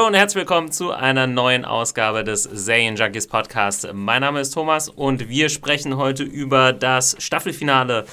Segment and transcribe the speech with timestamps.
[0.00, 3.86] Hallo und herzlich willkommen zu einer neuen Ausgabe des Zayn Junkies Podcast.
[3.92, 8.06] Mein Name ist Thomas und wir sprechen heute über das Staffelfinale,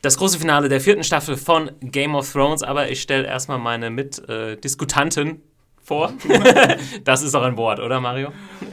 [0.00, 2.62] das große Finale der vierten Staffel von Game of Thrones.
[2.62, 5.42] Aber ich stelle erstmal meine Mitdiskutanten
[5.82, 6.12] vor.
[7.04, 8.28] das ist doch ein Wort, oder Mario?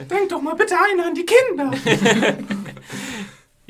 [0.08, 1.72] Denk doch mal bitte ein an die Kinder.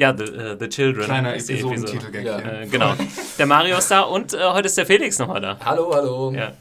[0.02, 1.04] Ja, The, uh, the Children.
[1.04, 2.24] Kleiner Episodentitel.
[2.24, 2.38] Ja.
[2.38, 2.94] Äh, genau.
[3.38, 5.58] Der Mario ist da und äh, heute ist der Felix nochmal da.
[5.64, 6.32] Hallo, hallo.
[6.32, 6.52] Ja.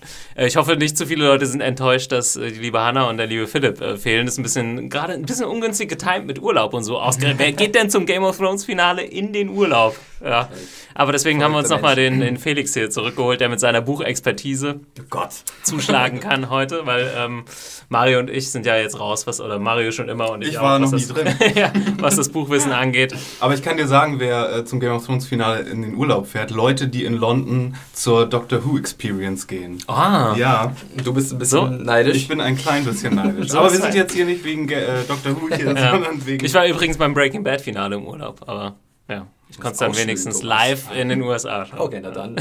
[0.41, 3.17] Äh, ich hoffe, nicht zu viele Leute sind enttäuscht, dass äh, die liebe Hanna und
[3.17, 4.25] der liebe Philipp äh, fehlen.
[4.25, 7.39] Das ist ein bisschen, gerade ein bisschen ungünstig getimt mit Urlaub und so ausgerechnet.
[7.39, 9.95] Wer geht denn zum Game of Thrones Finale in den Urlaub?
[10.23, 10.49] Ja.
[10.93, 14.81] Aber deswegen haben wir uns nochmal den, den Felix hier zurückgeholt, der mit seiner Buchexpertise
[15.13, 15.19] oh
[15.63, 17.43] zuschlagen kann heute, weil ähm,
[17.89, 20.57] Mario und ich sind ja jetzt raus, was, oder Mario schon immer und ich, Ich
[20.59, 21.53] auch, war was noch das, nie drin.
[21.55, 23.15] ja, was das Buchwissen angeht.
[23.39, 26.27] Aber ich kann dir sagen, wer äh, zum Game of Thrones Finale in den Urlaub
[26.27, 29.79] fährt, Leute, die in London zur Doctor Who Experience gehen.
[29.87, 32.17] Ah, Ja, Du bist ein bisschen So, neidisch.
[32.17, 33.49] ich bin ein klein bisschen neidisch.
[33.49, 33.95] So Aber wir sind halt.
[33.95, 35.91] jetzt hier nicht wegen äh, Doctor Who hier, Ja.
[35.91, 36.45] sondern wegen.
[36.45, 38.75] Ich war übrigens beim Breaking Bad Finale im Urlaub, aber
[39.09, 41.79] ja, ich konnte es dann wenigstens live in den USA schauen.
[41.79, 42.35] okay, na dann.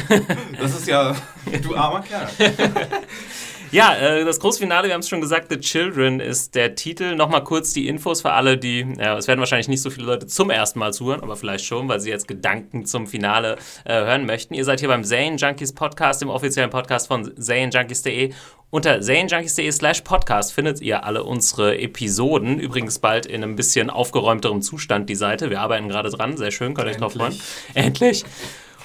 [0.61, 1.15] das ist ja.
[1.63, 2.29] Du armer Kerl.
[3.73, 7.15] Ja, äh, das Großfinale, wir haben es schon gesagt, The Children ist der Titel.
[7.15, 10.27] Nochmal kurz die Infos für alle, die, ja, es werden wahrscheinlich nicht so viele Leute
[10.27, 14.27] zum ersten Mal zuhören, aber vielleicht schon, weil sie jetzt Gedanken zum Finale äh, hören
[14.27, 14.55] möchten.
[14.55, 18.33] Ihr seid hier beim Zane Junkies Podcast, dem offiziellen Podcast von zanejunkies.de.
[18.71, 22.59] Unter zanejunkies.de slash podcast findet ihr alle unsere Episoden.
[22.59, 25.49] Übrigens bald in einem bisschen aufgeräumterem Zustand die Seite.
[25.49, 27.41] Wir arbeiten gerade dran, sehr schön, könnt ihr euch drauf freuen.
[27.75, 28.25] Endlich.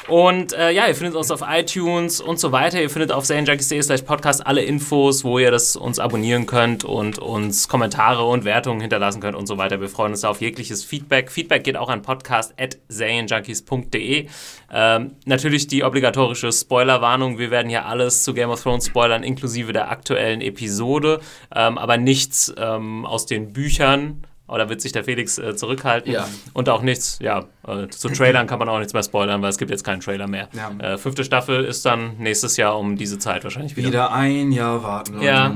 [0.07, 2.79] Und äh, ja, ihr findet uns auf iTunes und so weiter.
[2.79, 7.17] Ihr findet auf zanejunkies.de slash podcast alle Infos, wo ihr das uns abonnieren könnt und
[7.17, 9.81] uns Kommentare und Wertungen hinterlassen könnt und so weiter.
[9.81, 11.31] Wir freuen uns auf jegliches Feedback.
[11.31, 14.27] Feedback geht auch an podcast.zanejunkies.de.
[14.71, 17.39] Ähm, natürlich die obligatorische Spoilerwarnung.
[17.39, 21.19] Wir werden hier alles zu Game of Thrones spoilern, inklusive der aktuellen Episode,
[21.55, 24.23] ähm, aber nichts ähm, aus den Büchern.
[24.47, 26.11] Oder wird sich der Felix äh, zurückhalten?
[26.11, 26.27] Ja.
[26.53, 29.57] Und auch nichts, ja, äh, zu Trailern kann man auch nichts mehr spoilern, weil es
[29.57, 30.49] gibt jetzt keinen Trailer mehr.
[30.53, 30.93] Ja.
[30.93, 33.87] Äh, fünfte Staffel ist dann nächstes Jahr um diese Zeit wahrscheinlich wieder.
[33.87, 35.13] Wieder ein Jahr warten.
[35.15, 35.25] Leute.
[35.25, 35.55] Ja.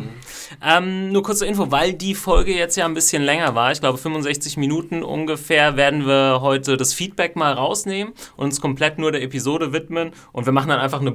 [0.66, 4.00] Ähm, nur kurze Info, weil die Folge jetzt ja ein bisschen länger war, ich glaube
[4.00, 9.22] 65 Minuten ungefähr, werden wir heute das Feedback mal rausnehmen und uns komplett nur der
[9.22, 11.12] Episode widmen und wir machen dann einfach eine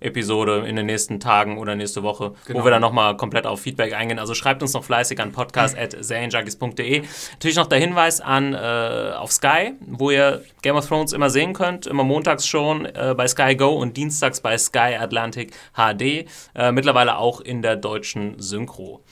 [0.00, 2.60] Bonus-Episode in den nächsten Tagen oder nächste Woche, Genau.
[2.60, 4.18] wo wir dann nochmal komplett auf Feedback eingehen.
[4.18, 7.02] Also schreibt uns noch fleißig an podcast.serienjunkies.de.
[7.32, 11.52] Natürlich noch der Hinweis an äh, auf Sky, wo ihr Game of Thrones immer sehen
[11.52, 16.72] könnt, immer montags schon äh, bei Sky Go und dienstags bei Sky Atlantic HD, äh,
[16.72, 19.02] mittlerweile auch in der deutschen Synchro.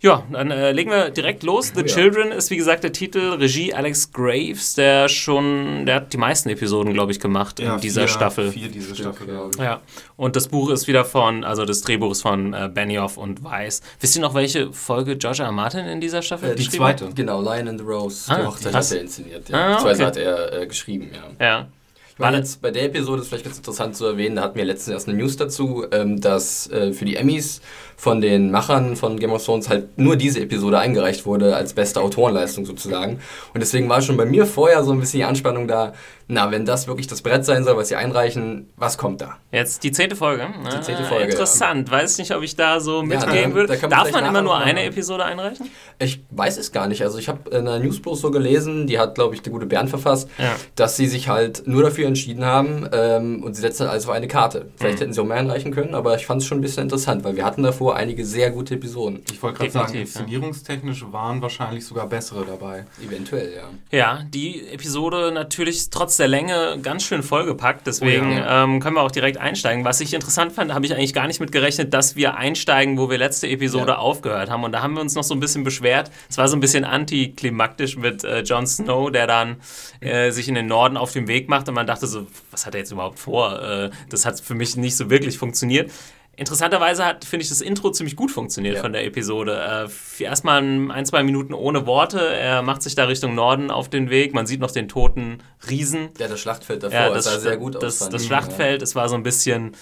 [0.00, 1.72] Ja, dann äh, legen wir direkt los.
[1.74, 1.86] The ja.
[1.86, 3.30] Children ist wie gesagt der Titel.
[3.32, 7.80] Regie Alex Graves, der schon, der hat die meisten Episoden, glaube ich, gemacht Ja, in
[7.80, 8.52] dieser vier, Staffel.
[8.52, 9.60] Vier diese Staffel, glaube ich.
[9.60, 9.80] Ja,
[10.16, 13.82] und das Buch ist wieder von, also das Drehbuch ist von äh, Benioff und Weiss.
[13.98, 15.50] Wisst ihr noch, welche Folge George R.
[15.50, 16.98] Martin in dieser Staffel Äh, die geschrieben hat?
[17.00, 17.14] zweite.
[17.14, 19.48] Genau, Lion and the Rose, Ah, die Hochzeit hat er inszeniert.
[19.48, 19.56] Ja.
[19.56, 20.04] Ah, Die zweite okay.
[20.06, 21.10] hat er äh, geschrieben,
[21.40, 21.44] ja.
[21.44, 21.68] Ja.
[22.12, 24.56] Ich meine, War jetzt bei der Episode ist vielleicht ganz interessant zu erwähnen, da hatten
[24.58, 27.60] wir letztens erst eine News dazu, ähm, dass äh, für die Emmys
[28.00, 32.00] von den Machern von Game of Thrones halt nur diese Episode eingereicht wurde als beste
[32.00, 33.18] Autorenleistung sozusagen.
[33.52, 35.92] Und deswegen war schon bei mir vorher so ein bisschen die Anspannung da,
[36.28, 39.38] na, wenn das wirklich das Brett sein soll, was sie einreichen, was kommt da?
[39.50, 40.46] Jetzt die zehnte Folge.
[40.76, 41.90] Die zehnte Folge, Interessant.
[41.90, 43.74] Weiß nicht, ob ich da so mitgehen dann- würde.
[43.74, 44.84] da man Darf man immer nur eine.
[44.84, 45.68] Episode einreichen?
[45.98, 47.02] Ich weiß es gar nicht.
[47.02, 49.66] Also ich habe in einer News bloß so gelesen, die hat, glaube ich, der gute
[49.66, 50.54] Bernd verfasst, Ja.
[50.76, 54.12] dass sie sich halt nur dafür entschieden haben ähm, und sie setzen halt alles auf
[54.12, 54.66] eine Karte.
[54.76, 55.00] Vielleicht Mhm.
[55.00, 57.34] hätten sie auch mehr einreichen können, aber ich fand es schon ein bisschen interessant, weil
[57.34, 59.22] wir hatten davor einige sehr gute Episoden.
[59.30, 60.00] Ich wollte gerade sagen, ja.
[60.00, 62.86] inszenierungstechnisch waren wahrscheinlich sogar bessere dabei.
[63.04, 63.96] Eventuell, ja.
[63.96, 68.64] Ja, die Episode natürlich trotz der Länge ganz schön vollgepackt, deswegen Oh ja.
[68.64, 69.84] ähm, können wir auch direkt einsteigen.
[69.84, 73.10] Was ich interessant fand, habe ich eigentlich gar nicht mit gerechnet, dass wir einsteigen, wo
[73.10, 73.98] wir letzte Episode Ja.
[73.98, 74.64] aufgehört haben.
[74.64, 76.10] Und da haben wir uns noch so ein bisschen beschwert.
[76.28, 79.56] Es war so ein bisschen antiklimaktisch mit äh, Jon Snow, der dann
[80.00, 82.74] äh, sich in den Norden auf den Weg macht und man dachte so, was hat
[82.74, 83.62] er jetzt überhaupt vor?
[83.62, 85.90] Äh, das hat für mich nicht so wirklich funktioniert.
[86.38, 88.80] Interessanterweise hat, finde ich, das Intro ziemlich gut funktioniert Ja.
[88.82, 89.88] von der Episode.
[90.18, 92.20] Äh, Erstmal ein, zwei Minuten ohne Worte.
[92.20, 94.34] Er macht sich da Richtung Norden auf den Weg.
[94.34, 95.38] Man sieht noch den toten
[95.68, 96.10] Riesen.
[96.18, 97.82] Ja, das Schlachtfeld davor Ja, das das, sah sehr gut aus.
[97.82, 98.28] das, das ich.
[98.28, 99.72] Schlachtfeld, es war so ein bisschen,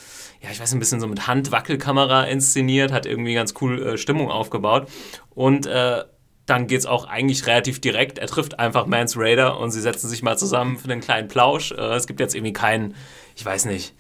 [0.42, 4.30] ja, ich weiß, ein bisschen so mit Handwackelkamera inszeniert, hat irgendwie ganz cool äh, Stimmung
[4.30, 4.88] aufgebaut.
[5.34, 6.04] Und äh,
[6.46, 8.18] dann geht es auch eigentlich relativ direkt.
[8.18, 11.72] Er trifft einfach Mans Raider und sie setzen sich mal zusammen für einen kleinen Plausch.
[11.72, 12.94] Äh, es gibt jetzt irgendwie keinen,
[13.34, 13.92] ich weiß nicht,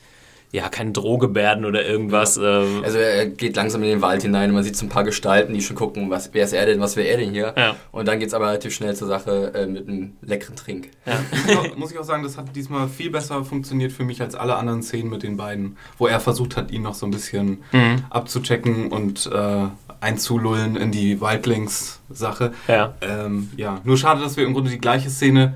[0.52, 2.36] ja, keine Drohgebärden oder irgendwas.
[2.38, 5.04] Ähm, Also er geht langsam in den Wald hinein und man sieht so ein paar
[5.04, 7.52] Gestalten, die schon gucken, was, wer ist er denn, was wäre er denn hier?
[7.56, 7.76] Ja.
[7.92, 10.88] Und dann geht es aber relativ schnell zur Sache äh, mit einem leckeren Trink.
[11.04, 14.22] Muss ich auch- muss ich auch sagen, das hat diesmal viel besser funktioniert für mich
[14.22, 17.10] als alle anderen Szenen mit den beiden, wo er versucht hat, ihn noch so ein
[17.10, 18.04] bisschen Mhm.
[18.08, 19.66] abzuchecken und äh,
[20.00, 22.52] einzulullen in die Wildlings-Sache.
[22.68, 22.94] ja.
[23.00, 25.54] Ähm, ja, nur schade, dass wir im Grunde die gleiche Szene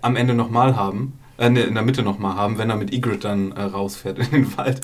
[0.00, 1.18] am Ende nochmal haben.
[1.40, 4.30] Äh, ne, in der Mitte nochmal haben, wenn er mit Ygritte dann äh, rausfährt in
[4.30, 4.80] den Wald.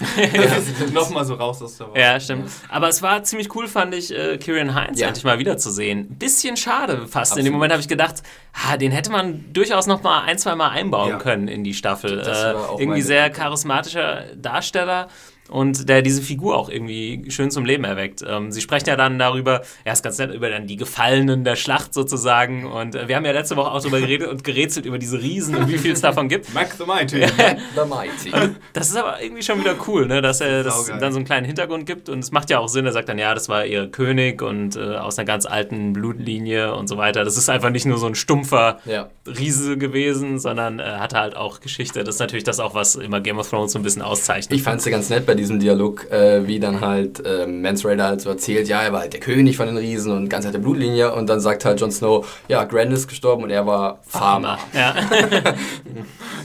[0.93, 1.97] nochmal so raus aus der Wald.
[1.99, 2.49] Ja, stimmt.
[2.69, 5.09] Aber es war ziemlich cool, fand ich, äh, Kieran Heinz Ja.
[5.09, 6.09] endlich mal wiederzusehen.
[6.17, 7.15] Bisschen schade fast.
[7.15, 7.47] In Absolut.
[7.47, 8.23] dem Moment habe ich gedacht,
[8.55, 11.19] ha, den hätte man durchaus noch mal ein, zwei Mal einbauen Ja.
[11.19, 12.19] können in die Staffel.
[12.19, 15.09] Das Äh, war auch irgendwie sehr charismatischer Darsteller.
[15.51, 18.25] Und der diese Figur auch irgendwie schön zum Leben erweckt.
[18.27, 21.57] Ähm, sie sprechen ja dann darüber, ja, ist ganz nett, über dann die Gefallenen der
[21.57, 22.65] Schlacht sozusagen.
[22.65, 25.55] Und äh, wir haben ja letzte Woche auch darüber geredet und gerätselt über diese Riesen
[25.55, 26.53] und wie viel es davon gibt.
[26.55, 27.27] Mac the Mighty.
[27.27, 28.55] The Mighty.
[28.73, 30.23] Das ist aber irgendwie schon wieder cool, ne?
[30.23, 32.09] dass er das dann so einen kleinen Hintergrund gibt.
[32.09, 34.77] Und es macht ja auch Sinn, er sagt dann, ja, das war ihr König und
[34.77, 37.25] äh, aus einer ganz alten Blutlinie und so weiter.
[37.25, 39.09] Das ist einfach nicht nur so ein stumpfer ja.
[39.27, 42.05] Riese gewesen, sondern äh, hatte halt auch Geschichte.
[42.05, 44.57] Das ist natürlich das auch, was immer Game of Thrones so ein bisschen auszeichnet.
[44.57, 47.87] Ich fand es ja ganz nett bei diesem Dialog, äh, wie dann halt ähm, Mance
[47.89, 50.47] Raider halt so erzählt, ja, er war halt der König von den Riesen und ganz
[50.47, 54.01] alte Blutlinie und dann sagt halt Jon Snow, ja, Grand ist gestorben und er war
[54.07, 54.59] Farmer.
[54.73, 54.95] Ja.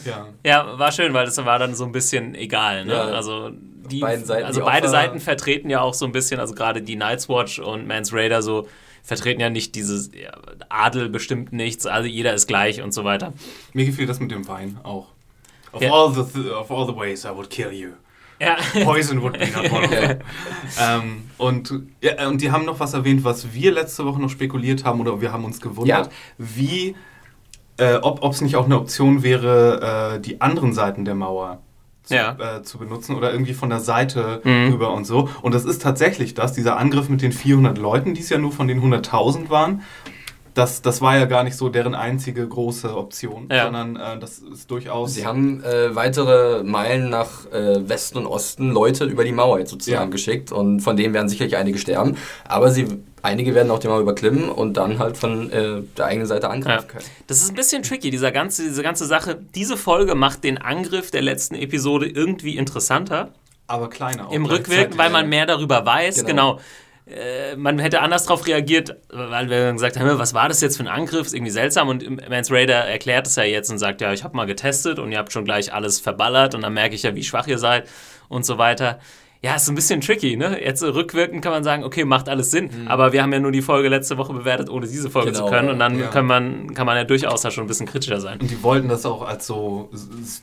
[0.06, 0.28] Ja.
[0.46, 2.86] ja, war schön, weil das war dann so ein bisschen egal.
[2.86, 2.94] Ne?
[2.94, 3.02] Ja.
[3.06, 3.52] Also,
[3.92, 6.54] die, Beiden Seiten, also die beide Opfer- Seiten vertreten ja auch so ein bisschen, also
[6.54, 8.68] gerade die Night's Watch und Mans Raider so
[9.04, 10.32] vertreten ja nicht dieses ja,
[10.70, 13.34] Adel bestimmt nichts, also jeder ist gleich und so weiter.
[13.74, 15.08] Mir gefiel das mit dem Wein auch.
[15.72, 15.92] Of, Ja.
[15.92, 17.90] all the th of all the ways I would kill you.
[18.40, 18.56] Ja.
[18.84, 20.18] Poison would be not one of them.
[20.80, 24.86] ähm, und, ja, und die haben noch was erwähnt, was wir letzte Woche noch spekuliert
[24.86, 26.12] haben oder wir haben uns gewundert, Ja.
[26.38, 26.96] wie,
[27.78, 31.60] äh, ob es nicht auch eine Option wäre, äh, die anderen Seiten der Mauer
[32.04, 32.38] zu, Ja.
[32.58, 34.72] äh, zu benutzen oder irgendwie von der Seite Mhm.
[34.74, 35.30] rüber und so.
[35.42, 38.52] Und das ist tatsächlich das, dieser Angriff mit den 400 Leuten, die es ja nur
[38.52, 39.82] von den 100.000 waren.
[40.60, 43.64] Das, das war ja gar nicht so deren einzige große Option, Ja.
[43.66, 45.14] sondern äh, das ist durchaus.
[45.16, 49.72] Sie haben äh, weitere Meilen nach äh, Westen und Osten Leute über die Mauer jetzt
[49.72, 50.10] sozusagen Ja.
[50.12, 52.18] geschickt und von denen werden sicherlich einige sterben,
[52.48, 52.88] aber sie
[53.22, 56.86] einige werden auch die Mauer überklimmen und dann halt von äh, der eigenen Seite angreifen
[56.88, 56.94] Ja.
[57.00, 57.06] können.
[57.28, 59.38] Das ist ein bisschen tricky, dieser ganze, diese ganze Sache.
[59.56, 63.30] Diese Folge macht den Angriff der letzten Episode irgendwie interessanter.
[63.68, 64.28] aber kleiner.
[64.28, 64.46] auch Im.
[64.46, 66.26] Rückwirken, weil man mehr darüber weiß.
[66.26, 66.54] Genau.
[66.56, 66.60] Genau.
[67.10, 70.78] Äh, man hätte anders darauf reagiert, weil wir dann gesagt haben, was war das jetzt
[70.78, 71.28] für ein Angriff?
[71.28, 71.88] Ist irgendwie seltsam.
[71.88, 75.12] Und Mance Raider erklärt es ja jetzt und sagt, ja, ich habe mal getestet und
[75.12, 77.88] ihr habt schon gleich alles verballert und dann merke ich ja, wie schwach ihr seid
[78.28, 79.00] und so weiter.
[79.42, 80.62] Ja, ist ein bisschen tricky, ne?
[80.62, 82.70] Jetzt äh, rückwirkend kann man sagen, okay, macht alles Sinn.
[82.90, 85.50] Aber wir haben ja nur die Folge letzte Woche bewertet, ohne diese Folge Genau, zu
[85.52, 85.70] können.
[85.70, 86.08] Und dann ja.
[86.08, 88.40] kann, man, kann man ja durchaus da schon ein bisschen kritischer sein.
[88.42, 89.90] Und die wollten das auch als so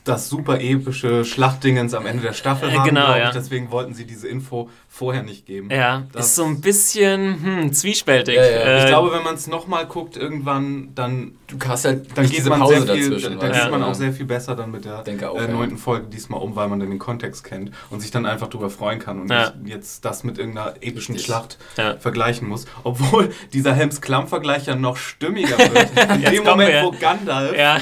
[0.03, 3.31] das super epische Schlachtdingens am Ende der Staffel Äh, haben, genau, ja.
[3.31, 5.69] Deswegen wollten sie diese Info vorher nicht geben.
[5.69, 8.35] Ja, Das- ist so ein bisschen hm, zwiespältig.
[8.35, 8.49] Ja, ja.
[8.49, 12.49] Äh, Ich glaube, wenn man es nochmal guckt, irgendwann, dann, Du hast halt dann diese
[12.49, 13.39] man Pause sehr viel, dazwischen.
[13.39, 15.47] dann geht man auch sehr viel besser dann mit der äh, ja.
[15.47, 18.69] neunten Folge diesmal um, weil man dann den Kontext kennt und sich dann einfach drüber
[18.87, 19.51] freuen kann und Ja.
[19.61, 21.25] nicht jetzt das mit irgendeiner epischen Richtig.
[21.25, 21.97] Schlacht Ja.
[21.97, 22.65] vergleichen muss.
[22.83, 25.89] Obwohl dieser Helms-Klamm-Vergleich ja noch stimmiger wird.
[26.15, 26.83] In Jetzt dem Moment, wir.
[26.83, 27.77] wo Gandalf ja.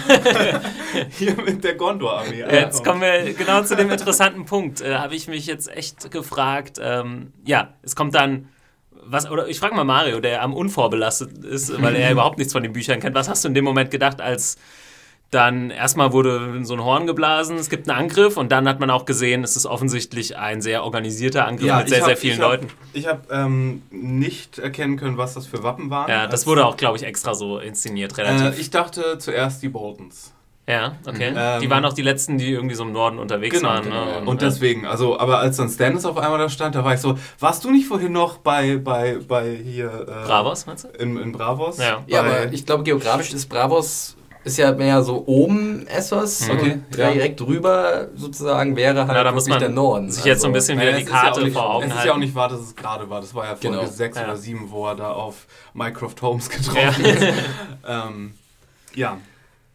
[1.12, 4.82] hier mit der Gondor-Armee Jetzt kommen wir genau zu dem interessanten Punkt.
[4.82, 6.80] Äh, Habe ich mich jetzt echt gefragt.
[6.82, 8.50] Ähm, ja, es kommt dann.
[9.08, 12.64] Was, oder ich frage mal Mario, der am unvorbelastet ist, weil er überhaupt nichts von
[12.64, 13.14] den Büchern kennt.
[13.16, 14.58] Was hast du in dem Moment gedacht, als
[15.36, 18.90] dann erstmal wurde so ein Horn geblasen, es gibt einen Angriff und dann hat man
[18.90, 22.34] auch gesehen, es ist offensichtlich ein sehr organisierter Angriff mit sehr, ich sehr hab- vielen
[22.36, 22.68] ich hab, Leuten.
[22.94, 26.10] Ich habe ähm, nicht erkennen können, was das für Wappen waren.
[26.10, 28.58] Ja, das wurde auch, glaube ich, extra so inszeniert, relativ.
[28.58, 30.32] Äh, ich dachte zuerst die Boltons.
[30.68, 31.34] ja, okay.
[31.36, 33.84] Ähm, die waren auch die letzten, die irgendwie so im Norden unterwegs Genau, waren.
[33.84, 34.06] genau.
[34.06, 34.20] Ne?
[34.26, 34.48] Und ja.
[34.48, 37.64] deswegen, also, aber als dann Stannis auf einmal da stand, da war ich so, warst
[37.66, 39.92] du nicht vorhin noch bei, bei, bei hier.
[40.08, 40.88] Äh, Bravos, meinst du?
[40.98, 41.78] In, in Bravos?
[41.78, 42.04] Ja.
[42.08, 44.16] Ja, aber ich glaube, geografisch ist Bravos
[44.46, 47.12] ist ja mehr so oben Essos Okay, und ja.
[47.12, 50.10] direkt drüber sozusagen wäre halt Ja, da muss man der Norden.
[50.12, 51.98] sich jetzt so ein Also, bisschen wieder die ist ja Karte nicht, vor Augen Es
[51.98, 53.20] ist ja auch nicht wahr, dass es gerade war.
[53.22, 53.86] Das war ja Folge Genau.
[53.90, 54.24] 6 Ja.
[54.24, 57.12] oder 7, wo er da auf Mycroft Holmes getroffen Ja.
[57.12, 57.24] ist.
[57.88, 58.34] ähm,
[58.94, 59.18] ja.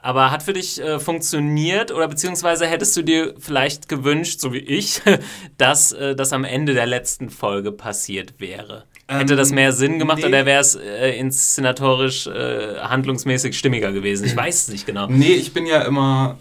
[0.03, 4.59] Aber hat für dich äh, funktioniert oder beziehungsweise hättest du dir vielleicht gewünscht, so wie
[4.59, 5.03] ich,
[5.59, 8.85] dass äh, das am Ende der letzten Folge passiert wäre?
[9.19, 10.27] Hätte Ähm, das mehr Sinn gemacht nee.
[10.27, 14.25] oder wäre es äh, inszenatorisch, äh, handlungsmäßig stimmiger gewesen?
[14.25, 15.07] Ich weiß es nicht genau.
[15.09, 16.37] Nee, ich bin ja immer,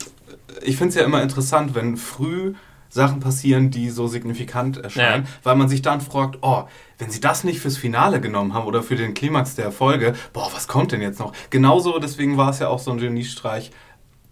[0.61, 2.53] ich finde es ja immer interessant, wenn früh
[2.91, 5.29] Sachen passieren, die so signifikant erscheinen, Ja.
[5.43, 6.63] weil man sich dann fragt, oh,
[6.97, 10.49] wenn sie das nicht fürs Finale genommen haben oder für den Klimax der Folge, boah,
[10.53, 11.33] was kommt denn jetzt noch?
[11.51, 13.71] Genauso, deswegen war es ja auch so ein Geniestreich,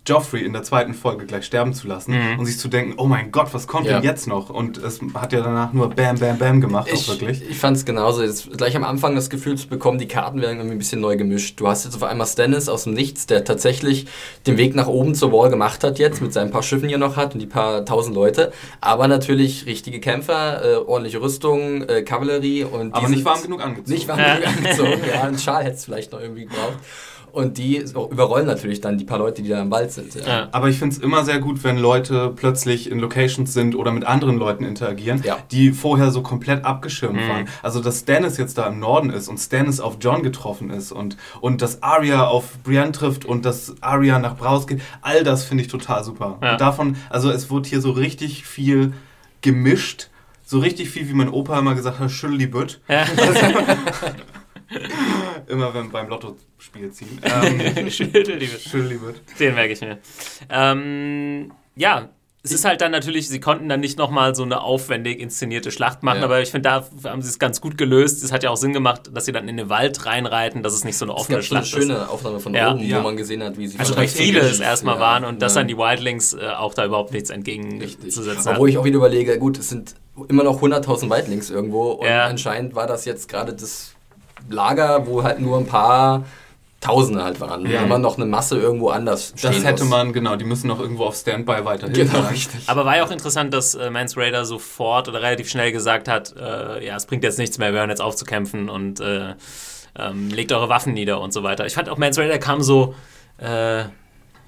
[0.08, 2.40] Joffrey in der zweiten Folge gleich sterben zu lassen Mhm.
[2.40, 3.94] und sich zu denken, oh mein Gott, was kommt Ja.
[4.00, 4.50] denn jetzt noch?
[4.50, 7.42] Und es hat ja danach nur Bam, Bam, Bam gemacht, Ich, auch wirklich.
[7.50, 8.24] ich fand es genauso.
[8.24, 11.18] Jetzt gleich am Anfang das Gefühl zu bekommen, die Karten werden irgendwie ein bisschen neu
[11.18, 11.60] gemischt.
[11.60, 14.08] Du hast jetzt auf einmal Stannis aus dem Nichts, der tatsächlich
[14.46, 17.16] den Weg nach oben zur Wall gemacht hat jetzt, mit seinen paar Schiffen hier noch
[17.18, 18.52] hat und die paar tausend Leute.
[18.82, 23.62] Aber natürlich richtige Kämpfer, äh, ordentliche Rüstung, äh, Kavallerie und die Aber nicht warm genug
[23.64, 23.92] angezogen.
[23.94, 24.36] Nicht warm Ja.
[24.36, 25.02] genug angezogen.
[25.14, 26.78] Ja, einen Schal hätte es vielleicht noch irgendwie gebraucht.
[27.38, 30.16] Und die überrollen natürlich dann die paar Leute, die da im Wald sind.
[30.16, 30.28] Ja.
[30.28, 30.48] Ja.
[30.54, 34.06] Aber ich finde es immer sehr gut, wenn Leute plötzlich in Locations sind oder mit
[34.06, 35.38] anderen Leuten interagieren, Ja.
[35.52, 37.30] die vorher so komplett abgeschirmt Mhm.
[37.30, 37.48] waren.
[37.62, 41.16] Also, dass Stannis jetzt da im Norden ist und Stannis auf John getroffen ist und,
[41.40, 45.64] und dass Arya auf Brienne trifft und dass Arya nach Braus geht, all das finde
[45.64, 46.40] ich total super.
[46.42, 46.54] Ja.
[46.54, 48.94] Und davon, also es wurde hier so richtig viel
[49.44, 50.10] gemischt.
[50.44, 52.82] So richtig viel, wie mein Opa immer gesagt hat, schüttel die Bütt.
[52.88, 53.06] Ja.
[55.48, 57.20] Immer wenn beim Lottospiel ziehen.
[57.24, 59.22] Ähm, Schüttel die schüttel die Bütt.
[59.40, 59.98] Den merke ich mir.
[60.50, 62.10] Ähm, ja,
[62.44, 66.02] es ist halt dann natürlich, sie konnten dann nicht nochmal so eine aufwendig inszenierte Schlacht
[66.04, 66.24] machen, Ja.
[66.26, 68.24] aber ich finde, da haben sie es ganz gut gelöst.
[68.24, 70.86] Es hat ja auch Sinn gemacht, dass sie dann in den Wald reinreiten, dass es
[70.86, 71.88] nicht so eine Es offene gab so eine Schlacht ist.
[71.90, 72.72] schöne Aufnahme von Ja.
[72.74, 73.00] oben, Ja.
[73.00, 75.56] wo man gesehen hat, wie sie Also recht viele es erstmal ja, waren und dass
[75.56, 79.58] dann die Wildlings äh, auch da überhaupt nichts entgegenzusetzen Obwohl ich auch wieder überlege, gut,
[79.58, 79.96] es sind
[80.30, 82.26] immer noch 100.000 Wildlings irgendwo und Ja.
[82.28, 83.94] anscheinend war das jetzt gerade das
[84.50, 86.24] Lager, wo halt nur ein paar
[86.80, 87.66] Tausende halt waren.
[87.66, 87.82] Ja.
[87.82, 89.90] Immer noch eine Masse irgendwo anders stehen Das hätte muss.
[89.90, 92.70] man, genau, die müssen noch irgendwo auf Standby weiterhin Genau, richtig.
[92.70, 96.36] Aber war ja auch interessant, dass äh, Mance Raider sofort oder relativ schnell gesagt hat,
[96.40, 99.34] äh, ja, es bringt jetzt nichts mehr, wir hören jetzt auf zu kämpfen und äh,
[99.98, 101.66] ähm, legt eure Waffen nieder und so weiter.
[101.66, 102.94] Ich fand auch Mance Raider kam so,
[103.40, 103.86] äh,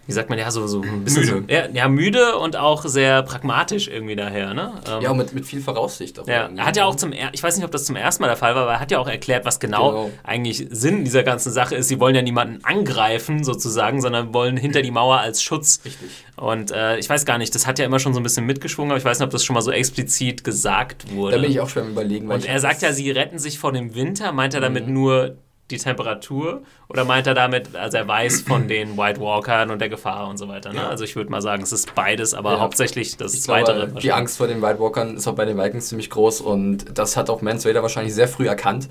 [0.10, 1.46] wie sagt man, ja, so, so ein bisschen Müde.
[1.48, 4.74] So, ja, ja, müde und auch sehr pragmatisch irgendwie daher, ne?
[4.92, 6.18] Ähm, Ja, und mit, mit viel Voraussicht.
[6.20, 8.24] Auch ja, er hat ja auch zum, er ich weiß nicht, ob das zum ersten
[8.24, 10.12] Mal der Fall war, aber er hat ja auch erklärt, was genau, Genau.
[10.24, 11.88] eigentlich Sinn dieser ganzen Sache ist.
[11.88, 15.80] Sie wollen ja niemanden angreifen sozusagen, sondern wollen hinter die Mauer als Schutz.
[15.86, 16.10] Richtig.
[16.36, 18.92] Und äh, ich weiß gar nicht, das hat ja immer schon so ein bisschen mitgeschwungen,
[18.92, 21.36] aber ich weiß nicht, ob das schon mal so explizit gesagt wurde.
[21.36, 22.30] Da bin ich auch schwer überlegen.
[22.32, 24.32] Und er sagt ja, sie retten sich vor dem Winter.
[24.32, 24.94] Meint er damit Mhm.
[24.94, 25.36] nur
[25.72, 26.62] die Temperatur?
[26.88, 30.38] Oder meint er damit, also er weiß von den White Walkern und der Gefahr und
[30.38, 30.72] so weiter?
[30.74, 30.80] Ne?
[30.80, 30.90] Ja.
[30.90, 32.60] Also ich würde mal sagen, es ist beides, aber Ja.
[32.60, 33.74] hauptsächlich das Ich Zweite.
[33.88, 36.86] glaube, die Angst vor den White Walkern ist auch bei den Vikings ziemlich groß und
[36.98, 38.90] das hat auch Mance Raider wahrscheinlich sehr früh erkannt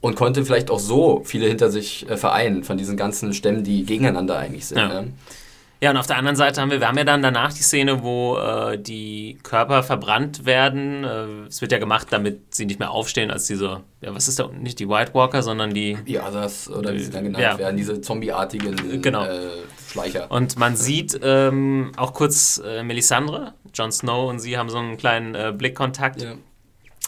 [0.00, 3.84] und konnte vielleicht auch so viele hinter sich äh, vereinen von diesen ganzen Stämmen, die
[3.84, 4.78] gegeneinander eigentlich sind.
[4.78, 4.88] Ja.
[5.02, 5.12] Ne?
[5.80, 8.02] Ja, und auf der anderen Seite haben wir, wir haben ja dann danach die Szene,
[8.02, 11.04] wo äh, die Körper verbrannt werden.
[11.04, 14.38] Äh, es wird ja gemacht, damit sie nicht mehr aufstehen als diese, ja, was ist
[14.38, 17.58] da, nicht die White Walker, sondern die Ja, das, oder wie sie dann genannt Ja.
[17.58, 19.24] werden, diese zombieartigen Genau.
[19.26, 19.50] äh,
[19.90, 20.30] Schleicher.
[20.30, 24.96] Und man sieht ähm, auch kurz äh, Melisandre, Jon Snow und sie haben so einen
[24.96, 26.32] kleinen äh, Blickkontakt, Ja.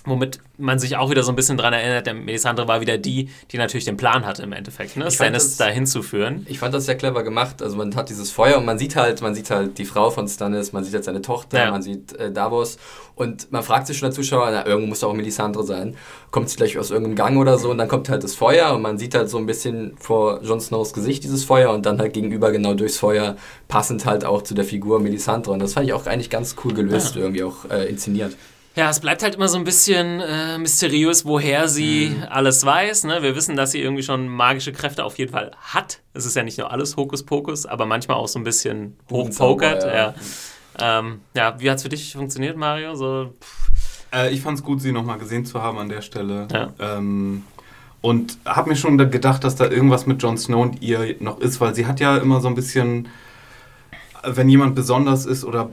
[0.09, 3.29] Womit man sich auch wieder so ein bisschen dran erinnert, der Melisandre war wieder die,
[3.53, 5.11] die natürlich den Plan hatte im Endeffekt, ne?
[5.11, 6.47] Stannis da hinzuführen.
[6.49, 7.63] Ich fand das sehr clever gemacht.
[7.63, 10.27] Also man hat dieses Feuer und man sieht halt, man sieht halt die Frau von
[10.29, 11.71] Stannis, man sieht halt seine Tochter, Ja.
[11.71, 12.79] man sieht äh, Davos
[13.15, 15.97] und man fragt sich schon als Zuschauer, na, irgendwo muss auch Melisandre sein.
[16.31, 18.83] Kommt sie gleich aus irgendeinem Gang oder so und dann kommt halt das Feuer und
[18.83, 22.13] man sieht halt so ein bisschen vor Jon Snows Gesicht dieses Feuer und dann halt
[22.13, 23.37] gegenüber genau durchs Feuer
[23.69, 26.75] passend halt auch zu der Figur Melisandre und das fand ich auch eigentlich ganz cool
[26.75, 27.23] gelöst, Ja.
[27.23, 28.37] irgendwie auch äh, inszeniert.
[28.79, 32.25] Ja, es bleibt halt immer so ein bisschen äh, mysteriös, woher sie Mhm.
[32.31, 33.05] alles weiß.
[33.05, 33.23] Ne?
[33.25, 36.01] Wir wissen, dass sie irgendwie schon magische Kräfte auf jeden Fall hat.
[36.15, 39.83] Es ist ja nicht nur alles Hokuspokus, aber manchmal auch so ein bisschen hochpokert.
[39.83, 39.95] Ja.
[39.97, 40.15] ja.
[41.01, 42.95] Ähm, ja, wie hat es für dich funktioniert, Mario?
[42.95, 43.35] So,
[44.15, 46.47] Äh, ich fand es gut, sie nochmal gesehen zu haben an der Stelle.
[46.53, 46.69] Ja.
[46.79, 47.43] Ähm,
[48.01, 51.41] und habe mir schon da gedacht, dass da irgendwas mit Jon Snow und ihr noch
[51.41, 53.09] ist, weil sie hat ja immer so ein bisschen,
[54.23, 55.69] äh, wenn jemand besonders ist oder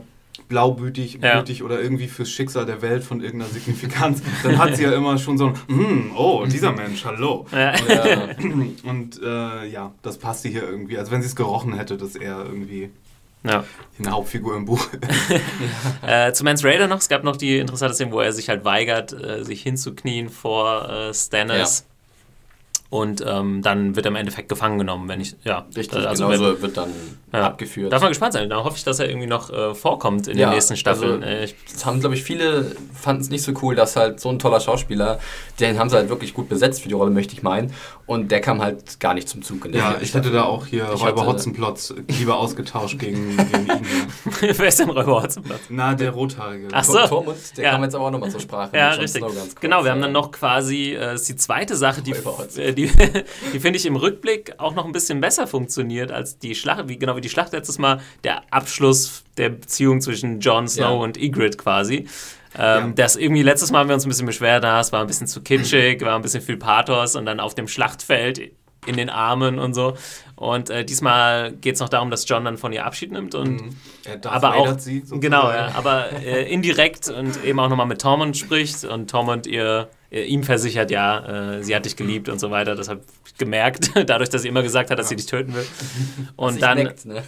[0.48, 1.42] blaubütig Ja.
[1.64, 5.38] oder irgendwie fürs Schicksal der Welt von irgendeiner Signifikanz, dann hat sie ja immer schon
[5.38, 7.46] so ein, hm, oh, dieser Mensch, hallo.
[7.52, 7.74] ja.
[7.88, 8.28] Ja.
[8.84, 12.44] Und äh, ja, das passte hier irgendwie, als wenn sie es gerochen hätte, dass er
[12.44, 12.90] irgendwie
[13.44, 13.64] ja.
[13.98, 15.40] eine Hauptfigur im Buch ist.
[16.06, 18.64] Äh, zu Mans Raider noch, es gab noch die interessante Szene, wo er sich halt
[18.64, 21.86] weigert, äh, sich hinzuknien vor äh, Stannis.
[22.88, 25.66] Und ähm, dann wird er im Endeffekt gefangen genommen, wenn ich, ja.
[25.76, 26.90] Richtig, äh, also genauso wenn, wird dann
[27.32, 27.46] Ja.
[27.46, 27.92] abgeführt.
[27.92, 28.48] Darf man gespannt sein.
[28.48, 31.22] Da hoffe ich, dass er irgendwie noch äh, vorkommt in Ja, den nächsten Staffeln.
[31.24, 34.20] also- äh, ich, Das haben, glaube ich, viele fanden es nicht so cool, dass halt
[34.20, 35.18] so ein toller Schauspieler,
[35.58, 37.72] den haben sie halt wirklich gut besetzt für die Rolle, möchte ich meinen.
[38.06, 39.66] Und der kam halt gar nicht zum Zug.
[39.74, 44.06] Ja, ich hätte da auch hier Ich Räuber Hotzenplotz lieber ausgetauscht gegen, gegen ihn.
[44.40, 45.62] Wer ist denn Räuber Hotzenplotz?
[45.70, 46.68] Na, der Rothaarige.
[46.72, 46.92] Ach so.
[46.98, 47.70] Tor- Tormund, der Ja.
[47.72, 48.76] kam jetzt aber auch nochmal zur Sprache.
[48.76, 49.20] Ja, Jon richtig.
[49.22, 52.00] Snow ganz kurz, Genau, wir haben dann noch quasi, äh, das ist die zweite Sache,
[52.02, 52.14] die,
[52.76, 52.90] die,
[53.52, 56.98] die finde ich im Rückblick auch noch ein bisschen besser funktioniert als die Schlacht, wie,
[56.98, 60.90] genau wie die Schlacht letztes Mal, der Abschluss der Beziehung zwischen Jon Snow Ja.
[60.90, 62.06] und Ygritte quasi.
[62.58, 62.92] Ähm, Ja.
[62.94, 65.26] Das irgendwie, letztes Mal haben wir uns ein bisschen beschwert, da es war ein bisschen
[65.26, 68.52] zu kitschig, war ein bisschen viel Pathos und dann auf dem Schlachtfeld
[68.86, 69.94] in den Armen und so.
[70.36, 73.50] Und äh, diesmal geht es noch darum, dass John dann von ihr Abschied nimmt und
[73.60, 73.76] Mhm.
[74.04, 75.20] Er Darth aber auch Vader sie sozusagen.
[75.20, 79.88] genau, ja, aber äh, indirekt und eben auch nochmal mit Tormund spricht und Tormund ihr
[80.10, 82.74] ihm versichert, ja, äh, sie hat dich geliebt und so weiter.
[82.74, 85.66] Das habe ich gemerkt, dadurch, dass sie immer gesagt hat, dass sie dich töten will.
[86.36, 87.22] Und dann neckt, ne?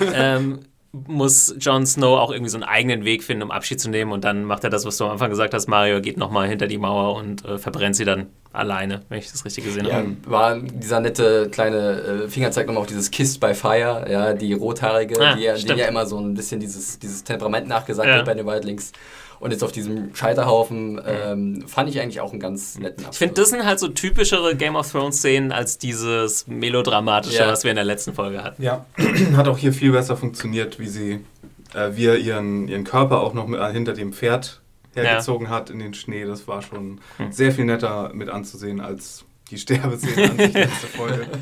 [0.14, 0.60] ähm,
[0.92, 4.12] muss Jon Snow auch irgendwie so einen eigenen Weg finden, um Abschied zu nehmen.
[4.12, 6.66] Und dann macht er das, was du am Anfang gesagt hast, Mario geht nochmal hinter
[6.66, 10.16] die Mauer und äh, verbrennt sie dann alleine, wenn ich das richtig gesehen Ja, habe.
[10.26, 15.18] war dieser nette kleine äh, Fingerzeig nochmal auf dieses Kissed by Fire, ja, die rothaarige,
[15.18, 18.16] Ah, die, denen ja immer so ein bisschen dieses, dieses Temperament nachgesagt Ja.
[18.16, 18.92] wird bei den Wildlings.
[19.42, 23.14] Und jetzt auf diesem Scheiterhaufen ähm, fand ich eigentlich auch einen ganz netten Abschluss.
[23.14, 27.48] Ich finde, das sind halt so typischere Game of Thrones Szenen als dieses melodramatische, Ja.
[27.48, 28.62] was wir in der letzten Folge hatten.
[28.62, 28.86] Ja,
[29.36, 31.24] hat auch hier viel besser funktioniert, wie sie,
[31.74, 34.60] äh, wie er ihren, ihren Körper auch noch mit, äh, hinter dem Pferd
[34.94, 36.24] hergezogen hat in den Schnee.
[36.24, 37.32] Das war schon Hm.
[37.32, 41.26] sehr viel netter mit anzusehen als die Sterbeszene an sich letzte Folge.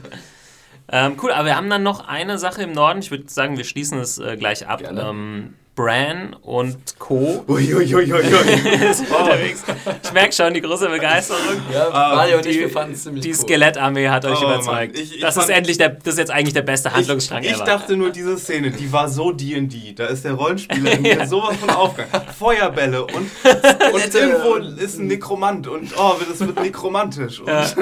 [0.93, 2.99] Ähm, cool, aber wir haben dann noch eine Sache im Norden.
[2.99, 4.81] Ich würde sagen, wir schließen es äh, gleich ab.
[4.81, 5.03] Gerne.
[5.03, 7.45] Ähm, Bran und Co.
[7.49, 8.13] Uiuiuiui.
[10.03, 11.41] Ich merke schon die große Begeisterung.
[11.73, 13.35] ja, Ah, Mario und ich, die- wir fanden es ziemlich Die cool.
[13.37, 14.99] Skelettarmee hat euch Oh, überzeugt.
[14.99, 17.57] Ich- ich das ist endlich der, das ist jetzt eigentlich der beste Handlungsstrang Ich, ich
[17.57, 17.65] ever.
[17.65, 19.95] dachte nur, diese Szene, die war so D&D.
[19.95, 22.27] Da ist der Rollenspieler in mir sowas von aufgegangen.
[22.39, 23.13] Feuerbälle und,
[23.93, 27.41] und irgendwo und- ist ein Nekromant und oh, das wird nekromantisch.
[27.41, 27.77] Und,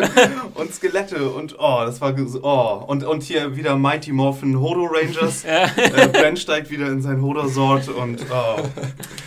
[0.54, 2.84] und Skelette und oh, das war oh.
[2.86, 5.44] Und, und hier wieder Mighty Morphin Hodo Rangers.
[5.44, 5.68] Äh,
[6.12, 7.22] Bran steigt wieder in sein
[7.86, 8.62] Hodor-Sort und oh,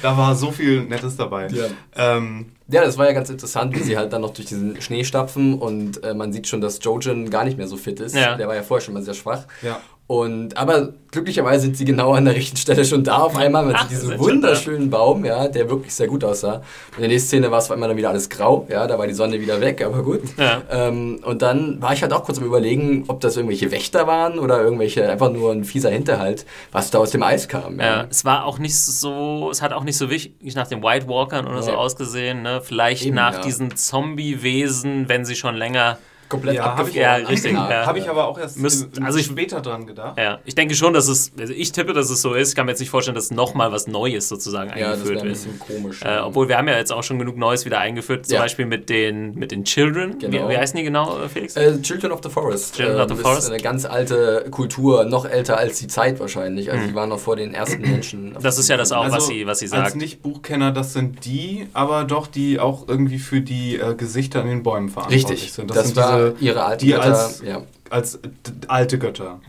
[0.02, 1.48] da war so viel Nettes dabei.
[1.48, 1.66] Ja.
[1.96, 5.04] Ähm, Ja, das war ja ganz interessant, wie sie halt dann noch durch diesen Schnee
[5.04, 8.16] stapfen und äh, man sieht schon, dass Jojen gar nicht mehr so fit ist.
[8.16, 8.36] Ja.
[8.36, 9.46] Der war ja vorher schon mal sehr schwach.
[9.62, 9.80] ja.
[10.12, 13.64] Und, aber glücklicherweise sind sie genau an der richtigen Stelle schon da auf einmal.
[13.64, 16.56] Man Ach, diesen wunderschönen Baum, ja, der wirklich sehr gut aussah.
[16.56, 19.00] Und in der nächsten Szene war es auf einmal dann wieder alles grau, ja, da
[19.00, 20.20] war die Sonne wieder weg, aber gut.
[20.38, 20.64] Ja.
[20.70, 24.38] Ähm, und dann war ich halt auch kurz am überlegen, ob das irgendwelche Wächter waren
[24.38, 27.80] oder irgendwelche, einfach nur ein fieser Hinterhalt, was da aus dem Eis kam.
[27.80, 31.08] Ja, es war auch nicht so, es hat auch nicht so wichtig nach den White
[31.08, 31.78] Walkern oder so Nee.
[31.78, 32.60] ausgesehen, ne?
[32.62, 33.42] Vielleicht Eben, nach ja.
[33.44, 35.98] diesen Zombie-Wesen, wenn sie schon länger.
[36.32, 37.86] Komplett Ja, ich- ja, richtig, ja.
[37.86, 40.18] Habe ich aber auch erst Müsst- im- also ich- später dran gedacht.
[40.18, 42.50] Ja, ich denke schon, dass es, also ich tippe, dass es so ist.
[42.50, 45.26] Ich kann mir jetzt nicht vorstellen, dass nochmal was Neues sozusagen Ja, das eingeführt ein
[45.26, 45.34] wird.
[45.34, 46.02] bisschen komisch.
[46.04, 48.42] Äh, obwohl wir haben ja jetzt auch schon genug Neues wieder eingeführt, zum Ja.
[48.42, 50.20] Beispiel mit den, mit den Children.
[50.20, 50.48] Genau.
[50.48, 51.56] Wie, wie heißen die genau, äh, Felix?
[51.58, 52.76] Äh, Children of the Forest.
[52.78, 53.50] Children of the ist Forest.
[53.52, 56.72] eine ganz alte Kultur, noch älter als die Zeit wahrscheinlich.
[56.72, 58.38] Also die waren noch vor den ersten Menschen.
[58.42, 59.96] Das ist ja das auch, was Also, sie, was sie Als sagt.
[59.98, 64.64] Nicht-Buchkenner, das sind die, aber doch die auch irgendwie für die äh, Gesichter an den
[64.64, 65.70] Bäumen verantwortlich Richtig, sind.
[65.76, 67.04] das, sind war diese, ihre alten die Götter.
[67.04, 67.62] als- ja.
[67.90, 68.30] als d-
[68.68, 69.40] alte Götter,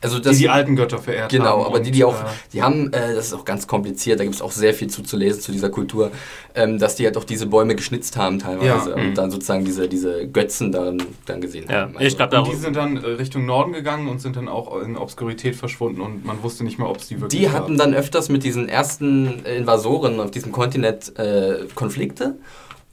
[0.00, 1.38] Also die das, die alten Götter verehrt haben.
[1.38, 4.20] Genau, aber die, und, die auch, äh, die haben, äh, das ist auch ganz kompliziert,
[4.20, 6.10] da gibt es auch sehr viel zu, zu lesen zu dieser Kultur,
[6.54, 8.96] ähm, dass die halt auch diese Bäume geschnitzt haben teilweise Ja.
[8.96, 9.14] und Mhm.
[9.14, 11.94] dann sozusagen diese, diese Götzen darin dann gesehen Ja, haben.
[12.00, 14.98] ich glaube, und die sind dann äh, Richtung Norden gegangen und sind dann auch in
[14.98, 18.28] Obskurität verschwunden und man wusste nicht mehr, ob es die wirklich Die hatten dann öfters
[18.28, 22.34] mit diesen ersten Invasoren auf diesem Kontinent äh, Konflikte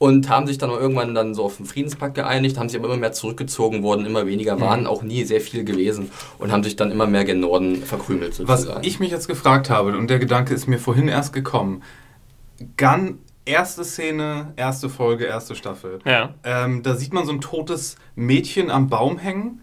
[0.02, 2.88] und haben sich dann auch irgendwann dann so auf den Friedenspakt geeinigt, haben sich aber
[2.88, 6.10] immer mehr zurückgezogen worden, immer weniger, waren auch nie sehr viel gewesen
[6.40, 8.84] und haben sich dann immer mehr gen Norden verkrümelt Was sozusagen.
[8.84, 11.84] ich mich jetzt gefragt habe, und der Gedanke ist mir vorhin erst gekommen,
[12.76, 16.00] Gun, erste Szene, erste Folge, erste Staffel.
[16.04, 16.34] Ja.
[16.42, 19.61] Ähm, da sieht man so ein totes Mädchen am Baum hängen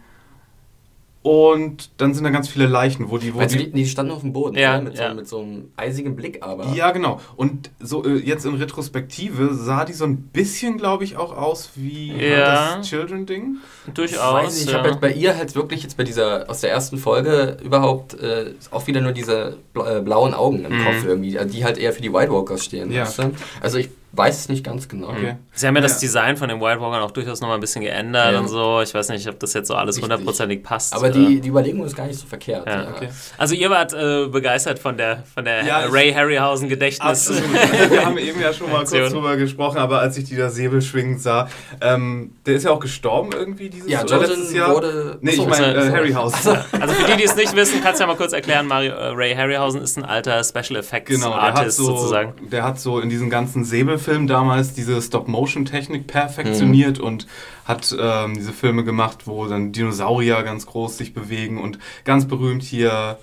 [1.22, 3.34] und dann sind da ganz viele Leichen, wo die...
[3.34, 4.84] Wo du, die die, standen auf dem Boden, Ja, oder?
[4.84, 5.10] mit, ja.
[5.10, 6.68] so, mit so einem eisigen Blick aber.
[6.74, 7.20] ja, genau.
[7.36, 11.72] Und so äh, jetzt in Retrospektive sah die so ein bisschen, glaube ich, auch aus
[11.76, 12.78] wie Ja.
[12.78, 13.58] das Children-Ding.
[13.94, 14.34] Durchaus.
[14.34, 14.78] Weiß nicht, ich ja.
[14.80, 18.54] habe halt bei ihr halt wirklich jetzt bei dieser, aus der ersten Folge überhaupt äh,
[18.72, 20.86] auch wieder nur diese äh, blauen Augen im Mhm.
[20.86, 22.92] Kopf irgendwie, die halt eher für die White Walkers stehen.
[22.92, 23.02] Ja.
[23.04, 23.32] Weißt du?
[23.62, 25.10] Also ich weiß es nicht ganz genau.
[25.10, 25.36] Okay.
[25.54, 26.00] Sie haben ja das Ja.
[26.00, 28.39] Design von den White Walkern auch durchaus nochmal ein bisschen geändert Ja.
[28.39, 28.82] und so.
[28.82, 30.93] Ich weiß nicht, ob das jetzt so alles hundertprozentig passt.
[30.95, 32.65] Aber die, die Überlegung ist gar nicht so verkehrt.
[32.67, 32.89] Ja, ja.
[32.89, 33.10] okay.
[33.38, 37.30] Also ihr wart äh, begeistert von der, von der Ray Harryhausen Gedächtnis.
[37.30, 37.91] Absolut.
[37.91, 40.82] Wir haben eben ja schon mal kurz drüber gesprochen, aber als ich die da Säbel
[40.82, 41.48] schwingend sah,
[41.82, 44.74] ähm, der ist ja auch gestorben irgendwie dieses Ja, oder Jordan letztes Jahr.
[44.74, 45.17] wurde.
[45.22, 46.58] Nee, ich meine äh, Harryhausen.
[46.80, 49.08] Also für die, die es nicht wissen, kannst du ja mal kurz erklären, Mario, äh,
[49.10, 52.34] Ray Harryhausen ist ein alter Special Effects Genau, der hat, Artist so, sozusagen.
[52.50, 53.63] der hat so in diesen ganzen
[54.00, 57.28] Säbelfilmen damals diese Stop-Motion-Technik perfektioniert und
[57.66, 62.64] hat ähm, diese Filme gemacht, wo dann Dinosaurier ganz groß sich bewegen und ganz berühmt
[62.64, 63.20] hier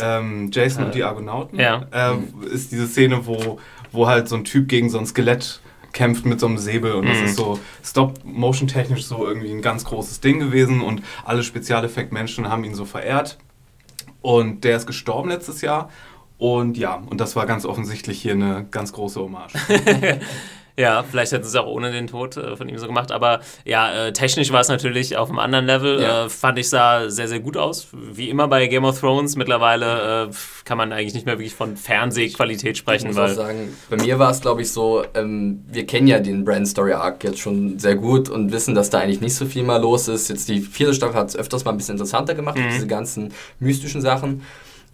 [0.00, 1.58] ähm, Jason Äh, und die Argonauten.
[1.58, 1.86] ja.
[1.92, 3.58] Ähm, ist diese Szene, wo,
[3.92, 5.60] wo halt so ein Typ gegen so ein Skelett
[5.92, 7.24] kämpft mit so einem Säbel und das Mhm.
[7.24, 12.74] ist so Stop-Motion-technisch so irgendwie ein ganz großes Ding gewesen und alle Spezialeffekt-Menschen haben ihn
[12.74, 13.38] so verehrt.
[14.22, 15.88] Und der ist gestorben letztes Jahr.
[16.40, 19.52] Und ja, und das war ganz offensichtlich hier eine ganz große Hommage.
[20.76, 23.12] Ja, vielleicht hätten sie es auch ohne den Tod äh, von ihm so gemacht.
[23.12, 26.00] Aber ja, äh, technisch war es natürlich auf einem anderen Level.
[26.00, 26.24] Ja.
[26.24, 27.88] Äh, fand ich sah sehr, sehr gut aus.
[27.92, 29.36] Wie immer bei Game of Thrones.
[29.36, 33.10] Mittlerweile äh, kann man eigentlich nicht mehr wirklich von Fernsehqualität sprechen.
[33.10, 36.06] Ich muss weil auch sagen, bei mir war es, glaube ich, so, ähm, wir kennen
[36.06, 39.34] ja den Brand Story Arc jetzt schon sehr gut und wissen, dass da eigentlich nicht
[39.34, 40.28] so viel mal los ist.
[40.28, 42.70] Jetzt die vierte Staffel hat es öfters mal ein bisschen interessanter gemacht, mhm.
[42.72, 44.42] diese ganzen mystischen Sachen.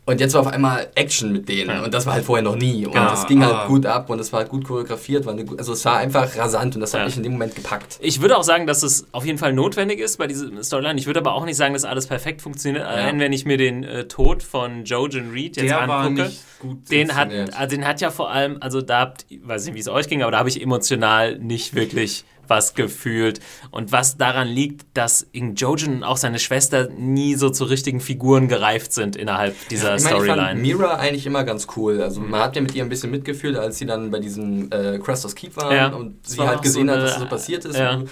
[0.09, 1.69] Und jetzt war auf einmal Action mit denen.
[1.69, 1.83] Ja.
[1.83, 2.87] Und das war halt vorher noch nie.
[2.87, 3.11] Und genau.
[3.11, 3.66] das ging halt ah.
[3.66, 5.27] gut ab und es war halt gut choreografiert.
[5.27, 7.07] also es war einfach rasant und das hat ja.
[7.07, 7.99] mich in dem Moment gepackt.
[8.01, 10.97] Ich würde auch sagen, dass es auf jeden Fall notwendig ist bei dieser Storyline.
[11.01, 12.85] Ich würde aber auch nicht sagen, dass alles perfekt funktioniert.
[12.85, 12.88] Ja.
[12.88, 16.31] Allein wenn ich mir den äh, Tod von Jojen Reed jetzt Der angucke.
[16.62, 19.81] den hat, also den hat ja vor allem, also da habt, ich weiß nicht, wie
[19.81, 23.41] es euch ging, aber da habe ich emotional nicht wirklich was gefühlt.
[23.71, 28.01] Und was daran liegt, dass in Jojen und auch seine Schwester nie so zu richtigen
[28.01, 30.43] Figuren gereift sind innerhalb dieser ja, ich mein, Storyline.
[30.43, 32.01] Ich fand Mira eigentlich immer ganz cool.
[32.03, 34.99] Also man hat ja mit ihr ein bisschen mitgefühlt, als sie dann bei diesem äh,
[34.99, 37.79] Cresters Keep waren ja, und sie halt gesehen so eine, hat, was so passiert ist.
[37.79, 38.03] Ja.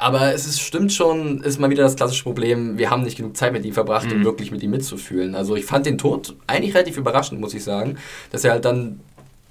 [0.00, 3.36] Aber es ist, stimmt schon, ist mal wieder das klassische Problem, wir haben nicht genug
[3.36, 4.12] Zeit mit ihm verbracht, mhm.
[4.16, 5.34] um wirklich mit ihm mitzufühlen.
[5.34, 7.98] Also ich fand den Tod eigentlich relativ überraschend, muss ich sagen,
[8.32, 9.00] dass er halt dann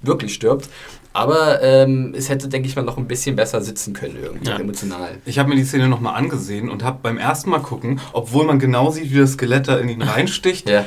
[0.02, 0.68] wirklich stirbt.
[1.12, 4.58] Aber ähm, es hätte, denke ich mal, noch ein bisschen besser sitzen können, irgendwie ja.
[4.58, 5.18] emotional.
[5.24, 8.58] Ich habe mir die Szene nochmal angesehen und habe beim ersten Mal gucken, obwohl man
[8.58, 10.84] genau sieht, wie das Skelett da in ihn reinsticht, ja.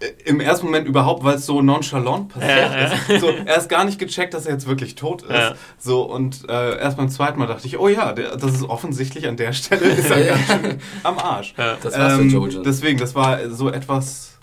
[0.00, 3.20] Äh, im ersten Moment überhaupt, weil es so nonchalant passiert ja, ist.
[3.20, 5.54] So, er ist gar nicht gecheckt, dass er jetzt wirklich tot ist.
[5.78, 9.28] So, und äh, erst beim zweiten Mal dachte ich, oh ja, der, das ist offensichtlich
[9.28, 11.54] an der Stelle ist er ganz schön am Arsch.
[11.56, 12.62] Das war's ähm, für Jojo.
[12.62, 14.38] Deswegen, das war so etwas,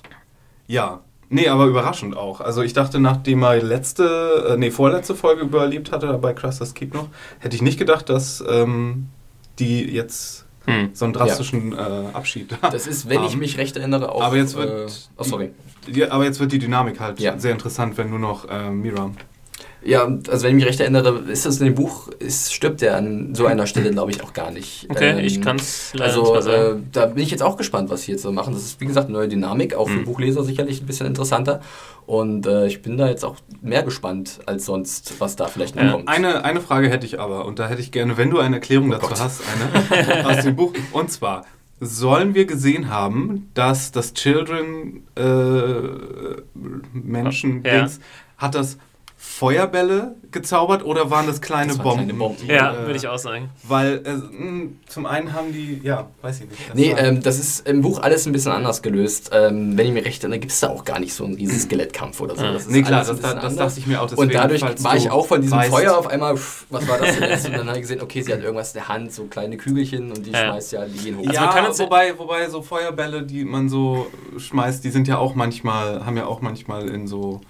[0.67, 1.01] ja,
[1.33, 2.41] Nee, aber überraschend auch.
[2.41, 6.93] Also ich dachte, nachdem er letzte, äh, nee, vorletzte Folge überlebt hatte bei Cruster's Keep
[6.93, 7.07] noch,
[7.39, 9.07] hätte ich nicht gedacht, dass ähm,
[9.57, 10.89] die jetzt hm.
[10.91, 12.09] so einen drastischen ja.
[12.09, 13.27] äh, Abschied Das ist, wenn haben.
[13.27, 14.21] ich mich recht erinnere, auch...
[14.21, 15.51] Aber jetzt wird, äh, oh, sorry.
[15.87, 17.39] Die, aber jetzt wird die Dynamik halt ja.
[17.39, 19.11] sehr interessant, wenn nur noch äh, Mira
[19.83, 22.97] ja, also wenn ich mich recht erinnere, ist das in dem Buch, ist, stirbt er
[22.97, 24.87] an so einer Stelle, glaube ich, auch gar nicht.
[24.89, 27.89] Okay, ähm, ich kann es leider Also nicht äh, da bin ich jetzt auch gespannt,
[27.89, 28.53] was sie jetzt so machen.
[28.53, 30.05] Das ist, wie gesagt, eine neue Dynamik, auch für mhm.
[30.05, 31.61] Buchleser sicherlich ein bisschen interessanter.
[32.05, 35.83] Und äh, ich bin da jetzt auch mehr gespannt als sonst, was da vielleicht noch
[35.83, 35.91] ja.
[35.93, 36.07] kommt.
[36.07, 38.89] Eine, eine Frage hätte ich aber, und da hätte ich gerne, wenn du eine Erklärung
[38.89, 39.19] oh dazu Gott.
[39.19, 39.41] hast,
[39.95, 40.73] eine aus dem Buch.
[40.91, 41.45] Und zwar,
[41.79, 45.23] sollen wir gesehen haben, dass das Children äh,
[46.93, 47.87] Menschen ja.
[48.37, 48.77] hat das
[49.23, 52.05] Feuerbälle gezaubert oder waren das kleine das Bomben?
[52.05, 52.47] Kleine Bomben.
[52.47, 53.51] Ja, äh, würde ich auch sagen.
[53.61, 56.69] Weil äh, zum einen haben die, ja, weiß ich nicht.
[56.69, 59.29] Das nee, ähm, das ist im Buch alles ein bisschen anders gelöst.
[59.31, 61.59] Ähm, wenn ich mir recht erinnere, gibt es da auch gar nicht so einen riesen
[61.59, 62.41] Skelettkampf oder so.
[62.41, 64.11] Das nee, klar, das, das, das dachte ich mir auch.
[64.11, 65.69] Und dadurch war ich auch von diesem weißt.
[65.69, 67.45] Feuer auf einmal, pff, was war das denn jetzt?
[67.45, 70.11] Und dann habe ich gesehen, okay, sie hat irgendwas in der Hand, so kleine Kügelchen
[70.11, 70.47] und die ja.
[70.47, 71.31] schmeißt ja, die gehen hoch.
[71.31, 76.07] Ja, also wobei, wobei so Feuerbälle, die man so schmeißt, die sind ja auch manchmal,
[76.07, 77.41] haben ja auch manchmal in so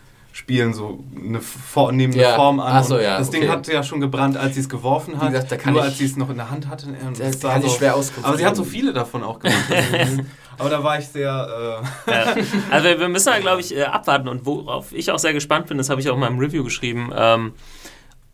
[0.41, 2.36] Spielen so eine, For nehmen eine ja.
[2.36, 2.84] Form an.
[2.84, 3.41] So, ja, das okay.
[3.41, 5.32] Ding hat ja schon gebrannt, als sie es geworfen hat.
[5.32, 6.88] Gesagt, Nur als sie es noch in der Hand hatte.
[7.15, 8.25] Das kann so, ich schwer ausgucken.
[8.25, 9.62] Aber sie hat so viele davon auch gemacht.
[10.58, 11.84] aber da war ich sehr.
[12.08, 12.36] Äh ja.
[12.71, 14.27] Also wir müssen da, glaube ich, äh, abwarten.
[14.30, 17.12] Und worauf ich auch sehr gespannt bin, das habe ich auch in meinem Review geschrieben,
[17.15, 17.54] ähm,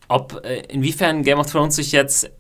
[0.08, 2.32] ob äh, inwiefern Game of Thrones sich jetzt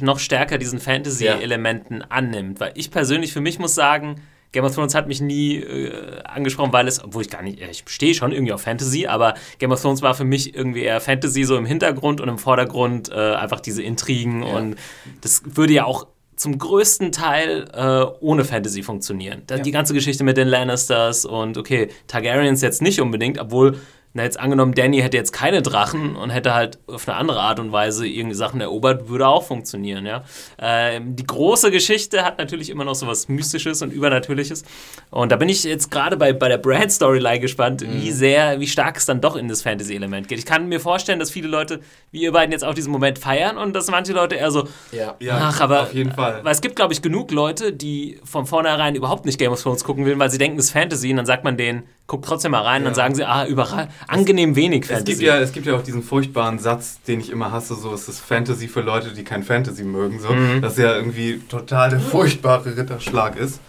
[0.00, 2.58] noch stärker diesen Fantasy-Elementen annimmt.
[2.58, 4.20] Weil ich persönlich für mich muss sagen,
[4.54, 7.82] Game of Thrones hat mich nie äh, angesprochen, weil es, obwohl ich gar nicht, ich
[7.86, 11.42] stehe schon irgendwie auf Fantasy, aber Game of Thrones war für mich irgendwie eher Fantasy
[11.44, 14.56] so im Hintergrund und im Vordergrund äh, einfach diese Intrigen ja.
[14.56, 14.76] und
[15.20, 19.42] das würde ja auch zum größten Teil äh, ohne Fantasy funktionieren.
[19.50, 19.58] Ja.
[19.58, 23.78] Die ganze Geschichte mit den Lannisters und okay, Targaryens jetzt nicht unbedingt, obwohl
[24.16, 27.58] na, jetzt angenommen, Danny hätte jetzt keine Drachen und hätte halt auf eine andere Art
[27.58, 30.22] und Weise irgendwie Sachen erobert, würde auch funktionieren, ja.
[30.56, 34.62] Ähm, die große Geschichte hat natürlich immer noch so was Mystisches und Übernatürliches.
[35.10, 37.92] Und da bin ich jetzt gerade bei, bei der Brand-Storyline gespannt, mhm.
[37.92, 40.38] wie sehr, wie stark es dann doch in das Fantasy-Element geht.
[40.38, 41.80] Ich kann mir vorstellen, dass viele Leute,
[42.12, 45.16] wie ihr beiden jetzt auch diesen Moment feiern und dass manche Leute eher so, ja,
[45.40, 46.44] ach, aber, auf jeden Fall.
[46.44, 49.82] Weil es gibt, glaube ich, genug Leute, die von vornherein überhaupt nicht Game of Thrones
[49.82, 52.52] gucken will, weil sie denken, es ist Fantasy und dann sagt man denen, guck trotzdem
[52.52, 52.86] mal rein, ja.
[52.86, 55.12] dann sagen sie, ah, überall, angenehm wenig Fantasy.
[55.12, 57.92] Es gibt, ja, es gibt ja auch diesen furchtbaren Satz, den ich immer hasse, so,
[57.94, 60.60] es ist Fantasy für Leute, die kein Fantasy mögen, so, mhm.
[60.62, 63.60] dass ja irgendwie total der furchtbare Ritterschlag ist.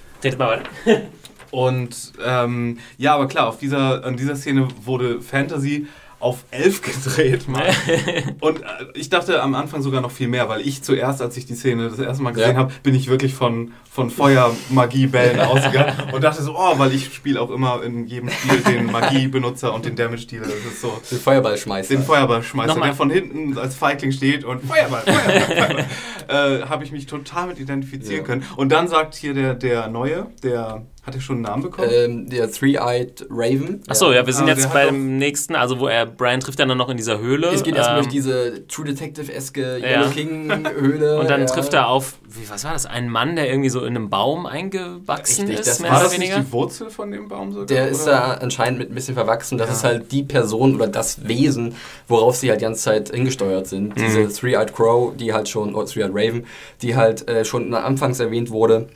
[1.51, 5.87] Und ähm, ja, aber klar, auf dieser, an dieser Szene wurde Fantasy
[6.25, 7.47] auf 11 gedreht.
[7.47, 7.69] Mal.
[8.39, 11.45] und äh, ich dachte am Anfang sogar noch viel mehr, weil ich zuerst, als ich
[11.45, 12.57] die Szene das erste Mal gesehen ja.
[12.57, 17.39] habe, bin ich wirklich von, von Feuer-Magie-Bällen ausgegangen und dachte so, oh, weil ich spiele
[17.39, 20.47] auch immer in jedem Spiel den Magie-Benutzer und den Damage-Dealer.
[20.81, 20.99] So.
[21.11, 21.93] Den Feuerballschmeißer.
[21.93, 22.89] Den Feuerballschmeißer, Nochmal.
[22.89, 25.85] der von hinten als Feigling steht und Feuerball, Feuerball, Feuerball.
[26.63, 28.23] äh, habe ich mich total mit identifizieren ja.
[28.23, 28.43] können.
[28.55, 31.87] Und dann sagt hier der, der Neue, der Hat er schon einen Namen bekommen?
[31.91, 33.83] Ähm, der Three-Eyed Raven.
[33.87, 36.89] Achso, ja, wir sind Ah, jetzt beim nächsten, also wo er, Brian trifft dann noch
[36.89, 37.49] in dieser Höhle.
[37.49, 39.87] Es geht erstmal ähm, durch diese True Detective-eske Ja.
[40.01, 41.19] Yellow King-Höhle.
[41.19, 41.45] Und dann ja.
[41.45, 44.47] trifft er auf, wie, was war das, einen Mann, der irgendwie so in einem Baum
[44.47, 46.43] eingewachsen Richtig, ist, das mehr War oder das nicht weniger.
[46.43, 47.67] die Wurzel von dem Baum sogar?
[47.67, 48.11] Der ist oder?
[48.11, 49.57] da anscheinend mit ein bisschen verwachsen.
[49.59, 49.73] Das Ja.
[49.75, 51.75] ist halt die Person oder das Wesen,
[52.07, 53.89] worauf sie halt die ganze Zeit hingesteuert sind.
[53.89, 54.01] Mhm.
[54.01, 56.45] Diese Three-Eyed Crow, die halt schon, oder Three-Eyed Raven,
[56.81, 58.87] die halt äh, schon anfangs erwähnt wurde,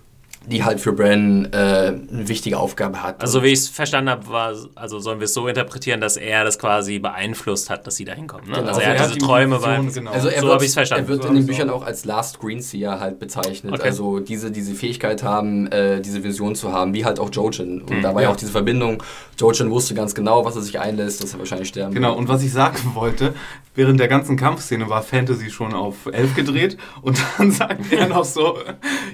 [0.49, 3.21] die halt für Bran äh, eine wichtige Aufgabe hat.
[3.21, 6.43] Also, wie ich es verstanden habe, war, also sollen wir es so interpretieren, dass er
[6.43, 8.47] das quasi beeinflusst hat, dass sie da hinkommen.
[8.49, 8.55] Ne?
[8.55, 8.67] Genau.
[8.67, 9.91] Also, er Also hat er diese hat die Träume Vision, bei.
[9.93, 10.11] genau.
[10.11, 11.05] Also er So wird, hab ich's verstanden.
[11.05, 11.83] er wird So in den Büchern auch.
[11.85, 13.73] als Last Greenseer halt bezeichnet.
[13.73, 13.83] Okay.
[13.83, 17.81] Also diese, diese Fähigkeit haben, äh, diese Vision zu haben, wie halt auch Jojen.
[17.81, 18.01] Und Mhm.
[18.01, 18.33] da war ja Ja.
[18.33, 19.03] auch diese Verbindung.
[19.37, 22.19] Jojen wusste ganz genau, was er sich einlässt, dass er wahrscheinlich sterben Genau, wird.
[22.19, 23.33] und was ich sagen wollte,
[23.75, 28.25] während der ganzen Kampfszene war Fantasy schon auf 11 gedreht und dann sagt er noch
[28.25, 28.57] so,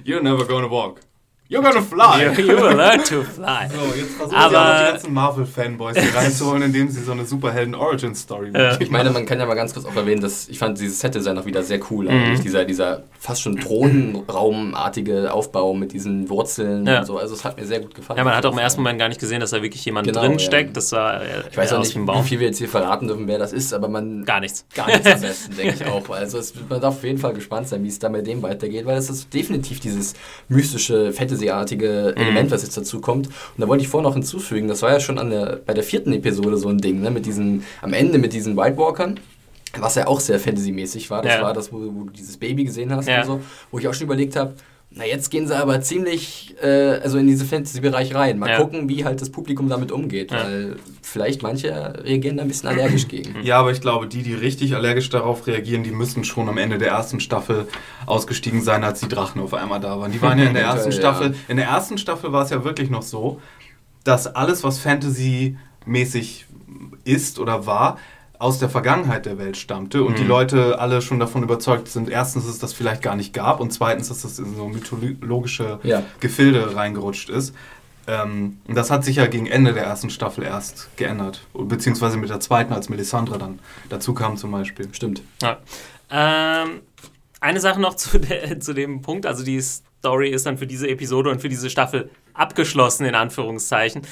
[0.06, 1.00] You're never gonna walk.
[1.48, 2.26] You're gonna fly.
[2.26, 3.68] You, you will learn to fly.
[3.70, 7.12] So, jetzt versuchen Aber- sie auch noch die ganzen Marvel-Fanboys hier reinzuholen, indem sie so
[7.12, 8.80] eine Superhelden-Origin-Story Ja.
[8.82, 11.38] Ich meine, man kann ja mal ganz kurz auch erwähnen, dass ich fand dieses Set-Design
[11.38, 12.10] auch wieder sehr cool.
[12.10, 12.42] Mhm.
[12.42, 17.00] Dieser, dieser fast schon Thronraumartige Aufbau mit diesen Wurzeln Ja.
[17.00, 17.18] und so.
[17.18, 18.18] Also es hat mir sehr gut gefallen.
[18.18, 20.22] Ja, man hat auch im ersten Moment gar nicht gesehen, dass da wirklich jemand Genau,
[20.22, 20.40] drin ja.
[20.40, 20.76] steckt.
[20.76, 23.38] Das war äh, Ich weiß auch nicht, wie viel wir jetzt hier verraten dürfen, wer
[23.38, 24.66] das ist, aber man Gar nichts.
[24.74, 26.10] Gar nichts am besten, denke ich auch.
[26.10, 28.86] Also es, man darf auf jeden Fall gespannt sein, wie es da mit dem weitergeht,
[28.86, 30.14] weil es ist definitiv dieses
[30.50, 32.22] mystische, Fantasy-artige Mhm.
[32.22, 33.28] Element, was jetzt dazu kommt.
[33.28, 35.84] Und da wollte ich vorher noch hinzufügen, das war ja schon an der, bei der
[35.84, 39.20] vierten Episode so ein Ding, ne, mit diesen, am Ende mit diesen White Walkern.
[39.78, 41.22] Was ja auch sehr Fantasy-mäßig war.
[41.22, 41.42] Das Ja.
[41.42, 43.22] war das, wo, wo du dieses Baby gesehen hast Ja.
[43.22, 43.42] und so.
[43.72, 44.54] Wo ich auch schon überlegt habe,
[44.98, 48.40] na jetzt gehen sie aber ziemlich äh, also in diesen Fantasy-Bereich rein.
[48.40, 48.58] Mal Ja.
[48.62, 50.32] gucken, wie halt das Publikum damit umgeht.
[50.32, 50.44] Ja.
[50.46, 51.70] Weil vielleicht manche
[52.04, 53.36] reagieren da ein bisschen allergisch gegen.
[53.44, 56.78] Ja, aber ich glaube, die, die richtig allergisch darauf reagieren, die müssen schon am Ende
[56.78, 57.68] der ersten Staffel
[58.06, 60.12] ausgestiegen sein, als die Drachen auf einmal da waren.
[60.14, 61.32] Die waren ja in der ersten Staffel.
[61.32, 61.38] ja.
[61.50, 63.42] In der ersten Staffel war es ja wirklich noch so,
[64.06, 66.46] dass alles, was Fantasy-mäßig
[67.04, 67.98] ist oder war,
[68.40, 70.30] aus der Vergangenheit der Welt stammte und die Mhm.
[70.30, 73.72] Leute alle schon davon überzeugt sind, erstens, dass es das vielleicht gar nicht gab und
[73.72, 76.04] zweitens, dass es in so mythologische Ja.
[76.20, 77.54] Gefilde reingerutscht ist.
[78.08, 81.42] Ähm, und das hat sich ja gegen Ende der ersten Staffel erst geändert.
[81.54, 84.88] Beziehungsweise mit der zweiten, als Melisandre dann dazu kam zum Beispiel.
[84.92, 85.22] Stimmt.
[85.42, 85.58] Ja.
[86.12, 86.82] Ähm,
[87.42, 89.26] eine Sache noch zu, der, zu dem Punkt.
[89.26, 94.04] Also die Story ist dann für diese Episode und für diese Staffel abgeschlossen, in Anführungszeichen.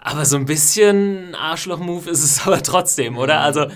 [0.00, 3.40] Aber so ein bisschen Arschloch-Move ist es aber trotzdem, oder?
[3.40, 3.66] Also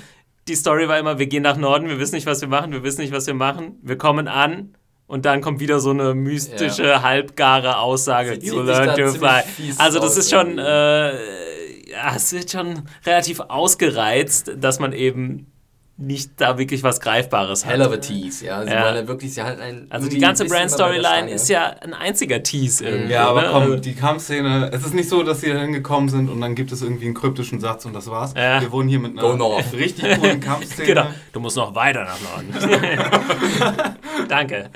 [0.49, 2.83] die Story war immer, wir gehen nach Norden, wir wissen nicht, was wir machen, wir
[2.83, 3.79] wissen nicht, was wir machen.
[3.83, 4.75] Wir kommen an
[5.07, 8.41] und dann kommt wieder so eine mystische, halbgare Aussage.
[8.41, 9.43] Sie You learn to fly.
[9.79, 15.52] Also das ist schon, äh, ja, es wird schon relativ ausgereizt, dass man eben
[15.99, 17.73] nicht da wirklich was Greifbares hat.
[17.75, 18.65] Hell of a Tease, ja.
[18.65, 18.83] Sie Ja.
[18.85, 19.87] wollen ja wirklich, sie einen.
[19.91, 23.13] Also die ganze ein Brand-Storyline ist ja ein einziger Tease irgendwie.
[23.13, 23.49] Ja, aber ne?
[23.53, 26.55] komm, Also- die Kampfszene, es ist nicht so, dass sie da hingekommen sind und dann
[26.55, 28.33] gibt es irgendwie einen kryptischen Satz und das war's.
[28.37, 28.61] Ja.
[28.61, 29.39] Wir wurden hier mit einer
[29.75, 30.87] richtig coolen Kampfszene.
[30.87, 32.53] Genau, du musst noch weiter nach Norden.
[34.29, 34.71] Danke.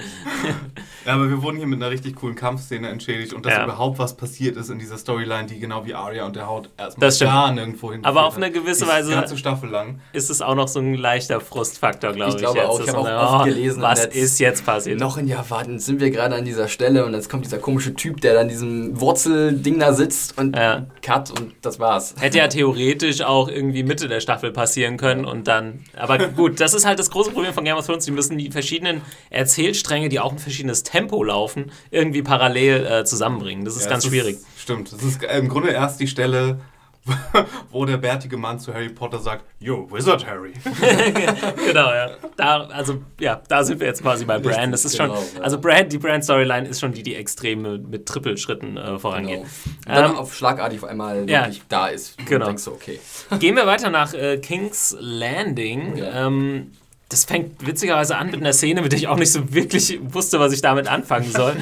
[1.04, 3.64] Ja, aber wir wurden hier mit einer richtig coolen Kampfszene entschädigt und dass Ja.
[3.64, 7.06] überhaupt was passiert ist in dieser Storyline, die genau wie Arya und der Haut erstmal
[7.08, 7.30] Das stimmt.
[7.30, 8.04] gar nirgendwo hin.
[8.04, 10.00] Aber auf eine gewisse Weise- Die ganze Staffel lang.
[10.12, 12.36] Ist es auch noch so ein leichter Frustfaktor, glaube ich.
[12.36, 14.38] Ich glaube jetzt, auch, ich dass habe man auch oft gelesen im Was Netz, ist
[14.38, 15.00] jetzt passiert?
[15.00, 17.94] Noch ein Jahr warten, sind wir gerade an dieser Stelle und jetzt kommt dieser komische
[17.94, 20.86] Typ, der dann diesem Wurzelding da sitzt und Ja.
[21.02, 22.14] cut und das war's.
[22.18, 25.80] Hätte ja theoretisch auch irgendwie Mitte der Staffel passieren können und dann.
[25.96, 28.04] Aber gut, das ist halt das große Problem von Game of Thrones.
[28.04, 29.00] Die müssen die verschiedenen
[29.30, 33.64] Erzählstränge, die auch ein verschiedenes Tempo laufen, irgendwie parallel äh, zusammenbringen.
[33.64, 34.38] Das ist Ja, ganz es schwierig.
[34.58, 34.92] stimmt.
[34.92, 36.60] Das ist im Grunde erst die Stelle,
[37.70, 40.52] wo der bärtige Mann zu Harry Potter sagt, Yo, Wizard Harry.
[41.66, 42.10] genau, ja.
[42.36, 44.70] Da, also, ja, da sind wir jetzt quasi bei Bran.
[44.70, 45.08] Das ist schon.
[45.08, 45.40] genau, ja.
[45.42, 49.42] Also, Brand, die Brand-Storyline ist schon die, die extrem mit, mit Trippelschritten äh, vorangeht.
[49.42, 49.46] Genau.
[49.88, 51.42] Und dann Ähm, auf schlagartig auf einmal ja.
[51.42, 52.18] wirklich da ist.
[52.18, 52.46] Und Genau.
[52.46, 53.00] denkst du, okay.
[53.38, 55.96] Gehen wir weiter nach äh, King's Landing.
[55.96, 56.26] Ja.
[56.26, 56.72] Ähm,
[57.08, 60.40] das fängt witzigerweise an mit einer Szene, mit der ich auch nicht so wirklich wusste,
[60.40, 61.54] was ich damit anfangen soll.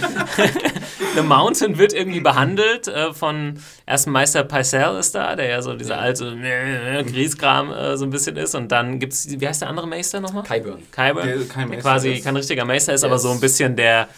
[1.14, 5.74] The Mountain wird irgendwie behandelt äh, von erst Meister Pycelle ist da, der ja so
[5.74, 8.54] dieser alte äh, Grieskram äh, so ein bisschen ist.
[8.54, 10.44] Und dann gibt es, wie heißt der andere Meister nochmal?
[10.44, 10.83] Kyburn.
[10.90, 12.24] Kyber, Der kein der quasi ist.
[12.24, 14.09] kein richtiger Meister ist, aber so ein bisschen der,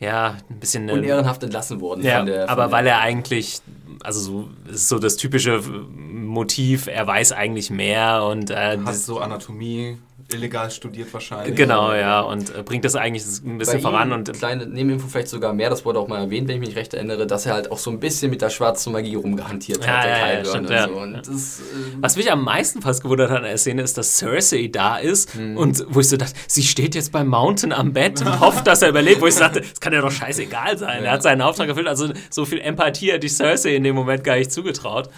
[0.00, 0.88] ja, ein bisschen...
[0.88, 2.40] äh, Unehrenhaft entlassen worden ja, von der.
[2.42, 3.60] Von aber weil er eigentlich,
[4.02, 9.20] also so, ist so das typische Motiv, er weiß eigentlich mehr und äh, Hat so
[9.20, 9.98] Anatomie.
[10.34, 11.54] Illegal studiert wahrscheinlich.
[11.56, 14.12] Genau, ja, und äh, bringt das eigentlich ein bisschen voran.
[14.12, 16.94] Und kleine Nebeninfo vielleicht sogar mehr, das wurde auch mal erwähnt, wenn ich mich recht
[16.94, 20.04] erinnere, dass er halt auch so ein bisschen mit der schwarzen Magie rumgehantiert ja, hat,
[20.06, 20.88] ja, der ja, stimmt, und ja.
[20.88, 20.94] so.
[20.94, 24.18] Und das, ähm, Was mich am meisten fast gewundert hat an der Szene ist, dass
[24.18, 25.56] Cersei da ist Hm.
[25.56, 28.82] und wo ich so dachte, sie steht jetzt beim Mountain am Bett und hofft, dass
[28.82, 31.04] er überlebt, wo ich sagte, das kann ja doch scheißegal sein.
[31.04, 34.22] Er hat seinen Auftrag erfüllt, also so viel Empathie hätte ich Cersei in dem Moment
[34.24, 35.08] gar nicht zugetraut.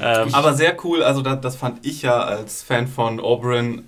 [0.00, 3.84] Ähm, Aber sehr cool, also das, das fand ich ja als Fan von Oberyn,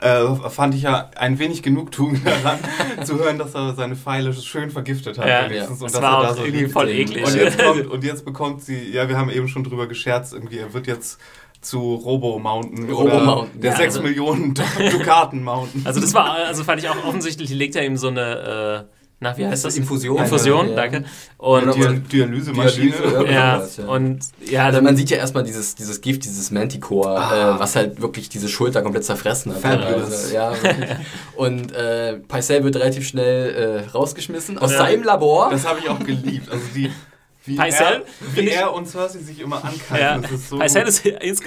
[0.00, 2.58] äh, fand ich ja ein wenig Genugtuung daran,
[3.04, 5.26] zu hören, dass er seine Pfeile schön vergiftet hat.
[5.26, 7.24] Ja, wenigstens, und das dass war er da so irgendwie voll Und eklig.
[7.26, 10.58] Und jetzt, kommt, und jetzt bekommt sie, ja, wir haben eben schon drüber gescherzt, irgendwie,
[10.58, 11.18] er wird jetzt
[11.60, 12.88] zu Robo Mountain.
[12.88, 14.54] Robo oder Mountain, Der ja, 6 also- Millionen
[14.92, 15.82] Dukaten Mountain.
[15.84, 19.36] Also das war, also fand ich auch offensichtlich, legt er ihm so eine, äh, na,
[19.36, 19.76] wie heißt das?
[19.76, 20.16] Infusion.
[20.18, 20.74] Infusion, Ja.
[20.76, 21.04] danke.
[21.38, 22.90] Und, und Dialysemaschine.
[22.92, 23.60] Dialyse, ja.
[23.66, 27.56] ja, und ja, Also dann, man sieht ja erstmal dieses, dieses Gift, dieses Manticore, Ah.
[27.56, 29.60] äh, was halt wirklich diese Schulter komplett zerfressen hat.
[29.60, 30.12] Fabulous.
[30.12, 30.52] Also, ja.
[31.36, 34.78] Und äh, Pycelle wird relativ schnell äh, rausgeschmissen aus Ja.
[34.78, 35.50] seinem Labor.
[35.50, 36.50] Das habe ich auch geliebt.
[36.50, 36.90] Also die,
[37.44, 38.02] wie, er,
[38.34, 39.96] wie er und Cersei sich immer ankeifen.
[39.98, 40.64] Ja, Das ist so gut.
[41.20, 41.42] ist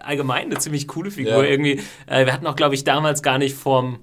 [0.00, 1.50] allgemein eine ziemlich coole Figur Ja.
[1.50, 1.80] irgendwie.
[2.06, 4.00] Äh, wir hatten auch, glaube ich, damals gar nicht vorm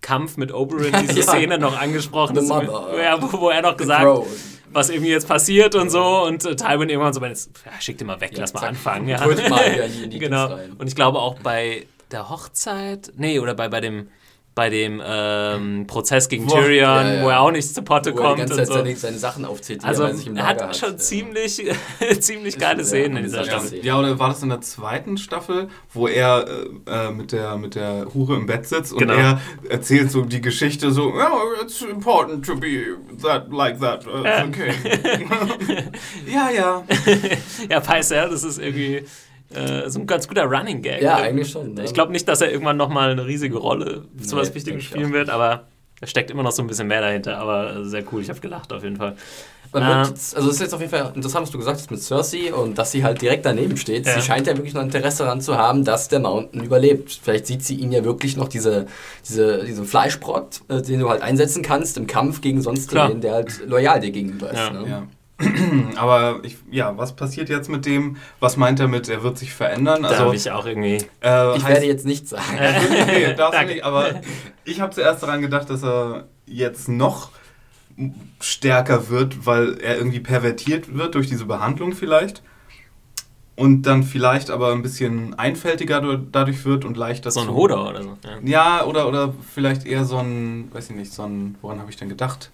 [0.00, 1.22] Kampf mit Oberyn diese.
[1.22, 4.26] Szene noch angesprochen, ja, wo, wo er noch gesagt Crow.
[4.70, 8.06] was irgendwie jetzt passiert und so und äh, Tywin irgendwann so, jetzt, ja, schick den
[8.06, 8.68] mal weg, Ja, lass mal zack.
[8.70, 9.08] anfangen.
[9.08, 9.26] Ja.
[9.26, 10.58] Mal hier die genau.
[10.78, 14.08] Und ich glaube auch bei der Hochzeit, nee, oder bei, bei dem
[14.58, 17.22] bei dem ähm, Prozess gegen Wo- Tyrion, ja, ja.
[17.22, 18.96] wo er auch nicht zu Potte Wo er die kommt ganze und Zeit so.
[19.00, 20.96] seine, Sachen aufzählt, die Also er sich im er Lager hat schon Ja.
[20.98, 21.62] ziemlich,
[22.20, 23.68] ziemlich geile Szenen in dieser Staffel.
[23.68, 23.84] stimmt.
[23.84, 26.44] Ja, oder war das in der zweiten Staffel, wo er
[26.88, 29.12] äh, äh, mit, der, mit der Hure im Bett sitzt und Genau.
[29.14, 34.04] er erzählt so die Geschichte so, oh, it's important to be that like that.
[34.08, 34.44] Uh, Ja.
[34.44, 34.72] Okay.
[36.26, 36.84] ja, ja.
[37.70, 39.04] Ja, Pycelle, das ist irgendwie
[39.54, 41.02] äh, so ein ganz guter Running Gag.
[41.02, 41.74] Ja, eigentlich schon.
[41.74, 41.84] ne?
[41.84, 45.12] Ich glaube nicht, dass er irgendwann nochmal eine riesige Rolle zu Nee, was Wichtigem spielen
[45.12, 45.66] wird, aber
[46.00, 47.38] da steckt immer noch so ein bisschen mehr dahinter.
[47.38, 49.16] Aber sehr cool, ich habe gelacht auf jeden Fall.
[49.72, 52.02] Man wird also es ist jetzt auf jeden Fall interessant, was du gesagt hast mit
[52.02, 54.06] Cersei und dass sie halt direkt daneben steht.
[54.06, 54.14] Ja.
[54.14, 57.18] Sie scheint ja wirklich noch Interesse daran zu haben, dass der Mountain überlebt.
[57.22, 58.86] Vielleicht sieht sie ihn ja wirklich noch diese,
[59.28, 63.10] diese, diesen Fleischbrot, äh, den du halt einsetzen kannst im Kampf gegen sonst Klar.
[63.10, 64.58] wen, der halt loyal dir gegenüber ist.
[64.58, 64.70] Ja.
[64.70, 64.88] Ne?
[64.88, 65.06] ja.
[65.96, 68.16] Aber ich, ja, was passiert jetzt mit dem?
[68.40, 70.04] Was meint er mit, er wird sich verändern?
[70.04, 70.96] Also, habe ich auch irgendwie.
[71.22, 72.44] äh, Ich heißt- werde jetzt nichts sagen.
[73.06, 74.20] nee, darfst du nicht, aber
[74.64, 77.30] ich habe zuerst daran gedacht, dass er jetzt noch
[78.40, 82.42] stärker wird, weil er irgendwie pervertiert wird durch diese Behandlung vielleicht.
[83.56, 87.88] Und dann vielleicht aber ein bisschen einfältiger du- dadurch wird und leichter So ein Hoder
[87.88, 88.16] oder so.
[88.24, 88.78] Ja.
[88.78, 91.96] Ja, oder, oder vielleicht eher so ein, weiß ich nicht, so ein, woran habe ich
[91.96, 92.52] denn gedacht?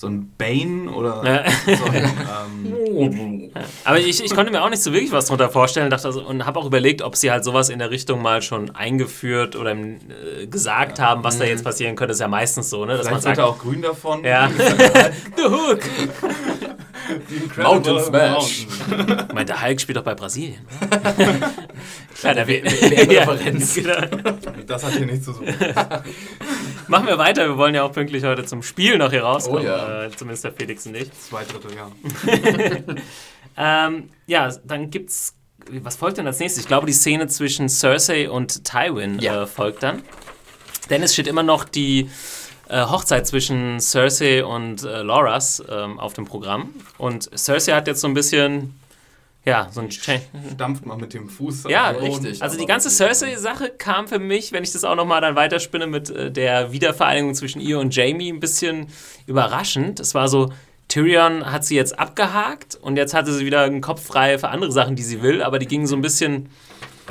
[0.00, 1.76] So ein Bane oder Ja.
[1.76, 2.04] so ein,
[3.02, 3.50] ähm,
[3.84, 6.46] Aber ich, ich konnte mir auch nicht so wirklich was darunter vorstellen dachte also, und
[6.46, 10.46] habe auch überlegt, ob sie halt sowas in der Richtung mal schon eingeführt oder äh,
[10.46, 12.12] gesagt haben, was da jetzt passieren könnte.
[12.12, 12.96] Das ist ja meistens so, ne?
[12.96, 14.24] dass man vielleicht wird sagt, auch grün davon.
[14.24, 14.48] ja,
[15.36, 15.80] The Hook.
[17.56, 18.66] Mountain Smash.
[18.66, 20.64] Ich meine, der Hulk spielt doch bei Brasilien.
[22.18, 23.76] Kleiner WM-Referenz.
[23.80, 24.38] Ja, genau.
[24.66, 25.46] Das hat hier nichts zu suchen.
[26.88, 27.46] Machen wir weiter.
[27.48, 29.62] Wir wollen ja auch pünktlich heute zum Spiel noch hier rauskommen.
[29.62, 30.04] Oh ja.
[30.04, 31.10] äh, zumindest der Felix und ich.
[31.12, 31.90] Zwei Drittel, ja.
[33.56, 35.34] Ähm, ja, dann gibt's.
[35.70, 36.62] Was folgt denn als nächstes?
[36.62, 39.42] Ich glaube, die Szene zwischen Cersei und Tywin Ja.
[39.42, 40.02] äh, folgt dann.
[40.88, 42.10] Denn es steht immer noch die
[42.70, 46.70] äh, Hochzeit zwischen Cersei und äh, Loras ähm, auf dem Programm.
[46.98, 48.78] Und Cersei hat jetzt so ein bisschen.
[49.44, 49.88] Ja, so ein.
[49.88, 50.20] Cha-
[50.52, 51.64] Stampft mal mit dem Fuß.
[51.68, 52.42] Ja, richtig.
[52.42, 56.10] Also die ganze Cersei-Sache kam für mich, wenn ich das auch nochmal dann weiterspinne, mit
[56.10, 58.88] äh, der Wiedervereinigung zwischen ihr und Jamie ein bisschen
[59.26, 59.98] überraschend.
[59.98, 60.52] Es war so,
[60.88, 64.72] Tyrion hat sie jetzt abgehakt und jetzt hatte sie wieder einen Kopf frei für andere
[64.72, 66.50] Sachen, die sie will, aber die gingen so ein bisschen,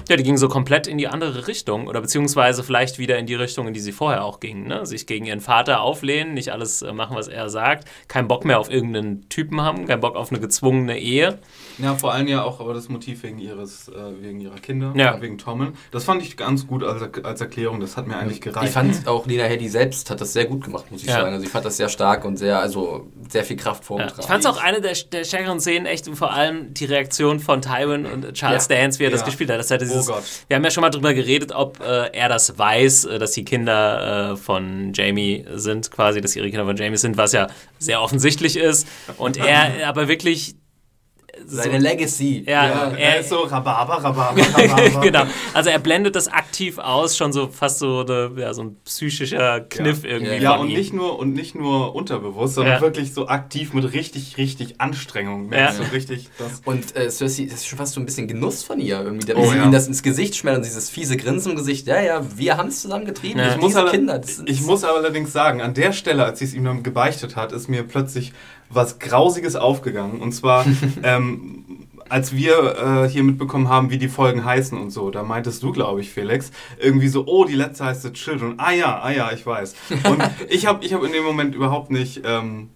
[0.07, 3.35] ja, die gingen so komplett in die andere Richtung oder beziehungsweise vielleicht wieder in die
[3.35, 4.67] Richtung, in die sie vorher auch gingen.
[4.67, 4.85] Ne?
[4.85, 8.59] Sich gegen ihren Vater auflehnen, nicht alles äh, machen, was er sagt, keinen Bock mehr
[8.59, 11.39] auf irgendeinen Typen haben, keinen Bock auf eine gezwungene Ehe.
[11.77, 15.21] Ja, vor allem ja auch aber das Motiv wegen ihres, äh, wegen ihrer Kinder, Ja.
[15.21, 15.73] wegen Tommen.
[15.91, 17.79] Das fand ich ganz gut als, als Erklärung.
[17.79, 18.67] Das hat mir eigentlich gereicht.
[18.67, 21.21] Ich fand auch Lena Headey selbst hat das sehr gut gemacht, muss ich Ja.
[21.21, 21.33] sagen.
[21.33, 23.87] Also ich fand das sehr stark und sehr, also sehr viel Kraft Ja.
[23.87, 24.19] vorgetragen.
[24.19, 27.39] Ich fand es auch eine der, der stärkeren Szenen, echt und vor allem die Reaktion
[27.39, 28.75] von Tywin und Charles Ja.
[28.75, 29.25] Dance, wie er das Ja.
[29.27, 29.59] gespielt hat.
[29.59, 30.23] Das hatte dieses, Oh Gott.
[30.47, 33.43] Wir haben ja schon mal drüber geredet, ob äh, er das weiß, äh, dass die
[33.43, 37.47] Kinder äh, von Jamie sind, quasi, dass ihre Kinder von Jamie sind, was ja
[37.77, 38.87] sehr offensichtlich ist.
[39.17, 40.55] Und er aber wirklich
[41.45, 42.43] Seine Legacy.
[42.47, 44.99] Ja, Ja, er, er ist so Rhabarber, Rhabarber, Rhabarber.
[45.01, 45.23] genau.
[45.53, 49.61] Also er blendet das aktiv aus, schon so fast so, eine, ja, so ein psychischer
[49.61, 50.09] Kniff Ja.
[50.09, 50.35] irgendwie.
[50.37, 50.77] Ja, von und ihm.
[50.77, 52.81] nicht nur und nicht nur unterbewusst, sondern Ja.
[52.81, 55.51] wirklich so aktiv mit richtig, richtig Anstrengung.
[55.51, 55.71] Ja.
[55.71, 56.61] So richtig das.
[56.65, 59.01] Und äh, Cersei, das ist schon fast so ein bisschen Genuss von ihr.
[59.01, 59.63] Irgendwie, Oh, wie sie ja.
[59.65, 61.87] ihm das ins Gesicht schmellen und dieses fiese Grinsen im Gesicht.
[61.87, 63.39] Ja, ja, wir haben es zusammen getrieben.
[63.39, 63.49] Ja.
[63.51, 64.21] Ich muss, diese aber, Kinder.
[64.45, 67.51] Ich muss aber allerdings sagen, an der Stelle, als sie es ihm dann gebeichtet hat,
[67.51, 68.33] ist mir plötzlich
[68.69, 70.21] was Grausiges aufgegangen.
[70.21, 70.65] Und zwar,
[71.03, 75.61] ähm, als wir äh, hier mitbekommen haben, wie die Folgen heißen und so, da meintest
[75.63, 78.55] du, glaube ich, Felix, irgendwie so, oh, die letzte heißt The Children.
[78.57, 79.75] Ah ja, ah ja, ich weiß.
[80.05, 82.21] Und ich habe ich hab in dem Moment überhaupt nicht...
[82.25, 82.69] Ähm,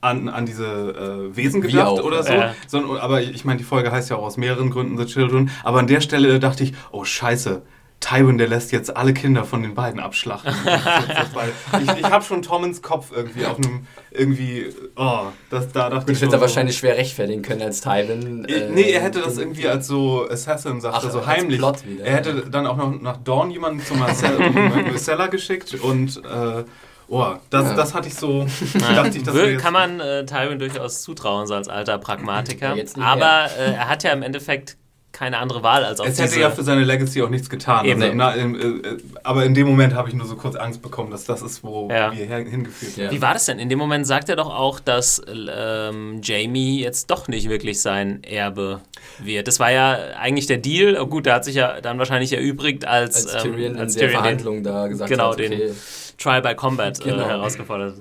[0.00, 2.32] an, an diese äh, Wesen gedacht auch, oder so.
[2.32, 2.54] ja.
[2.68, 5.50] Sondern, aber ich meine, die Folge heißt ja auch aus mehreren Gründen The Children.
[5.64, 7.62] Aber an der Stelle dachte ich, oh scheiße,
[8.00, 10.54] Tywin, der lässt jetzt alle Kinder von den beiden abschlachten.
[11.82, 16.10] Ich ich habe schon Tommens Kopf irgendwie auf einem, irgendwie, oh, das, da dachte Gut,
[16.10, 18.44] ich ich hätte so, er wahrscheinlich schwer rechtfertigen können als Tywin.
[18.46, 21.58] Äh, Nee, er hätte das irgendwie als so Assassin, sagte Ach, so heimlich.
[21.58, 24.38] Plot wieder, er hätte dann auch noch nach Dawn jemanden zum Marcel-
[24.90, 26.64] Marcella geschickt und äh,
[27.08, 27.74] oh, das, Ja.
[27.74, 28.46] das hatte ich so,
[28.80, 28.94] Ja.
[29.02, 32.74] dachte ich, das Will- kann man äh, Tywin durchaus zutrauen, so als alter Pragmatiker.
[32.76, 34.76] Ja, Aber äh, er hat ja im Endeffekt
[35.10, 37.84] keine andere Wahl als auf Es hätte ja für seine Legacy auch nichts getan.
[37.88, 38.54] Also, na, ähm,
[38.84, 41.64] äh, aber in dem Moment habe ich nur so kurz Angst bekommen, dass das ist,
[41.64, 42.12] wo Ja.
[42.14, 43.04] wir hingeführt Ja.
[43.04, 43.16] werden.
[43.16, 43.58] Wie war das denn?
[43.58, 48.22] In dem Moment sagt er doch auch, dass ähm, Jamie jetzt doch nicht wirklich sein
[48.22, 48.80] Erbe
[49.18, 49.48] wird.
[49.48, 50.96] Das war ja eigentlich der Deal.
[51.00, 54.00] Oh, gut, der hat sich ja dann wahrscheinlich erübrigt, als, als ähm, Tyrion als in
[54.00, 55.72] der Tyrion den Verhandlung da gesagt genau, hat, den- okay,
[56.18, 57.22] Trial by Combat Genau.
[57.22, 57.96] äh, herausgefordert.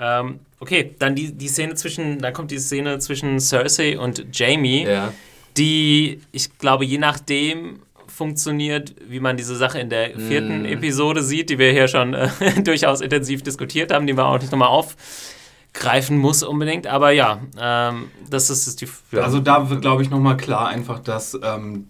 [0.00, 4.84] Ähm, okay, dann die, die Szene zwischen, dann kommt die Szene zwischen Cersei und Jamie,
[4.86, 5.12] ja.
[5.58, 10.66] Die, ich glaube, je nachdem funktioniert, wie man diese Sache in der vierten Mm.
[10.66, 12.28] Episode sieht, die wir hier schon äh,
[12.62, 16.86] durchaus intensiv diskutiert haben, die wir auch nicht nochmal aufgreifen muss unbedingt.
[16.86, 18.88] Aber ja, ähm, das ist, ist die.
[19.12, 19.22] Ja.
[19.22, 21.86] Also da wird, glaube ich, nochmal klar einfach, dass ähm,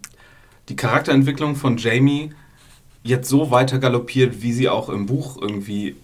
[0.68, 2.32] die Charakterentwicklung von Jamie
[3.02, 5.96] jetzt so weiter galoppiert, wie sie auch im Buch irgendwie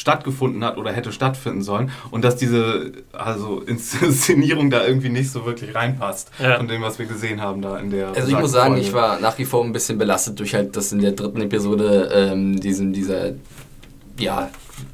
[0.00, 5.44] stattgefunden hat oder hätte stattfinden sollen und dass diese also Inszenierung da irgendwie nicht so
[5.46, 6.56] wirklich reinpasst Ja.
[6.56, 8.86] von dem, was wir gesehen haben da in der Also ich muss sagen, Folge.
[8.86, 12.10] ich war nach wie vor ein bisschen belastet durch halt das in der dritten Episode
[12.12, 13.32] ähm, diesen, dieser,
[14.18, 14.50] ja,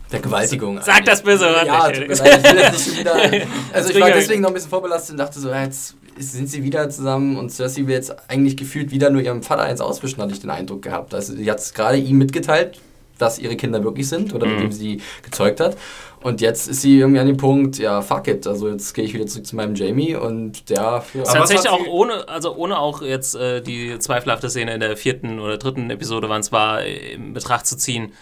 [0.08, 0.80] Vergewaltigung.
[0.82, 3.14] Sag das böse Wort Ja, tut mir leid, ich wieder.
[3.72, 6.88] Also ich war deswegen noch ein bisschen vorbelastet und dachte so, jetzt sind sie wieder
[6.90, 10.40] zusammen und Cersei will jetzt eigentlich gefühlt wieder nur ihrem Vater eins auswischen, hatte ich
[10.40, 11.12] den Eindruck gehabt.
[11.14, 12.78] Also sie hat es gerade ihm mitgeteilt,
[13.18, 14.62] dass ihre Kinder wirklich sind oder mit Mhm.
[14.62, 15.76] dem sie gezeugt hat.
[16.22, 18.46] Und jetzt ist sie irgendwie an dem Punkt, ja, fuck it.
[18.46, 21.04] Also jetzt gehe ich wieder zurück zu meinem Jamie und der.
[21.14, 25.38] Ja, Tatsächlich auch ohne, also ohne auch jetzt äh, die zweifelhafte Szene in der vierten
[25.38, 28.12] oder dritten Episode, wann es war, äh, in Betracht zu ziehen,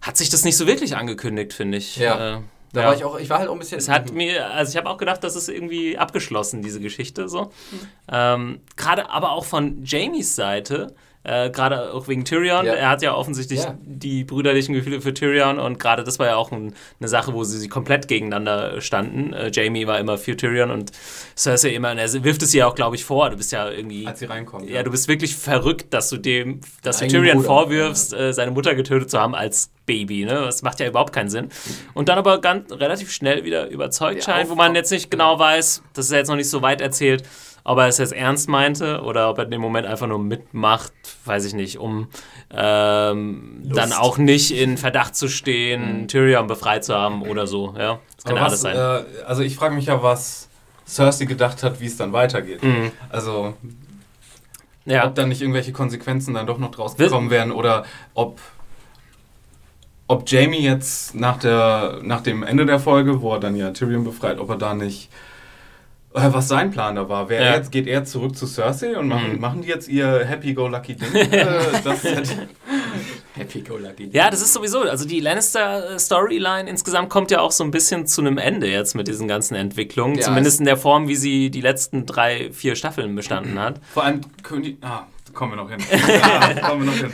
[0.00, 1.96] hat sich das nicht so wirklich angekündigt, finde ich.
[1.96, 2.36] Ja.
[2.36, 2.40] Äh,
[2.72, 2.86] da ja.
[2.88, 3.78] war ich auch, ich war halt auch ein bisschen.
[3.78, 7.52] Es hat mir, also ich habe auch gedacht, das ist irgendwie abgeschlossen, diese Geschichte so.
[8.10, 10.92] Ähm, Gerade aber auch von Jamies Seite,
[11.24, 12.66] äh, gerade auch wegen Tyrion.
[12.66, 12.74] Ja.
[12.74, 13.76] Er hat ja offensichtlich Ja.
[13.82, 17.44] die brüderlichen Gefühle für Tyrion und gerade das war ja auch ein, eine Sache, wo
[17.44, 19.32] sie, sie komplett gegeneinander standen.
[19.32, 20.92] Äh, Jamie war immer für Tyrion und
[21.36, 23.30] Cersei immer, und er wirft es ihr auch, glaube ich, vor.
[23.30, 24.06] Du bist ja irgendwie.
[24.06, 24.68] als sie reinkommt.
[24.68, 28.50] Ja, du bist wirklich verrückt, dass du dem, dass du Tyrion Bruder, vorwirfst, äh, seine
[28.50, 30.24] Mutter getötet zu haben als Baby.
[30.24, 30.32] Ne?
[30.34, 31.48] Das macht ja überhaupt keinen Sinn.
[31.94, 35.38] Und dann aber ganz relativ schnell wieder überzeugt Ja, scheint, wo man jetzt nicht genau
[35.38, 37.22] weiß, das ist ja jetzt noch nicht so weit erzählt,
[37.64, 40.92] ob er es jetzt ernst meinte oder ob er in dem Moment einfach nur mitmacht,
[41.24, 42.08] weiß ich nicht, um
[42.50, 46.08] ähm, dann auch nicht in Verdacht zu stehen, Mhm.
[46.08, 47.74] Tyrion befreit zu haben oder so.
[47.78, 48.76] Ja, das kann ja alles sein.
[48.76, 50.48] Äh, also ich frage mich ja, was
[50.86, 52.62] Cersei gedacht hat, wie es dann weitergeht.
[52.62, 52.92] Mhm.
[53.08, 53.54] Also
[54.84, 55.06] ja.
[55.06, 58.38] ob dann nicht irgendwelche Konsequenzen dann doch noch draus gekommen wären oder ob,
[60.06, 64.04] ob Jamie jetzt nach, der, nach dem Ende der Folge, wo er dann ja Tyrion
[64.04, 65.08] befreit, ob er da nicht,
[66.14, 67.28] was sein Plan da war.
[67.28, 67.54] Wer Ja.
[67.56, 69.40] jetzt, geht er zurück zu Cersei und machen, Mhm.
[69.40, 71.14] machen die jetzt ihr Happy-Go-Lucky-Ding?
[71.32, 71.46] äh,
[71.82, 72.48] das hätte,
[73.36, 74.08] Happy Go Lucky.
[74.12, 78.20] Ja, das ist sowieso, also die Lannister-Storyline insgesamt kommt ja auch so ein bisschen zu
[78.20, 80.14] einem Ende jetzt mit diesen ganzen Entwicklungen.
[80.14, 83.80] Ja, Zumindest es- in der Form, wie sie die letzten drei, vier Staffeln bestanden hat.
[83.92, 84.76] vor allem König...
[84.82, 85.80] Ah, kommen wir noch hin.
[86.22, 87.12] ah, kommen wir noch hin.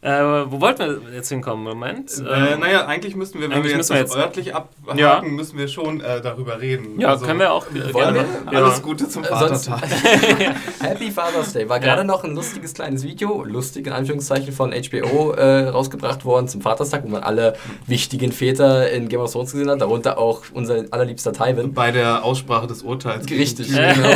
[0.00, 0.10] Äh,
[0.46, 1.64] wo wollten wir jetzt hinkommen?
[1.64, 2.12] Moment.
[2.24, 5.20] Äh, Ähm, naja, eigentlich müssten wir, wenn wir jetzt, müssen wir jetzt- örtlich abhaken, Ja.
[5.22, 7.00] müssen wir schon äh, darüber reden.
[7.00, 8.24] ja, Also, können wir auch äh, wollen gerne.
[8.48, 8.58] wir?
[8.58, 8.82] Alles Ja.
[8.84, 9.82] Gute zum Äh, Vatertag.
[10.80, 11.68] Happy Father's Day.
[11.68, 11.82] War Ja.
[11.82, 16.60] gerade noch ein lustiges kleines Video, lustig in Anführungszeichen, von HBO äh, rausgebracht worden zum
[16.60, 17.54] Vaterstag, wo man alle
[17.88, 21.74] wichtigen Väter in Game of Thrones gesehen hat, darunter auch unser allerliebster Tywin.
[21.74, 23.28] Bei der Aussprache des Urteils.
[23.28, 24.10] Richtig, genau.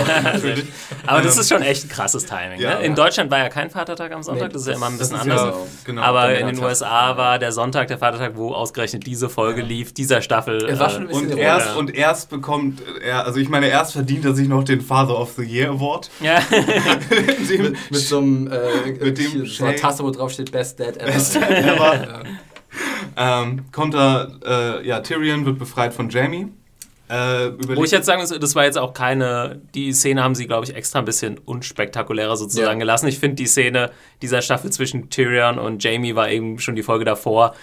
[1.08, 2.60] Aber das ist schon echt ein krasses Timing.
[2.60, 2.78] ja.
[2.78, 2.84] ne?
[2.84, 5.16] In Deutschland war ja kein Vatertag am Sonntag, Nee, das ist ja immer ein bisschen
[5.16, 5.54] anders.
[5.74, 6.02] Ja- Genau.
[6.02, 6.68] Aber in den Männertag.
[6.68, 10.64] USA war der Sonntag, der Vatertag, wo ausgerechnet diese Folge lief, dieser Staffel.
[10.66, 13.68] Es war schon ein äh, bisschen Und erst, und erst bekommt er, also ich meine,
[13.68, 16.10] erst verdient er sich noch den Father of the Year Award.
[16.20, 16.40] ja.
[17.48, 20.78] Dem mit, mit so einem äh, Mit dem so einer Tasse, wo drauf steht Best
[20.80, 21.06] Dad Ever.
[21.12, 22.22] Best Dad Ever.
[23.16, 26.48] ähm, kommt er, äh, ja, Tyrion wird befreit von Jamie.
[27.12, 30.46] Äh, Wo ich jetzt sagen muss, das war jetzt auch keine, die Szene haben sie,
[30.46, 32.84] glaube ich, extra ein bisschen unspektakulärer sozusagen Ja.
[32.84, 33.06] gelassen.
[33.08, 33.90] Ich finde die Szene
[34.22, 37.54] dieser Staffel zwischen Tyrion und Jamie war eben schon die Folge davor,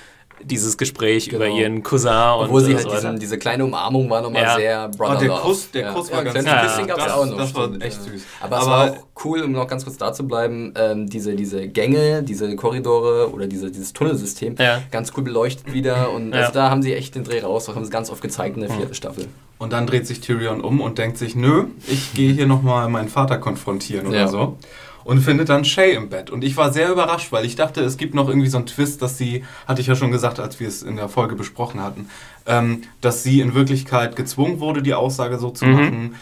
[0.44, 1.46] dieses Gespräch Genau.
[1.46, 4.56] über ihren Cousin und Obwohl sie halt so diesen, diese kleine Umarmung war nochmal Ja.
[4.56, 5.30] sehr Brother Oh, der.
[5.38, 5.94] Kuss- der ja.
[5.94, 6.88] Kuss ja, war ein ganz kleines süß.
[6.88, 7.38] Ja, das- auch noch.
[7.38, 8.12] das war stimmt, echt ja.
[8.12, 8.22] süß.
[8.42, 11.36] Aber, es Aber- war auch cool, um noch ganz kurz da zu bleiben, ähm, diese,
[11.36, 14.82] diese Gänge, diese Korridore oder diese, dieses Tunnelsystem, Ja.
[14.92, 16.12] ganz cool beleuchtet wieder.
[16.12, 16.40] Und Ja.
[16.42, 18.62] also da haben sie echt den Dreh raus, das haben sie ganz oft gezeigt in
[18.62, 19.28] der vierten Staffel.
[19.58, 23.10] Und dann dreht sich Tyrion um und denkt sich, nö, ich gehe hier nochmal meinen
[23.10, 24.28] Vater konfrontieren oder Ja.
[24.30, 24.58] so.
[25.04, 26.30] Und findet dann Shay im Bett.
[26.30, 29.02] Und ich war sehr überrascht, weil ich dachte, es gibt noch irgendwie so einen Twist,
[29.02, 32.10] dass sie, hatte ich ja schon gesagt, als wir es in der Folge besprochen hatten,
[32.45, 35.74] ähm, dass sie in Wirklichkeit gezwungen wurde, die Aussage so zu Mhm.
[35.74, 36.16] machen.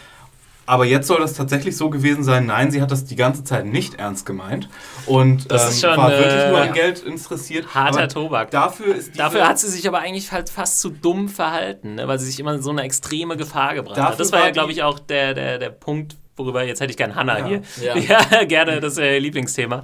[0.69, 2.45] Aber jetzt soll das tatsächlich so gewesen sein.
[2.47, 4.67] Nein, sie hat das die ganze Zeit nicht ernst gemeint
[5.05, 7.73] und Das ähm, ist schon, war wirklich nur äh, an Geld interessiert.
[7.73, 8.51] harter Aber Tobak.
[8.51, 12.07] Dafür Dafür hat sie sich aber eigentlich halt fast zu dumm verhalten, ne?
[12.09, 14.19] weil sie sich immer in so eine extreme Gefahr gebracht hat.
[14.19, 17.15] Das war ja, glaube ich, auch der, der, der Punkt, worüber jetzt hätte ich gern
[17.15, 17.47] Hannah Ja.
[17.47, 17.61] hier.
[18.07, 18.43] Ja.
[18.45, 19.83] Gerne, das ist ihr Lieblingsthema.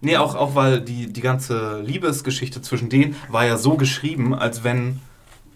[0.00, 4.62] Nee, auch, auch weil die, die ganze Liebesgeschichte zwischen denen war ja so geschrieben, als
[4.64, 5.00] wenn.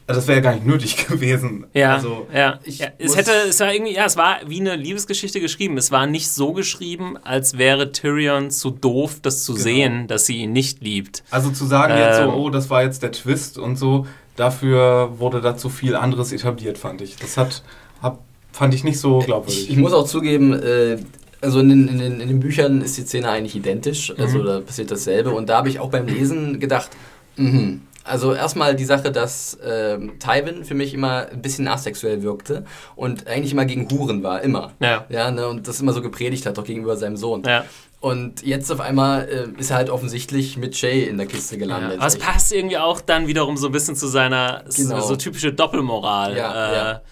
[0.06, 1.66] Also das wäre ja gar nicht nötig gewesen.
[1.74, 2.58] Ja, Also, ja.
[2.64, 5.76] ja es hätte, es war irgendwie, ja, es war wie eine Liebesgeschichte geschrieben.
[5.76, 9.64] Es war nicht so geschrieben, als wäre Tyrion zu doof, das zu Genau.
[9.64, 11.24] sehen, dass sie ihn nicht liebt.
[11.30, 12.30] also zu sagen jetzt so, Ähm.
[12.30, 14.06] oh, das war jetzt der Twist und so,
[14.36, 17.16] dafür wurde da zu viel anderes etabliert, fand ich.
[17.16, 17.62] Das hat,
[18.00, 18.20] hab,
[18.58, 19.64] fand ich nicht so glaubwürdig.
[19.64, 20.98] Ich, ich muss auch zugeben, äh,
[21.40, 24.60] also in den, in, den, in den Büchern ist die Szene eigentlich identisch, also da
[24.60, 25.30] passiert dasselbe.
[25.30, 26.90] Und da habe ich auch beim Lesen gedacht,
[27.36, 27.82] mhm.
[28.04, 32.64] Also erstmal die Sache, dass ähm, Tywin für mich immer ein bisschen asexuell wirkte
[32.96, 34.72] und eigentlich immer gegen Huren war, immer.
[34.80, 35.04] Ja.
[35.10, 37.42] Ja, ne, und das immer so gepredigt hat, auch gegenüber seinem Sohn.
[37.44, 37.66] Ja.
[38.00, 41.60] Und jetzt auf einmal äh, ist er halt offensichtlich mit Shay in der Kiste Ja,
[41.60, 41.98] gelandet.
[41.98, 45.00] aber es passt irgendwie auch dann wiederum so ein bisschen zu seiner Genau.
[45.00, 46.34] so typische Doppelmoral.
[46.34, 47.02] Ja, äh, ja.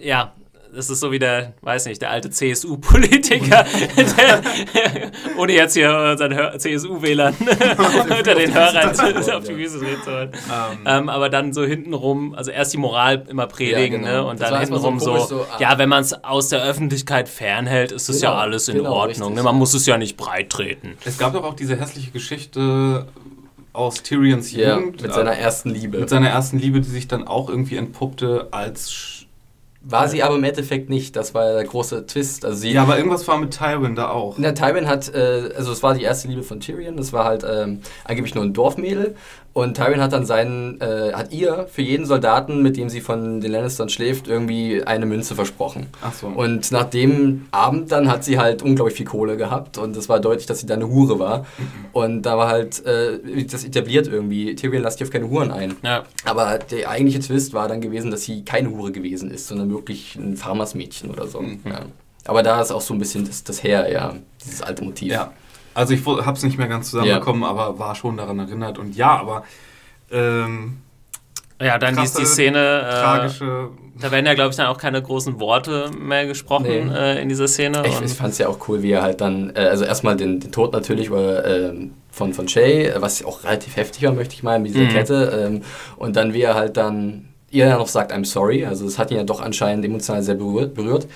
[0.00, 0.32] ja,
[0.74, 3.64] das ist so wie der, weiß nicht, der alte CSU-Politiker,
[3.96, 4.42] der-
[5.38, 7.34] ohne jetzt hier unseren CSU-Wählern
[8.18, 10.30] unter den Hörern auf die Füße treten zu wollen.
[10.32, 14.22] Ähm, Ähm, aber dann so hintenrum, also erst die Moral immer predigen Ja, genau.
[14.24, 14.26] ne?
[14.30, 15.56] und Das dann so hintenrum so, komisch, so, ah.
[15.60, 18.90] ja, wenn man es aus der Öffentlichkeit fernhält, ist es ja Genau, alles in genau,
[18.92, 19.08] Ordnung.
[19.28, 19.34] richtig.
[19.36, 19.42] Ne?
[19.42, 20.96] Man muss es ja nicht breit treten.
[21.04, 23.06] es gab doch auch diese hässliche Geschichte
[23.72, 25.02] aus Tyrions ja, Jugend.
[25.02, 25.98] mit seiner ersten Liebe.
[25.98, 29.23] mit seiner ersten Liebe, die sich dann auch irgendwie entpuppte als.
[29.86, 32.44] War sie aber im Endeffekt nicht, das war der große Twist.
[32.44, 34.36] Also sie, Ja, aber irgendwas war mit Tywin da auch.
[34.38, 37.44] Na, Tywin hat, äh, also es war die erste Liebe von Tyrion, das war halt
[37.48, 39.14] ähm, angeblich nur ein Dorfmädel
[39.54, 43.40] und Tywin hat dann seinen, äh, hat ihr für jeden Soldaten, mit dem sie von
[43.40, 45.86] den Lannistern schläft, irgendwie eine Münze versprochen.
[46.02, 46.26] Ach so.
[46.26, 50.18] Und nach dem Abend dann hat sie halt unglaublich viel Kohle gehabt und es war
[50.18, 51.46] deutlich, dass sie da eine Hure war.
[51.92, 55.76] Und da war halt äh, das etabliert irgendwie, Tyrion lasst dich auf keine Huren ein.
[55.84, 56.02] Ja.
[56.24, 60.16] Aber der eigentliche Twist war dann gewesen, dass sie keine Hure gewesen ist, sondern wirklich
[60.16, 61.40] ein Farmersmädchen oder so.
[61.64, 61.82] Ja.
[62.24, 65.12] Aber da ist auch so ein bisschen das, das Her, ja, dieses alte Motiv.
[65.12, 65.32] Ja.
[65.74, 68.78] Also ich wo- hab's nicht mehr ganz zusammenbekommen, aber war schon daran erinnert.
[68.78, 69.44] Und ja, aber
[70.10, 70.78] ähm,
[71.60, 72.58] Ja, dann die, Krasse, die Szene.
[72.80, 73.68] Äh, tragische.
[74.00, 76.94] da werden ja, glaube ich, dann auch keine großen Worte mehr gesprochen Nee.
[76.96, 77.82] äh, in dieser Szene.
[77.86, 80.40] Ich, ich fand es ja auch cool, wie er halt dann, äh, also erstmal den,
[80.40, 84.34] den Tod natürlich war, ähm, von, von Shay, äh, was auch relativ heftig war, möchte
[84.34, 84.88] ich meinen, mit dieser Mhm.
[84.90, 85.46] Kette.
[85.46, 85.62] Ähm,
[85.96, 89.10] und dann, wie er halt dann ihr ja noch sagt, I'm sorry, also es hat
[89.12, 90.74] ihn ja doch anscheinend emotional sehr berührt.
[90.74, 91.06] berührt.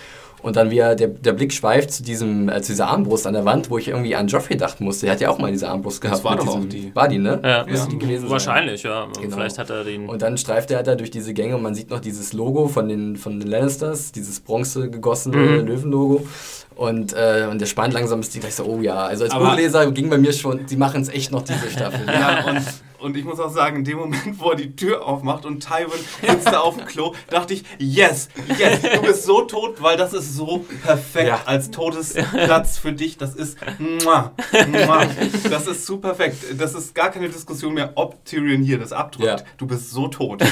[0.43, 3.35] Und dann, wie er, der, der Blick schweift zu, diesem, äh, zu dieser Armbrust an
[3.35, 5.07] der Wand, wo ich irgendwie an Joffrey dachten musste.
[5.07, 6.23] Er hat ja auch mal diese Armbrust gehabt.
[6.25, 6.95] war mit doch auch diesem, die.
[6.95, 7.41] War die, ne?
[7.45, 8.31] ja, Müsste die gewesen sein.
[8.31, 9.07] wahrscheinlich, ja.
[9.21, 9.37] Genau.
[9.37, 10.09] Vielleicht hat er den.
[10.09, 12.89] Und dann streift er da durch diese Gänge und man sieht noch dieses Logo von
[12.89, 15.67] den, von den Lannisters, dieses bronze gegossene Mhm.
[15.67, 16.27] Löwenlogo.
[16.77, 18.95] Und, äh, und der spannt langsam ist die gleich so, oh ja.
[19.07, 22.07] Also als Buchleser ging bei mir schon, die machen es echt noch diese Staffel.
[22.07, 22.63] Ja, und,
[23.01, 26.01] und ich muss auch sagen, in dem Moment, wo er die Tür aufmacht und Tywin
[26.27, 28.29] sitzt da auf dem Klo, dachte ich, yes,
[28.59, 31.41] yes, du bist so tot, weil das ist so perfekt Ja.
[31.47, 33.17] als Todesplatz für dich.
[33.19, 34.33] Das ist, muah,
[34.71, 35.07] muah,
[35.51, 36.37] das ist zu perfekt.
[36.59, 39.41] Das ist gar keine Diskussion mehr, ob Tyrion hier das abdrückt.
[39.41, 39.47] Ja.
[39.57, 40.43] Du bist so tot.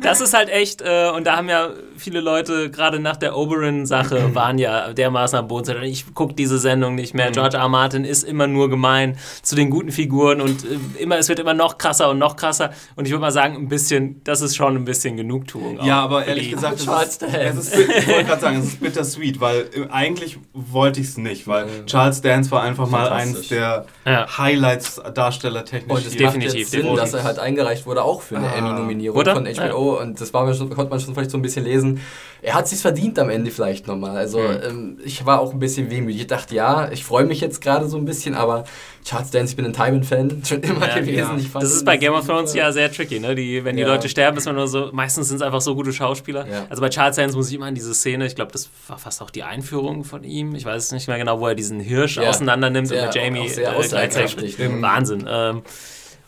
[0.00, 4.30] Das ist halt echt, äh, und da haben ja viele Leute, gerade nach der Oberyn-Sache,
[4.34, 5.82] waren ja dermaßen am Boden.
[5.82, 7.30] Ich gucke diese Sendung nicht mehr.
[7.30, 7.62] George R.
[7.64, 7.68] R.
[7.68, 11.54] Martin ist immer nur gemein zu den guten Figuren und äh, immer, es wird immer
[11.54, 12.70] noch krasser und noch krasser.
[12.96, 15.84] Und ich würde mal sagen, ein bisschen, das ist schon ein bisschen Genugtuung.
[15.84, 19.40] Ja, aber ehrlich gesagt, es ist, es ist, ich wollte gerade sagen, es ist bittersweet,
[19.40, 21.86] weil äh, eigentlich wollte ich es nicht, weil mhm.
[21.86, 24.38] Charles Dance war einfach mal eins der ja.
[24.38, 25.96] Highlights darstellertechnisch.
[25.96, 28.56] Und es definitiv Sinn, dass er halt eingereicht wurde, auch für eine ah.
[28.56, 29.94] Emmy-Nominierung von HBO.
[29.96, 30.02] Ja.
[30.02, 32.00] Und das war, konnte man schon vielleicht so ein bisschen lesen.
[32.44, 34.16] Er hat sich verdient am Ende vielleicht nochmal.
[34.16, 34.60] Also mhm.
[34.62, 36.20] ähm, ich war auch ein bisschen wehmütig.
[36.20, 38.64] Ich dachte, ja, ich freue mich jetzt gerade so ein bisschen, aber
[39.02, 41.38] Charles Dance, ich bin ein Tywin-Fan, schon immer ja, gewesen.
[41.38, 41.60] Ja.
[41.60, 43.34] Das ist bei Game of Thrones ja sehr tricky, ne?
[43.34, 45.92] Die, wenn die Leute sterben, ist man nur so, meistens sind es einfach so gute
[45.92, 46.46] Schauspieler.
[46.68, 49.22] Also bei Charles Dance muss ich immer an diese Szene, ich glaube, das war fast
[49.22, 52.18] auch die Einführung von ihm, ich weiß es nicht mehr genau, wo er diesen Hirsch
[52.18, 54.58] auseinander nimmt und mit Jamie äh, gleichzeitig.
[54.58, 55.26] Wahnsinn.
[55.28, 55.62] Ähm,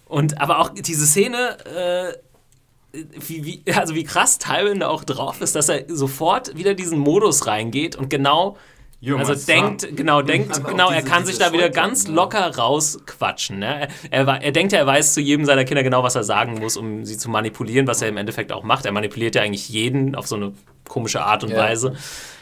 [0.08, 2.12] und aber auch diese Szene, äh,
[3.26, 6.98] wie, wie, also wie krass Tywin da auch drauf ist, dass er sofort wieder diesen
[6.98, 8.56] Modus reingeht und genau
[9.02, 13.58] You're also denkt, genau, denkt, genau, er kann sich da wieder ganz locker rausquatschen.
[13.58, 13.88] Ne?
[14.10, 16.58] Er, er, er denkt ja, er weiß zu jedem seiner Kinder genau, was er sagen
[16.58, 18.86] muss, um sie zu manipulieren, was er im Endeffekt auch macht.
[18.86, 20.54] Er manipuliert ja eigentlich jeden auf so eine
[20.88, 21.58] komische Art und ja.
[21.58, 21.94] Weise.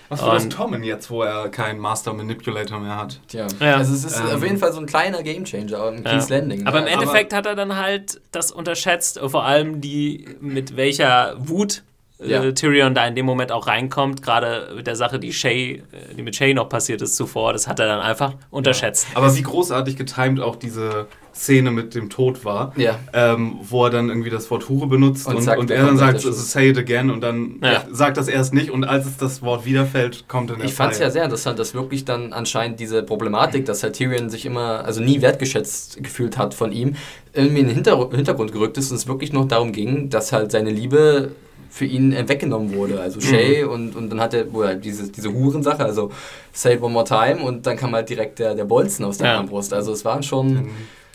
[0.09, 3.21] Was für das Tommen jetzt, wo er keinen Master Manipulator mehr hat?
[3.29, 3.47] Tja.
[3.61, 3.77] Ja.
[3.77, 4.37] Also es ist ähm.
[4.37, 6.37] auf jeden Fall so ein kleiner Gamechanger im King's ja.
[6.37, 6.63] Landing.
[6.63, 6.67] Ne?
[6.67, 11.35] Aber im Endeffekt Aber hat er dann halt das unterschätzt, vor allem die, mit welcher
[11.39, 11.83] Wut
[12.21, 12.53] äh, ja.
[12.53, 16.23] Tyrion da in dem Moment auch reinkommt, gerade mit der Sache, die Shay, äh, die
[16.23, 19.09] mit Shay noch passiert ist zuvor, das hat er dann einfach unterschätzt.
[19.11, 19.19] Ja.
[19.19, 22.97] Aber wie großartig getimed auch diese Szene mit dem Tod war, ja.
[23.13, 25.97] ähm, wo er dann irgendwie das Wort Hure benutzt und, und, sagt, und er dann
[25.97, 27.61] sagt, say it again und dann
[27.91, 31.01] sagt das erst nicht und als es das Wort wiederfällt, kommt dann Ich fand es
[31.01, 35.01] ja sehr interessant, dass wirklich dann anscheinend diese Problematik, dass halt Tyrion sich immer, also
[35.01, 36.95] nie wertgeschätzt gefühlt hat von ihm,
[37.33, 40.71] irgendwie in den Hintergrund gerückt ist und es wirklich noch darum ging, dass halt seine
[40.71, 41.33] Liebe
[41.75, 43.01] für ihn äh, weggenommen wurde.
[43.01, 43.71] Also Shay mhm.
[43.71, 46.13] und, und dann hat er halt diese, diese Hurensache, also
[46.53, 49.27] Say it one more time und dann kam halt direkt der, der Bolzen aus der
[49.27, 49.39] ja.
[49.39, 49.75] Armbrust.
[49.75, 50.55] Also es waren schon.
[50.55, 50.71] Mhm.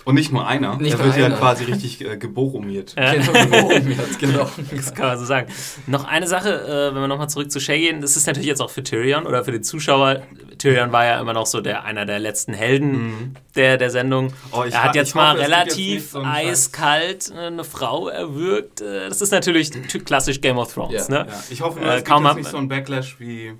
[0.06, 0.78] Und nicht nur einer.
[0.78, 2.96] Nicht er wird ja quasi richtig äh, geboromiert.
[2.98, 3.14] Ja.
[3.20, 4.50] Genau, geboromiert, genau.
[4.72, 5.52] Das kann man so sagen.
[5.88, 8.62] Noch eine Sache, äh, wenn wir nochmal zurück zu Shay gehen, das ist natürlich jetzt
[8.62, 10.22] auch für Tyrion oder für die Zuschauer.
[10.58, 13.34] Tyrion war ja immer noch so der einer der letzten Helden mhm.
[13.56, 14.34] der, der Sendung.
[14.52, 18.82] Oh, er hat jetzt mal hoffe, relativ so eiskalt äh, eine Frau erwürgt.
[18.82, 19.72] Äh, das ist natürlich
[20.06, 21.08] klassisch Game of Thrones.
[21.08, 21.24] Ja.
[21.24, 21.30] Ne?
[21.30, 21.44] Ja.
[21.50, 23.54] Ich hoffe nur, äh, es kaum gibt nicht so ein Backlash wie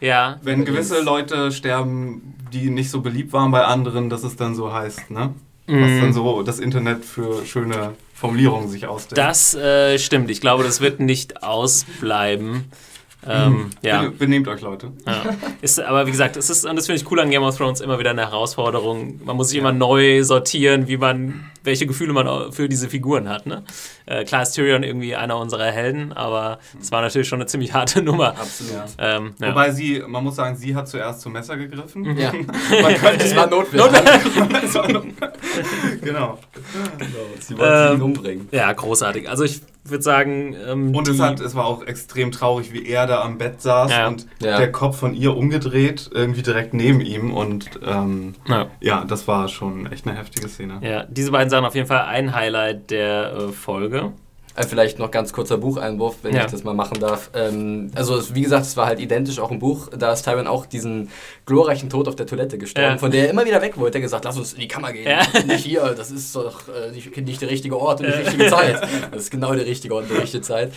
[0.00, 0.38] ja.
[0.42, 4.72] Wenn gewisse Leute sterben, die nicht so beliebt waren bei anderen, dass es dann so
[4.72, 5.34] heißt, ne?
[5.66, 5.82] Mhm.
[5.82, 9.18] Was dann so das Internet für schöne Formulierungen sich ausdenkt.
[9.18, 10.30] Das äh, stimmt.
[10.30, 12.64] Ich glaube, das wird nicht ausbleiben.
[13.26, 13.70] Ähm, mhm.
[13.82, 14.10] ja.
[14.16, 14.92] Benehmt euch, Leute.
[15.06, 15.24] Ja.
[15.60, 17.80] Ist, aber wie gesagt, es ist, und das finde ich cool an Game of Thrones,
[17.80, 19.20] immer wieder eine Herausforderung.
[19.24, 23.46] Man muss sich immer neu sortieren, wie man, welche Gefühle man für diese Figuren hat.
[23.46, 23.64] Ne?
[24.06, 27.72] Äh, klar ist Tyrion irgendwie einer unserer Helden, aber es war natürlich schon eine ziemlich
[27.74, 28.28] harte Nummer.
[28.28, 28.84] Absolut.
[28.98, 29.50] Ähm, ja.
[29.50, 32.02] Wobei sie, man muss sagen, sie hat zuerst zum Messer gegriffen.
[32.02, 32.18] Mhm.
[32.18, 32.32] Ja.
[32.32, 33.88] man könnte, es war notwendig.
[36.02, 36.02] genau.
[36.02, 36.38] genau.
[37.40, 38.48] Sie wollte ähm, ihn umbringen.
[38.52, 39.28] Ja, großartig.
[39.28, 40.56] Also ich würde sagen.
[40.66, 43.90] Ähm, und es, hat, es war auch extrem traurig, wie er da am Bett saß
[43.90, 44.08] ja.
[44.08, 44.58] und ja.
[44.58, 47.32] der Kopf von ihr umgedreht, irgendwie direkt neben ihm.
[47.32, 48.66] Und ähm, ja.
[48.80, 49.04] ja.
[49.04, 50.80] das war schon echt eine heftige Szene.
[50.82, 54.12] Ja, diese beiden Sachen auf jeden Fall ein Highlight der äh, Folge.
[54.58, 56.44] Äh, vielleicht noch ganz kurzer Bucheinwurf, wenn ja.
[56.44, 57.30] ich das mal machen darf.
[57.34, 59.88] Ähm, also, wie gesagt, es war halt identisch auch im Buch.
[59.96, 61.10] Da ist Tywin auch diesen
[61.46, 62.98] glorreichen Tod auf der Toilette gestorben, ja.
[62.98, 63.98] von der er immer wieder weg wollte.
[63.98, 65.06] Er gesagt, lass uns in die Kammer gehen.
[65.06, 65.22] Ja.
[65.46, 68.86] Nicht hier, das ist doch äh, nicht, nicht, der richtige Ort und die richtige Zeit.
[69.10, 70.72] Das ist genau der richtige Ort und die richtige Zeit.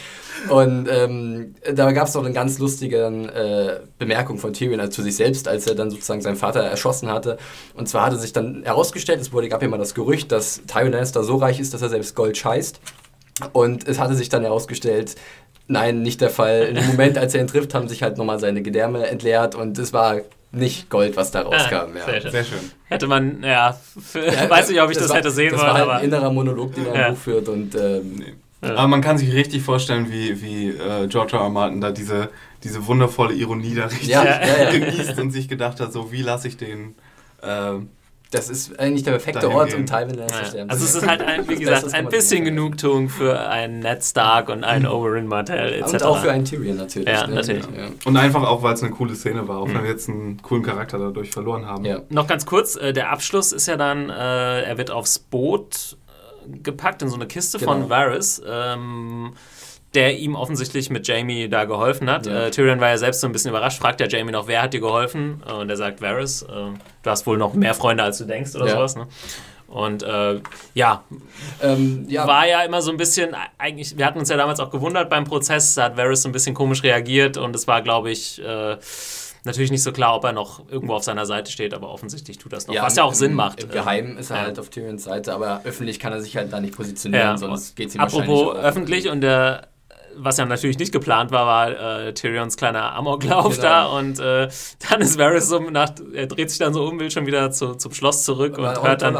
[0.49, 5.01] Und ähm, da gab es noch eine ganz lustige äh, Bemerkung von Tyrion also zu
[5.01, 7.38] sich selbst, als er dann sozusagen seinen Vater erschossen hatte.
[7.73, 10.91] Und zwar hatte sich dann herausgestellt, es wurde, gab ja mal das Gerücht, dass Tywin
[10.91, 12.79] Lannister so reich ist, dass er selbst Gold scheißt.
[13.53, 15.15] Und es hatte sich dann herausgestellt,
[15.67, 16.73] nein, nicht der Fall.
[16.75, 19.93] Im Moment, als er ihn trifft, haben sich halt nochmal seine Gedärme entleert und es
[19.93, 20.21] war
[20.51, 21.75] nicht Gold, was da rauskam.
[21.75, 22.05] Ah, ja.
[22.05, 22.32] sehr, schön.
[22.32, 22.71] sehr, schön.
[22.86, 23.77] Hätte man, ja,
[24.13, 25.61] ja weiß nicht, ob ich das, das war, hätte sehen wollen.
[25.61, 27.15] Das war halt ein innerer Monolog, den er ja.
[27.15, 28.23] führt und ähm,
[28.63, 28.75] ja.
[28.75, 31.43] Aber man kann sich richtig vorstellen, wie, wie äh, George R.
[31.43, 31.49] R.
[31.49, 32.29] Martin da diese,
[32.63, 34.23] diese wundervolle Ironie da richtig ja,
[34.71, 36.93] genießt und sich gedacht hat, so wie lasse ich den
[37.41, 37.73] äh,
[38.32, 39.82] das ist eigentlich der perfekte Ort, gehen.
[39.82, 40.45] um Tywin Lannister ja.
[40.45, 44.47] sterben Also es ist halt, ein, wie gesagt, ein bisschen Genugtuung für einen Ned Stark
[44.49, 44.91] und einen mhm.
[44.91, 45.93] Oberyn Martell etc.
[45.93, 47.09] Und auch für einen Tyrion natürlich.
[47.09, 47.36] Ja, ne?
[47.36, 47.65] natürlich.
[47.65, 47.89] Ja.
[48.05, 49.75] Und einfach auch, weil es eine coole Szene war, auch mhm.
[49.75, 51.84] wenn wir jetzt einen coolen Charakter dadurch verloren haben.
[51.84, 52.01] Ja.
[52.09, 55.97] Noch ganz kurz, äh, der Abschluss ist ja dann, äh, er wird aufs Boot
[56.47, 57.73] äh, gepackt in so eine Kiste genau.
[57.73, 58.41] von Varys.
[58.47, 59.34] Ähm,
[59.94, 62.26] der ihm offensichtlich mit Jamie da geholfen hat.
[62.26, 62.46] Ja.
[62.46, 64.74] Äh, Tyrion war ja selbst so ein bisschen überrascht, fragt ja Jamie noch, wer hat
[64.74, 65.44] dir geholfen?
[65.44, 66.44] Und er sagt Varys.
[66.44, 68.72] Äh, du hast wohl noch mehr Freunde, als du denkst oder ja.
[68.74, 68.96] sowas.
[68.96, 69.08] Ne?
[69.68, 70.39] Und äh,
[70.74, 71.04] ja,
[71.62, 74.70] ähm, ja, war ja immer so ein bisschen, eigentlich, wir hatten uns ja damals auch
[74.70, 78.12] gewundert beim Prozess, da hat Varys so ein bisschen komisch reagiert und es war, glaube
[78.12, 78.78] ich, äh,
[79.44, 82.54] Natürlich nicht so klar, ob er noch irgendwo auf seiner Seite steht, aber offensichtlich tut
[82.54, 82.76] das noch.
[82.76, 83.64] Ja, was ja auch im, Sinn macht.
[83.64, 84.44] Im Geheimen ist er ja.
[84.44, 87.38] halt auf Tyrions Seite, aber öffentlich kann er sich halt da nicht positionieren, ja.
[87.38, 89.68] sonst geht es ihm Apropos öffentlich und der
[90.16, 93.62] was ja natürlich nicht geplant war, war äh, Tyrions kleiner Amoklauf genau.
[93.62, 94.49] da und äh,
[94.89, 97.76] dann ist Varys so nach, er dreht sich dann so um, will schon wieder zu,
[97.76, 99.18] zum Schloss zurück und hört dann,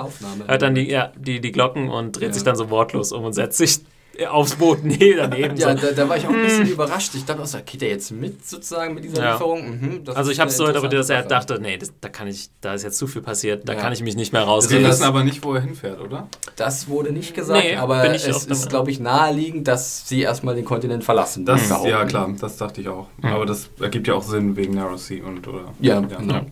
[0.48, 2.34] hört dann die, ja, die, die Glocken und dreht ja.
[2.34, 3.82] sich dann so wortlos um und setzt sich
[4.28, 5.56] aufs Boot nee, daneben.
[5.58, 6.74] ja, da, da, war ich auch ein bisschen hm.
[6.74, 7.14] überrascht.
[7.16, 9.32] Ich dachte auch so, geht er jetzt mit sozusagen mit dieser ja.
[9.34, 9.80] Lieferung?
[9.80, 12.50] Mhm, also ich habe es so interpretiert, dass er dachte, nee, das, da kann ich,
[12.62, 13.80] da ist jetzt zu viel passiert, da ja.
[13.80, 14.82] kann ich mich nicht mehr rausgehen.
[14.82, 16.28] Wir wissen aber nicht, wo er hinfährt, oder?
[16.56, 20.66] Das wurde nicht gesagt, nee, aber es ist, glaube ich, naheliegend, dass sie erstmal den
[20.66, 21.46] Kontinent verlassen.
[21.46, 23.08] Das, ja, klar, das dachte ich auch.
[23.18, 23.30] Mhm.
[23.30, 25.74] Aber das ergibt ja auch Sinn wegen Narrow Sea und oder.
[25.80, 26.46] Ja, ja.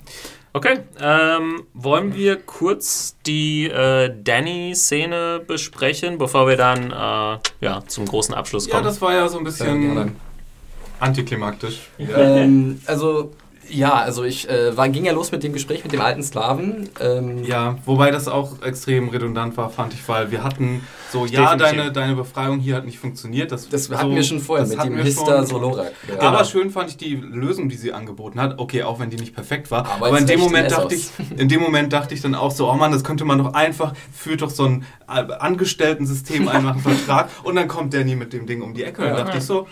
[0.51, 8.05] Okay, ähm, wollen wir kurz die äh, Danny-Szene besprechen, bevor wir dann äh, ja, zum
[8.05, 8.83] großen Abschluss kommen?
[8.83, 10.15] Ja, das war ja so ein bisschen
[10.99, 11.89] antiklimaktisch.
[11.99, 13.31] Ähm, also
[13.69, 16.89] ja, also ich äh, war, ging ja los mit dem Gespräch mit dem alten Slaven.
[16.99, 21.55] Ähm ja, wobei das auch extrem redundant war, fand ich, weil wir hatten so, ja,
[21.55, 23.51] deine, deine Befreiung hier hat nicht funktioniert.
[23.51, 25.91] Das, das hatten so, wir schon vorher mit dem Hister Solorak.
[26.07, 26.19] Ja.
[26.19, 28.59] Aber schön fand ich die Lösung, die sie angeboten hat.
[28.59, 29.85] Okay, auch wenn die nicht perfekt war.
[29.85, 32.69] Aber, aber in dem Moment dachte ich, in dem Moment dachte ich dann auch so,
[32.69, 36.75] oh Mann, das könnte man doch einfach, führt doch so ein äh, Angestellten-System ein, macht
[36.75, 39.01] einen Vertrag und dann kommt der nie mit dem Ding um die Ecke.
[39.01, 39.67] Und dann dachte ich so,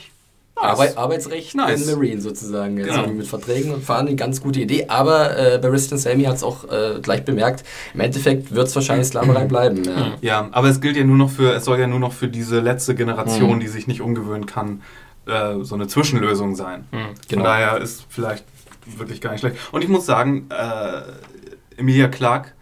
[0.59, 1.87] Arbeit, Arbeitsrecht nice.
[1.87, 2.77] in Marine sozusagen.
[2.77, 3.07] Jetzt genau.
[3.07, 4.85] mit Verträgen und fahren, eine ganz gute Idee.
[4.87, 7.63] Aber äh, Barristan Sammy hat es auch äh, gleich bemerkt.
[7.93, 9.83] Im Endeffekt wird es wahrscheinlich Sklaverei bleiben.
[9.83, 10.17] Ja.
[10.21, 10.49] ja.
[10.51, 12.95] aber es gilt ja nur noch für, es soll ja nur noch für diese letzte
[12.95, 13.59] Generation, mhm.
[13.59, 14.81] die sich nicht umgewöhnen kann,
[15.27, 16.85] äh, so eine Zwischenlösung sein.
[16.91, 16.97] Mhm.
[16.97, 17.09] Genau.
[17.29, 18.45] Von daher ist vielleicht
[18.85, 19.57] wirklich gar nicht schlecht.
[19.71, 22.53] Und ich muss sagen, äh, Emilia Clark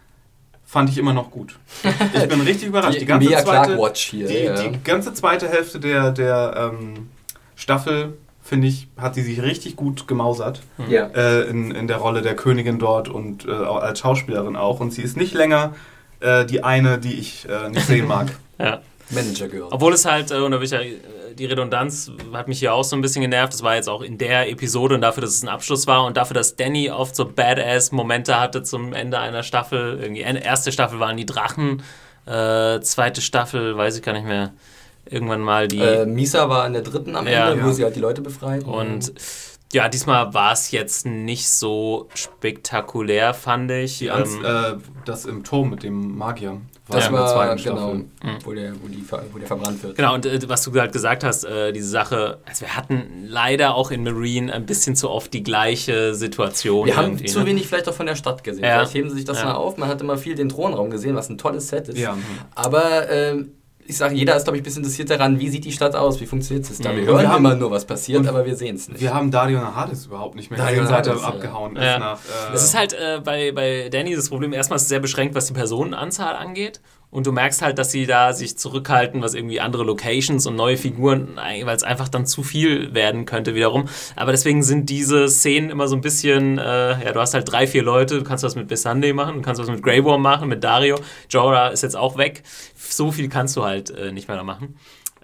[0.64, 1.58] fand ich immer noch gut.
[2.14, 2.96] Ich bin richtig überrascht.
[2.96, 4.26] Die, die ganze Emilia zweite, Clark Watch hier.
[4.26, 7.08] Die, die ganze zweite Hälfte der, der ähm,
[7.56, 10.62] Staffel, finde ich, hat sie sich richtig gut gemausert.
[10.78, 10.90] Mhm.
[10.90, 11.06] Ja.
[11.08, 14.78] Äh, in, in der Rolle der Königin dort und äh, als Schauspielerin auch.
[14.78, 15.74] Und sie ist nicht länger
[16.20, 18.28] äh, die eine, die ich äh, nicht sehen mag.
[18.58, 18.80] ja.
[19.08, 19.68] Manager Girl.
[19.70, 20.96] Obwohl es halt, äh, und da will ich ja, äh,
[21.38, 23.52] die Redundanz hat mich hier auch so ein bisschen genervt.
[23.52, 26.16] Das war jetzt auch in der Episode und dafür, dass es ein Abschluss war und
[26.16, 30.00] dafür, dass Danny oft so Badass-Momente hatte zum Ende einer Staffel.
[30.00, 31.82] Irgendwie erste Staffel waren die Drachen,
[32.24, 34.52] zweite Staffel, weiß ich gar nicht mehr
[35.10, 35.80] irgendwann mal die.
[35.80, 37.72] Äh, Misa war in der dritten am ja, Ende, wo ja.
[37.72, 38.64] sie halt die Leute befreit.
[38.64, 39.12] Und
[39.72, 43.98] ja, diesmal war es jetzt nicht so spektakulär, fand ich.
[43.98, 46.60] Die ähm, äh, das im Turm mit dem Magier.
[46.88, 48.08] War das war, war genau, mhm.
[48.44, 49.96] wo, der, wo, die, wo der verbrannt wird.
[49.96, 53.74] Genau, und äh, was du halt gesagt hast, äh, diese Sache, also wir hatten leider
[53.74, 56.86] auch in Marine ein bisschen zu oft die gleiche Situation.
[56.86, 57.46] Wir haben zu ne?
[57.46, 58.62] wenig vielleicht auch von der Stadt gesehen.
[58.62, 58.76] Ja.
[58.76, 59.46] Vielleicht heben sie sich das ja.
[59.46, 59.78] mal auf.
[59.78, 61.98] Man hat immer viel den Thronraum gesehen, was ein tolles Set ist.
[61.98, 62.16] Ja.
[62.54, 63.50] Aber ähm,
[63.88, 66.20] ich sage, jeder ist, glaube ich, ein bisschen interessiert daran, wie sieht die Stadt aus,
[66.20, 66.94] wie funktioniert es da.
[66.94, 67.06] Wir mhm.
[67.06, 69.00] hören wir haben, immer nur, was passiert, aber wir sehen es nicht.
[69.00, 71.94] Wir haben Dario Nahades überhaupt nicht mehr gesehen, seit er abgehauen ja.
[71.94, 71.98] ist.
[72.00, 75.00] Nach, äh es ist halt äh, bei, bei Danny das Problem, erstmal ist es sehr
[75.00, 76.80] beschränkt, was die Personenanzahl angeht.
[77.10, 80.76] Und du merkst halt, dass sie da sich zurückhalten, was irgendwie andere Locations und neue
[80.76, 83.88] Figuren, weil es einfach dann zu viel werden könnte wiederum.
[84.16, 87.66] Aber deswegen sind diese Szenen immer so ein bisschen, äh, ja, du hast halt drei,
[87.66, 90.48] vier Leute, du kannst was mit Missandei machen, du kannst was mit Grey Worm machen,
[90.48, 90.98] mit Dario.
[91.30, 92.42] Jorah ist jetzt auch weg.
[92.74, 94.76] So viel kannst du halt äh, nicht mehr da machen.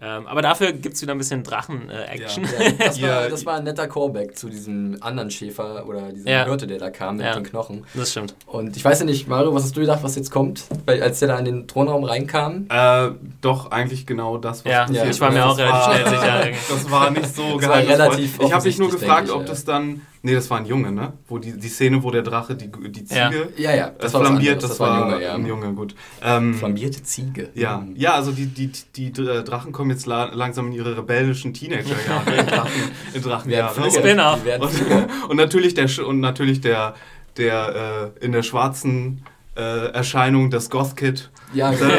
[0.04, 2.44] Ähm, aber dafür gibt es wieder ein bisschen Drachen-Action.
[2.44, 2.72] Äh, ja, ja.
[2.76, 6.44] Das, war, das war ein netter Callback zu diesem anderen Schäfer oder diesem ja.
[6.44, 7.84] Hirte, der da kam mit den Knochen.
[7.94, 8.34] Das stimmt.
[8.46, 11.20] Und ich weiß ja nicht, Mario, was hast du gedacht, was jetzt kommt, weil, als
[11.20, 12.66] der da in den Thronraum reinkam?
[12.68, 15.04] Äh, doch, eigentlich genau das, was ja, passiert.
[15.04, 16.58] Ja, ich war mir auch relativ schnell sicher.
[16.74, 18.46] das war nicht so geheimnisvoll.
[18.46, 21.14] Ich habe mich nur gefragt, ich, ob das dann Nee, das war ein Junge, ne?
[21.26, 23.70] Wo die, die Szene, wo der Drache die, die Ziege ja.
[23.70, 25.34] Ja, ja, das, das flambiert, das, das, war ein Junge, ja.
[25.34, 25.96] ein Junge gut.
[26.22, 27.50] Ähm, Flambierte Ziege.
[27.54, 27.96] Ja, mhm.
[27.96, 32.46] ja also die, die, die Drachen kommen jetzt la langsam in ihre rebellischen Teenagerjahre, in
[32.46, 33.90] Drachen, in Drachenjahre.
[33.90, 34.38] Spinner.
[34.60, 34.70] Und,
[35.30, 36.94] und, natürlich der, und natürlich der,
[37.36, 39.24] der äh, in der schwarzen
[39.56, 41.30] äh, Erscheinung des Goth Kid.
[41.52, 41.92] Ja, genau.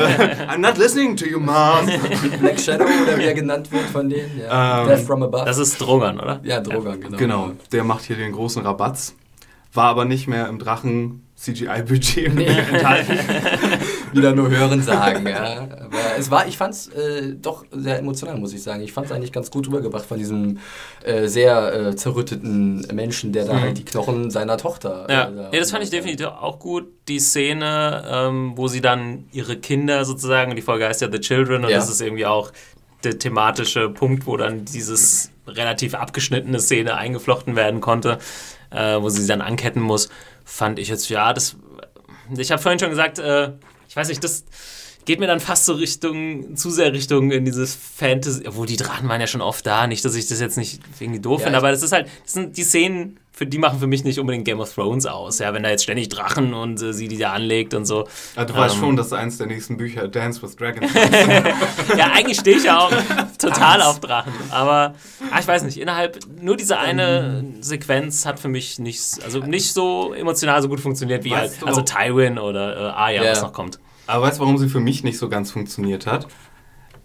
[0.52, 1.86] I'm not listening to you, Mom.
[2.40, 4.40] Black Shadow oder wie er genannt wird von denen.
[4.40, 4.82] Ja.
[4.82, 5.46] Ähm, Death from Above.
[5.46, 6.40] Das ist Drogan, oder?
[6.44, 7.18] Ja, Drogan, genau.
[7.18, 9.16] Genau, der macht hier den großen Rabatz.
[9.74, 12.46] War aber nicht mehr im Drachen CGI-Budget nee.
[12.72, 13.20] enthalten.
[14.14, 15.62] Wieder nur hören sagen, ja.
[15.62, 18.82] Aber es war, ich fand es äh, doch sehr emotional, muss ich sagen.
[18.82, 20.60] Ich fand es eigentlich ganz gut rübergebracht von diesem
[21.04, 23.62] äh, sehr äh, zerrütteten Menschen, der da mhm.
[23.62, 25.08] halt die Knochen seiner Tochter.
[25.10, 26.86] Ja, äh, da ja das fand ich definitiv auch gut.
[27.08, 31.66] Die Szene, ähm, wo sie dann ihre Kinder sozusagen, die Folge heißt ja The Children
[31.66, 31.78] und ja.
[31.78, 32.52] das ist irgendwie auch
[33.04, 38.20] der thematische Punkt, wo dann dieses relativ abgeschnittene Szene eingeflochten werden konnte,
[38.72, 40.10] äh, wo sie sie dann anketten muss
[40.46, 41.56] fand ich jetzt, ja, das.
[42.38, 43.52] Ich habe vorhin schon gesagt, äh,
[43.94, 44.44] ich weiß nicht, das
[45.06, 49.08] geht mir dann fast so Richtung, zu sehr Richtung in dieses Fantasy, wo die Drachen
[49.08, 51.60] waren ja schon oft da, nicht, dass ich das jetzt nicht irgendwie doof ja, finde,
[51.60, 54.46] aber das ist halt, das sind die Szenen, für die machen für mich nicht unbedingt
[54.46, 55.40] Game of Thrones aus.
[55.40, 58.08] Ja, wenn da jetzt ständig Drachen und äh, sie die da anlegt und so.
[58.38, 61.98] Ja, du ähm, weißt schon, dass eins der nächsten Bücher Dance with Dragons ist.
[61.98, 62.92] ja, eigentlich stehe ich ja auch
[63.38, 64.32] total auf Drachen.
[64.50, 64.96] Aber
[65.30, 69.74] ach, ich weiß nicht, innerhalb nur diese eine Sequenz hat für mich nichts, also nicht
[69.74, 73.32] so emotional so gut funktioniert wie halt, also Tywin oder äh, Arya, yeah.
[73.32, 73.80] was noch kommt.
[74.08, 76.28] Aber weißt du, warum sie für mich nicht so ganz funktioniert hat?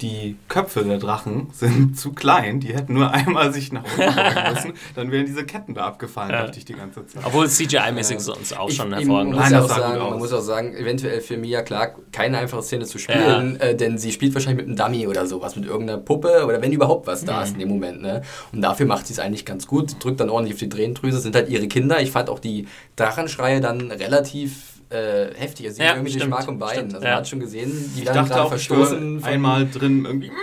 [0.01, 2.61] Die Köpfe der Drachen sind zu klein.
[2.61, 4.73] Die hätten nur einmal sich nach unten beugen müssen.
[4.95, 6.43] Dann wären diese Ketten da abgefallen, ja.
[6.43, 7.23] dachte ich die ganze Zeit.
[7.25, 9.51] Obwohl CGI-mäßig sonst auch schon hervorragend ist.
[9.51, 13.59] Man, sagen, man muss auch sagen, eventuell für Mia Clark keine einfache Szene zu spielen,
[13.61, 13.67] ja.
[13.67, 16.73] äh, denn sie spielt wahrscheinlich mit einem Dummy oder sowas, mit irgendeiner Puppe oder wenn
[16.73, 17.43] überhaupt was da mhm.
[17.43, 18.03] ist in dem Moment.
[18.03, 18.23] Ne?
[18.53, 21.35] Und dafür macht sie es eigentlich ganz gut, drückt dann ordentlich auf die Tränendrüse, sind
[21.35, 22.01] halt ihre Kinder.
[22.01, 25.67] Ich fand auch die Drachenschreie dann relativ äh, heftig.
[25.67, 26.85] Also ja, irgendwie durch Mark und Bein.
[26.87, 27.11] Also ja.
[27.11, 29.23] man hat schon gesehen, die ich dann gerade verstoßen.
[29.23, 30.31] einmal drin irgendwie.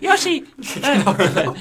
[0.00, 0.44] Yoshi!
[0.74, 1.54] genau, genau.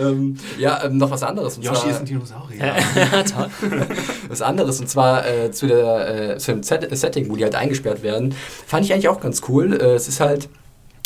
[0.00, 1.56] ähm, ja, ähm, noch was anderes.
[1.56, 2.58] Und Yoshi zwar, ist ein Dinosaurier.
[2.58, 2.74] ja,
[4.28, 8.02] was anderes, und zwar äh, zu, der, äh, zu dem Setting, wo die halt eingesperrt
[8.02, 8.34] werden,
[8.66, 9.72] fand ich eigentlich auch ganz cool.
[9.74, 10.48] Äh, es ist halt.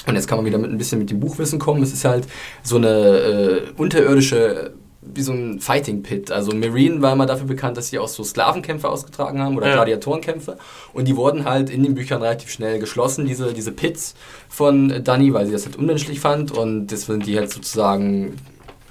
[0.06, 1.82] Und jetzt kann man wieder mit ein bisschen mit dem Buchwissen kommen.
[1.82, 2.28] Es ist halt
[2.62, 4.72] so eine äh, unterirdische
[5.14, 6.30] wie so ein Fighting Pit.
[6.30, 9.74] Also Marine war immer dafür bekannt, dass sie auch so Sklavenkämpfe ausgetragen haben oder ja.
[9.74, 10.58] Gladiatorenkämpfe.
[10.92, 14.14] Und die wurden halt in den Büchern relativ schnell geschlossen, diese, diese Pits
[14.48, 16.50] von Danny, weil sie das halt unmenschlich fand.
[16.52, 18.36] Und das sind die halt sozusagen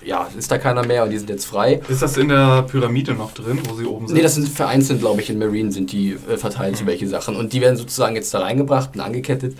[0.05, 1.81] ja, ist da keiner mehr und die sind jetzt frei.
[1.89, 4.15] Ist das in der Pyramide noch drin, wo sie oben sind?
[4.15, 6.77] Nee, das sind vereinzelt, glaube ich, in Marine sind die äh, verteilt, mhm.
[6.77, 7.35] so welche Sachen.
[7.35, 9.57] Und die werden sozusagen jetzt da reingebracht und angekettet.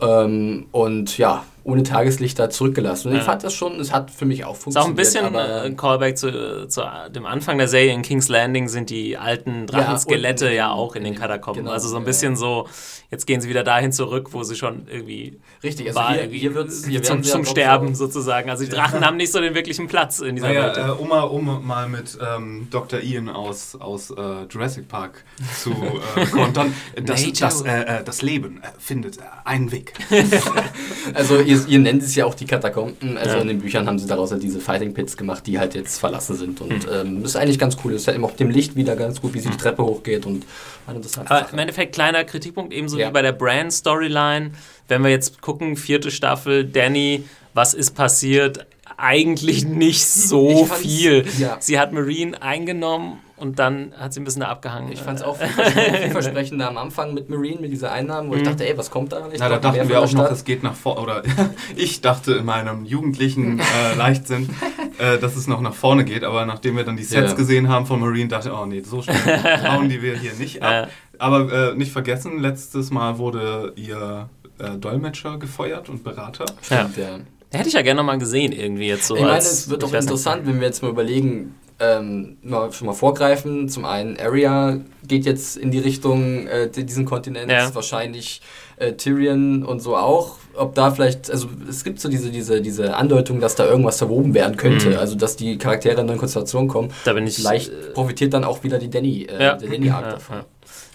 [0.00, 3.08] Ähm, und ja, ohne Tageslicht da zurückgelassen.
[3.08, 3.20] Und ja.
[3.20, 4.98] ich fand das schon, es hat für mich auch funktioniert.
[4.98, 6.82] Ist auch ein bisschen äh, ein Callback zu, zu,
[7.14, 11.04] dem Anfang der Serie in King's Landing sind die alten Drachenskelette ja, ja, auch in
[11.04, 11.64] den Katakomben.
[11.64, 12.66] Genau, also so ein bisschen so,
[13.10, 16.66] jetzt gehen sie wieder dahin zurück, wo sie schon irgendwie Richtig, also war, hier, hier
[16.88, 18.06] hier zum, zum Sterben so.
[18.06, 18.48] sozusagen.
[18.48, 20.78] Also die Drachen haben nicht so den wirklichen Platz in dieser naja, Welt.
[20.78, 23.00] Äh, um, mal, um mal mit ähm, Dr.
[23.00, 25.22] Ian aus, aus äh, Jurassic Park
[25.60, 25.72] zu
[26.16, 29.92] äh, kontern, das, das, äh, äh, das Leben äh, findet einen Weg.
[31.14, 33.16] also ihr, ihr, nennt es ja auch die Katakomben.
[33.16, 33.42] Also ja.
[33.42, 36.36] in den Büchern haben sie daraus halt diese Fighting Pits gemacht, die halt jetzt verlassen
[36.36, 36.60] sind.
[36.60, 36.92] Und mhm.
[36.92, 37.92] ähm, das ist eigentlich ganz cool.
[37.92, 39.58] Das ist ja eben auch dem Licht wieder ganz gut, wie sie die hm.
[39.58, 40.44] Treppe hochgeht und
[40.86, 43.08] Aber im Endeffekt kleiner Kritikpunkt, ebenso ja.
[43.08, 44.52] wie bei der Brand-Storyline.
[44.88, 48.66] Wenn wir jetzt gucken, vierte Staffel, Danny, was ist passiert?
[48.96, 51.24] Eigentlich nicht so viel.
[51.38, 51.56] Ja.
[51.60, 54.92] Sie hat Marine eingenommen und dann hat sie ein bisschen da abgehangen.
[54.92, 58.40] Ich fand es auch vielversprechender am Anfang mit Marine, mit dieser Einnahmen, wo mhm.
[58.40, 59.28] ich dachte, ey, was kommt da?
[59.32, 61.22] Ich Na, da dachten wir auch noch, es geht nach vorne, oder
[61.76, 64.48] ich dachte in meinem jugendlichen äh, Leichtsinn,
[64.98, 67.36] äh, dass es noch nach vorne geht, aber nachdem wir dann die Sets ja.
[67.36, 69.16] gesehen haben von Marine, dachte ich, oh nee, so schnell
[69.70, 70.88] hauen die wir hier nicht ab.
[71.18, 74.28] Aber äh, nicht vergessen, letztes Mal wurde ihr
[74.58, 76.46] äh, Dolmetscher gefeuert und Berater.
[76.70, 76.90] Ja.
[76.96, 77.20] Der,
[77.50, 79.16] hätte ich ja gerne nochmal gesehen, irgendwie jetzt so.
[79.16, 82.92] Ich meine, es wird doch interessant, wenn wir jetzt mal überlegen, ähm, mal, schon mal
[82.92, 83.68] vorgreifen.
[83.68, 87.74] Zum einen, Arya geht jetzt in die Richtung äh, diesen Kontinents, ja.
[87.74, 88.42] wahrscheinlich
[88.76, 90.36] äh, Tyrion und so auch.
[90.54, 94.34] Ob da vielleicht, also es gibt so diese, diese, diese Andeutung, dass da irgendwas verwoben
[94.34, 94.96] werden könnte, mhm.
[94.96, 96.90] also dass die Charaktere in neue Konstellation kommen.
[97.04, 97.36] Da bin ich.
[97.36, 99.54] Vielleicht äh, profitiert dann auch wieder die Danny, äh, ja.
[99.54, 100.36] der Danny-Arc ja, davon.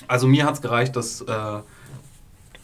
[0.08, 1.26] Also mir hat es gereicht, dass äh,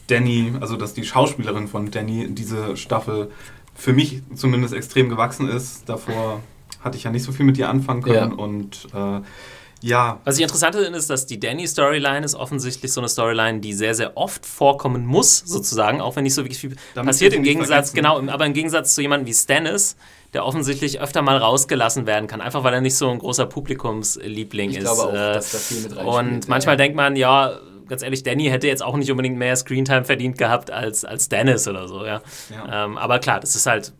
[0.08, 3.30] Danny, also dass die Schauspielerin von Danny diese Staffel
[3.74, 5.88] für mich zumindest extrem gewachsen ist.
[5.88, 6.42] Davor
[6.80, 8.36] hatte ich ja nicht so viel mit ihr anfangen können ja.
[8.36, 9.20] und äh,
[9.82, 10.20] ja.
[10.24, 13.94] Was ich interessant finde, ist, dass die Danny-Storyline ist offensichtlich so eine Storyline, die sehr,
[13.94, 17.32] sehr oft vorkommen muss, sozusagen, auch wenn nicht so wirklich viel Damit passiert.
[17.32, 19.96] Im Gegensatz, genau, aber im Gegensatz zu jemandem wie Stannis,
[20.32, 24.70] der offensichtlich öfter mal rausgelassen werden kann, einfach weil er nicht so ein großer Publikumsliebling
[24.70, 24.84] ich ist.
[24.84, 26.76] Glaube auch, äh, dass da viel mit Und manchmal ja.
[26.76, 27.58] denkt man, ja,
[27.88, 31.66] ganz ehrlich, Danny hätte jetzt auch nicht unbedingt mehr Screentime verdient gehabt als, als Dennis
[31.66, 32.20] oder so, ja.
[32.50, 32.84] ja.
[32.84, 33.92] Ähm, aber klar, das ist halt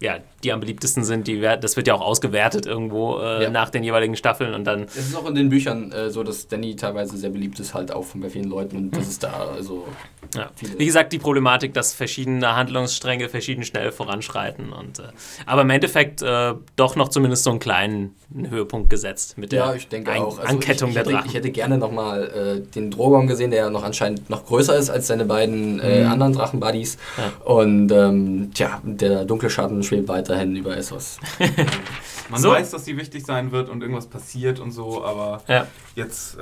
[0.00, 3.50] ja, die am beliebtesten sind, die, das wird ja auch ausgewertet irgendwo äh, ja.
[3.50, 4.84] nach den jeweiligen Staffeln und dann.
[4.84, 7.92] Es ist auch in den Büchern äh, so, dass Danny teilweise sehr beliebt ist, halt
[7.92, 9.86] auch bei vielen Leuten und das ist da also.
[10.34, 10.50] Ja.
[10.76, 15.02] Wie gesagt, die Problematik, dass verschiedene Handlungsstränge verschieden schnell voranschreiten und äh,
[15.46, 19.74] aber im Endeffekt äh, doch noch zumindest so einen kleinen Höhepunkt gesetzt mit der ja,
[19.74, 20.38] ich denke Ein auch.
[20.38, 21.28] Also Ankettung ich, ich der Drachen.
[21.28, 22.24] Ich hätte gerne nochmal
[22.64, 26.04] äh, den Drogon gesehen, der ja noch anscheinend noch größer ist als seine beiden äh,
[26.04, 26.12] mhm.
[26.12, 27.32] anderen Drachenbuddies ja.
[27.44, 31.18] und ähm, tja, der dunkle Schatten schwebt weiterhin über Essos.
[32.28, 32.50] Man so.
[32.50, 35.66] weiß, dass sie wichtig sein wird und irgendwas passiert und so, aber ja.
[35.94, 36.38] jetzt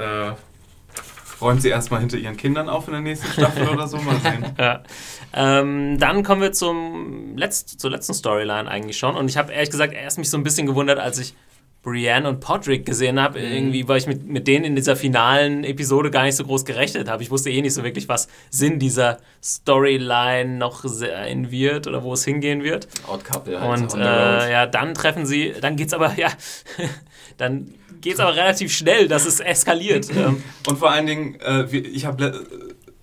[1.43, 3.99] räumt sie erstmal hinter ihren Kindern auf in der nächsten Staffel oder so.
[3.99, 4.45] Mal sehen.
[4.59, 4.82] Ja.
[5.34, 9.16] Ähm, dann kommen wir zum Letzt, zur letzten Storyline eigentlich schon.
[9.16, 11.34] Und ich habe ehrlich gesagt erst mich so ein bisschen gewundert, als ich
[11.82, 13.53] Brienne und Podrick gesehen habe, mhm.
[13.53, 17.09] irgendwie, weil ich mit, mit denen in dieser finalen Episode gar nicht so groß gerechnet
[17.09, 17.22] habe.
[17.22, 22.12] Ich wusste eh nicht so wirklich, was Sinn dieser Storyline noch sein wird oder wo
[22.12, 22.86] es hingehen wird.
[23.09, 26.28] Outcouple halt Und äh, ja, dann treffen sie, dann geht's aber, ja,
[27.36, 30.09] dann geht's aber relativ schnell, dass es eskaliert.
[30.13, 30.43] Ähm.
[30.69, 32.45] Und vor allen Dingen, äh, ich habe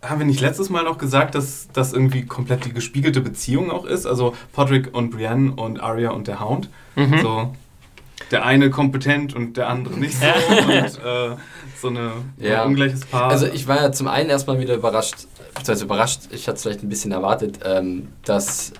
[0.01, 3.85] haben wir nicht letztes Mal noch gesagt, dass das irgendwie komplett die gespiegelte Beziehung auch
[3.85, 4.05] ist?
[4.05, 6.69] Also Podrick und Brienne und Arya und der Hound.
[6.95, 7.19] Mhm.
[7.21, 7.55] So,
[8.31, 10.25] der eine kompetent und der andere nicht so.
[10.25, 11.35] und äh,
[11.81, 12.61] so eine, ja.
[12.61, 13.29] ein ungleiches Paar.
[13.29, 15.15] Also ich war ja zum einen erstmal wieder überrascht,
[15.53, 18.73] beziehungsweise überrascht, ich hatte es vielleicht ein bisschen erwartet, ähm, dass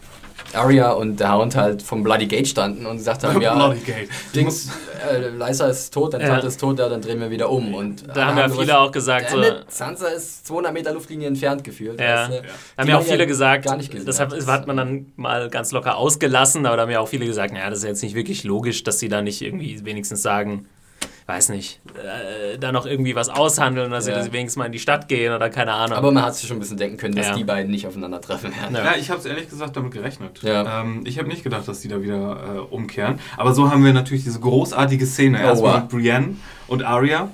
[0.54, 4.10] Arya und der Hound halt vom Bloody Gate standen und gesagt haben, ja, Bloody Gate.
[4.36, 4.70] Dings,
[5.12, 6.28] äh, Lysa ist tot, dein ja.
[6.28, 7.74] Tante ist tot, ja, dann drehen wir wieder um.
[7.74, 12.00] Und da haben ja viele auch gesagt, so, Sansa ist 200 Meter Luftlinie entfernt gefühlt.
[12.00, 12.24] Ja.
[12.24, 12.42] Weißt, ja.
[12.42, 15.98] Da haben ja auch viele gesagt, gar nicht deshalb hat man dann mal ganz locker
[15.98, 18.84] ausgelassen, aber da haben ja auch viele gesagt, naja, das ist jetzt nicht wirklich logisch,
[18.84, 20.68] dass sie da nicht irgendwie wenigstens sagen,
[21.30, 24.22] weiß nicht, äh, da noch irgendwie was aushandeln, dass ja.
[24.22, 25.96] sie wenigstens mal in die Stadt gehen oder keine Ahnung.
[25.96, 27.36] Aber man hat sich schon ein bisschen denken können, dass ja.
[27.36, 28.76] die beiden nicht aufeinandertreffen werden.
[28.76, 30.42] Ja, ich habe es ehrlich gesagt damit gerechnet.
[30.42, 30.82] Ja.
[30.82, 33.20] Ähm, ich habe nicht gedacht, dass die da wieder äh, umkehren.
[33.38, 35.38] Aber so haben wir natürlich diese großartige Szene.
[35.44, 35.82] Oh, Erstmal wow.
[35.82, 37.30] mit Brienne und Arya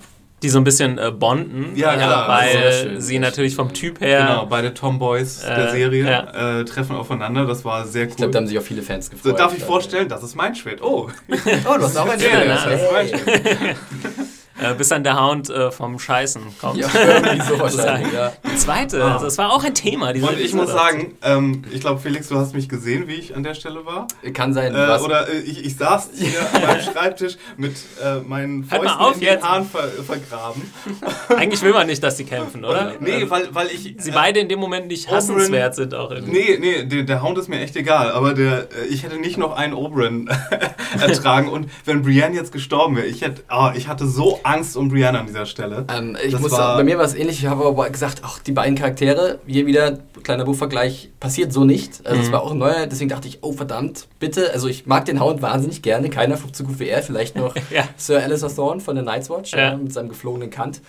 [0.45, 4.27] die so ein bisschen äh, bonden, ja, ja, weil sie natürlich vom Typ her.
[4.27, 6.59] Genau, beide Tomboys äh, der Serie ja.
[6.59, 7.45] äh, treffen aufeinander.
[7.47, 8.09] Das war sehr cool.
[8.11, 9.39] Ich glaube, da haben sich auch viele Fans gefreut.
[9.39, 10.83] darf ich vorstellen, das ist mein Schwert.
[10.83, 12.45] Oh, oh du hast auch ein Schwert.
[12.45, 13.77] Ja, das ist mein Schwert.
[14.57, 16.77] Äh, bis dann der Hound äh, vom Scheißen kommt.
[16.77, 18.31] Ja, so wahrscheinlich, ja.
[18.49, 19.13] Die zweite, ah.
[19.13, 20.13] also das war auch ein Thema.
[20.13, 23.35] Diese Und ich muss sagen, ähm, ich glaube, Felix, du hast mich gesehen, wie ich
[23.35, 24.07] an der Stelle war.
[24.33, 24.73] Kann sein.
[24.73, 25.01] Äh, was?
[25.01, 29.15] Oder äh, ich, ich saß hier an meinem Schreibtisch mit äh, meinen Fäusten halt auf,
[29.15, 30.61] in den Haaren ver vergraben.
[31.35, 32.93] Eigentlich will man nicht, dass sie kämpfen, oder?
[32.93, 33.95] Und, nee, weil, weil ich...
[33.97, 36.31] Sie beide in dem Moment nicht hassenswert sind auch irgendwie.
[36.31, 39.53] Nee, nee, der, der Hound ist mir echt egal, aber der, ich hätte nicht noch
[39.57, 40.29] einen Oberyn
[40.99, 41.49] ertragen.
[41.49, 45.19] Und wenn Brienne jetzt gestorben wäre, ich, hätte, oh, ich hatte so Angst um Brienne
[45.19, 45.85] an dieser Stelle.
[45.89, 47.39] Ähm, ich muss bei mir war es ähnlich.
[47.39, 52.05] Ich habe aber gesagt, ach, die beiden Charaktere, hier wieder, kleiner Buchvergleich, passiert so nicht.
[52.05, 52.33] Also, es mhm.
[52.33, 54.51] war auch ein neuer, deswegen dachte ich, oh verdammt, bitte.
[54.53, 56.09] Also, ich mag den Hound wahnsinnig gerne.
[56.09, 57.01] Keiner flog so gut wie er.
[57.01, 57.85] Vielleicht noch ja.
[57.97, 59.73] Sir Alistair Thorne von der Night's Watch ja.
[59.73, 60.81] äh, mit seinem geflogenen Kant.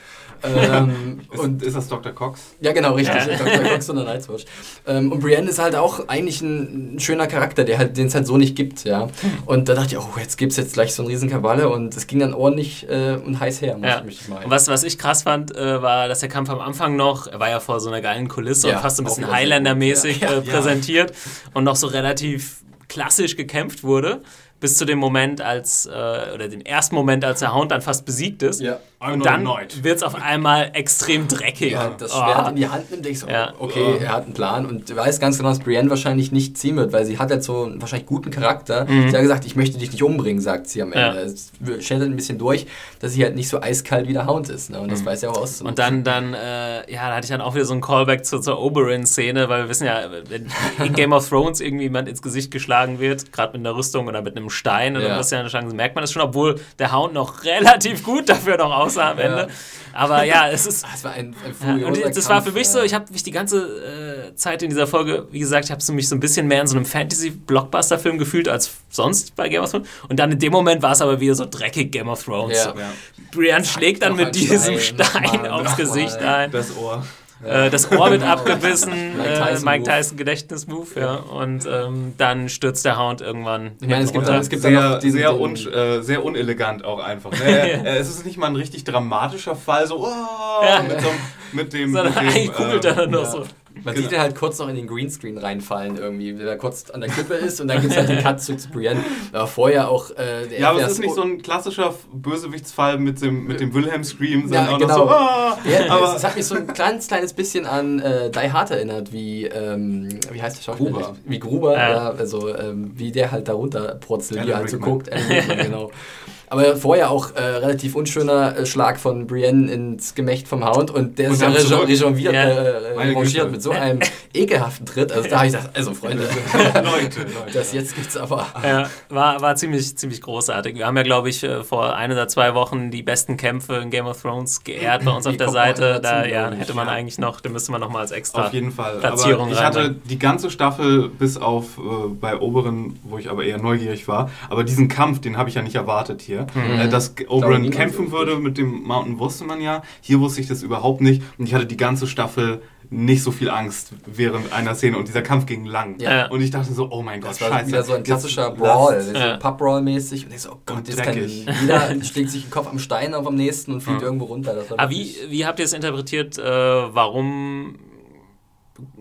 [0.46, 2.12] Ähm, ist, und ist das Dr.
[2.12, 2.40] Cox?
[2.60, 3.26] Ja, genau, richtig.
[3.26, 3.36] Ja.
[3.36, 3.70] Dr.
[3.70, 4.44] Cox von der Night's Watch.
[4.86, 8.14] Ähm, und Brienne ist halt auch eigentlich ein, ein schöner Charakter, der halt, den es
[8.14, 9.08] halt so nicht gibt, ja.
[9.46, 11.96] Und da dachte ich, oh, jetzt gibt es jetzt gleich so einen riesen Kaballe und
[11.96, 14.02] es ging dann ordentlich äh, und heiß her, muss ja.
[14.06, 14.44] ich mal.
[14.44, 17.40] Und was, was ich krass fand, äh, war, dass der Kampf am Anfang noch, er
[17.40, 20.34] war ja vor so einer geilen Kulisse ja, und fast so ein bisschen Highlander-mäßig ja.
[20.34, 21.12] äh, präsentiert
[21.54, 24.22] und noch so relativ klassisch gekämpft wurde
[24.60, 25.90] bis zu dem Moment, als, äh,
[26.34, 28.60] oder den ersten Moment, als der Hound dann fast besiegt ist.
[28.60, 28.78] Ja.
[28.98, 31.72] Und dann wird es auf einmal extrem dreckig.
[31.72, 32.48] Ja, das Schwert oh.
[32.48, 33.52] in die Hand nimmt, denkst du, ja.
[33.58, 36.76] okay, er hat einen Plan und du weißt ganz genau, dass Brienne wahrscheinlich nicht ziehen
[36.76, 38.86] wird, weil sie hat jetzt so einen wahrscheinlich guten Charakter.
[38.86, 39.10] Mhm.
[39.10, 41.20] Sie hat gesagt, ich möchte dich nicht umbringen, sagt sie am Ende.
[41.20, 42.66] Es stellt ein bisschen durch,
[43.00, 44.70] dass sie halt nicht so eiskalt wie der Hound ist.
[44.70, 44.80] Ne?
[44.80, 45.06] Und das mhm.
[45.06, 45.60] weiß ja auch aus.
[45.60, 48.40] Und dann, dann äh, ja, da hatte ich dann auch wieder so einen Callback zur,
[48.40, 50.50] zur Oberyn-Szene, weil wir wissen ja, wenn
[50.84, 54.22] in Game of Thrones irgendwie jemand ins Gesicht geschlagen wird, gerade mit einer Rüstung oder
[54.22, 55.18] mit einem Stein oder ja.
[55.18, 58.56] was ja eine Chance, merkt man das schon, obwohl der Hound noch relativ gut dafür
[58.56, 59.40] noch aussah am Ende.
[59.42, 59.54] Ja.
[59.92, 60.86] Aber ja, es ist.
[60.96, 63.22] Das war ein, ein ja, und das Kampf, war für mich so, ich habe mich
[63.22, 66.46] die ganze äh, Zeit in dieser Folge, wie gesagt, ich habe mich so ein bisschen
[66.46, 69.88] mehr in so einem Fantasy-Blockbuster-Film gefühlt als sonst bei Game of Thrones.
[70.08, 72.56] Und dann in dem Moment war es aber wieder so dreckig Game of Thrones.
[72.56, 72.74] Ja.
[72.78, 72.92] Ja.
[73.32, 76.50] Brienne schlägt dann mit diesem Stein, Stein aufs Gesicht ein.
[76.50, 77.04] Das Ohr.
[77.44, 81.14] Äh, das Ohr wird abgebissen, Mike äh, Tyson, Mike Tyson Gedächtnismove, ja.
[81.14, 83.72] Und ähm, dann stürzt der Hound irgendwann.
[83.80, 87.32] Ich meine, es gibt, es gibt sehr, sehr, un, äh, sehr unelegant auch einfach.
[87.32, 87.84] Ne?
[87.98, 90.82] es ist nicht mal ein richtig dramatischer Fall, so oh, ja.
[90.82, 91.08] mit, so,
[91.52, 91.92] mit dem.
[91.92, 93.44] Sondern mit dem, eigentlich kugelt er dann noch so.
[93.84, 94.08] Man genau.
[94.08, 97.10] sieht ihn halt kurz noch in den Greenscreen reinfallen irgendwie, wenn er kurz an der
[97.10, 99.04] Klippe ist und dann gibt es halt den Cut zu Brienne.
[99.32, 100.10] Aber vorher auch...
[100.10, 104.48] Äh, ja, aber es ist nicht so ein klassischer Bösewichtsfall mit dem, mit dem Wilhelm-Scream,
[104.48, 104.94] sondern ja, genau.
[104.94, 105.08] so...
[105.10, 105.58] Ah!
[105.64, 109.12] Ja, aber es hat mich so ein ganz kleines bisschen an äh, Die Hard erinnert,
[109.12, 109.44] wie...
[109.44, 110.90] Ähm, wie heißt der Schauspieler?
[110.90, 111.16] Gruber.
[111.24, 111.90] Wie Gruber, ja.
[111.90, 115.10] ja also ähm, wie der halt darunter purzelt, wie er halt so guckt.
[115.48, 115.90] genau.
[116.48, 121.18] Aber vorher auch äh, relativ unschöner äh, Schlag von Brienne ins Gemächt vom Hound und
[121.18, 122.42] der und ist ja rejonviert, ja.
[122.42, 123.98] äh, rangiert mit so einem
[124.32, 125.10] ekelhaften Tritt.
[125.10, 126.22] Also da habe ich gesagt, also Freunde,
[126.54, 128.46] Leute, Leute, das jetzt gibt's aber.
[128.62, 130.76] Ja, war, war ziemlich, ziemlich großartig.
[130.76, 133.90] Wir haben ja, glaube ich, äh, vor ein oder zwei Wochen die besten Kämpfe in
[133.90, 136.00] Game of Thrones geehrt bei uns auf der Seite.
[136.00, 138.70] Da ja, hätte man eigentlich noch, da müsste man noch mal als extra auf jeden
[138.70, 138.98] Fall.
[138.98, 143.44] Platzierung aber Ich hatte die ganze Staffel bis auf äh, bei Oberen, wo ich aber
[143.44, 144.30] eher neugierig war.
[144.48, 146.46] Aber diesen Kampf, den habe ich ja nicht erwartet hier hier.
[146.54, 146.80] Mhm.
[146.80, 149.82] Äh, dass Oberyn kämpfen würde mit dem Mountain wusste man ja.
[150.00, 151.22] Hier wusste ich das überhaupt nicht.
[151.38, 155.22] Und ich hatte die ganze Staffel nicht so viel Angst während einer Szene und dieser
[155.22, 155.98] Kampf ging lang.
[155.98, 156.28] Ja.
[156.28, 157.68] Und ich dachte so, oh mein Gott, das war scheiße.
[157.68, 159.36] wieder so ein klassischer Brawl, so ja.
[159.38, 160.26] Pub-Brawl-mäßig.
[160.26, 163.26] Und ich so, oh Gott, jetzt kann jeder schlägt sich den Kopf am Stein auf
[163.26, 164.06] am nächsten und fliegt ja.
[164.06, 164.54] irgendwo runter.
[164.76, 167.76] Aber wie, wie habt ihr es interpretiert, äh, warum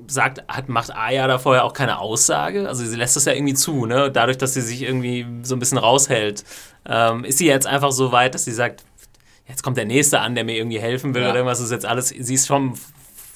[0.08, 2.68] sagt, hat, macht Aya da vorher auch keine Aussage?
[2.68, 4.12] Also sie lässt das ja irgendwie zu, ne?
[4.12, 6.44] Dadurch, dass sie sich irgendwie so ein bisschen raushält.
[6.86, 8.84] Ähm, ist sie jetzt einfach so weit, dass sie sagt,
[9.48, 11.30] jetzt kommt der Nächste an, der mir irgendwie helfen will ja.
[11.30, 12.74] oder irgendwas, ist jetzt alles, sie ist schon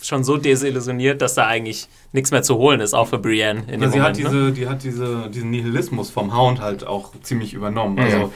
[0.01, 3.81] schon so desillusioniert, dass da eigentlich nichts mehr zu holen ist, auch für Brienne in
[3.81, 4.03] ja, dem sie Moment.
[4.03, 4.51] Hat diese, ne?
[4.53, 7.95] Die hat diese, diesen Nihilismus vom Hound halt auch ziemlich übernommen.
[7.95, 8.01] Mhm.
[8.01, 8.33] Also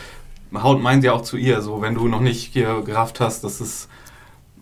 [0.61, 3.61] Hound meint ja auch zu ihr, so wenn du noch nicht hier gerafft hast, dass
[3.61, 3.87] es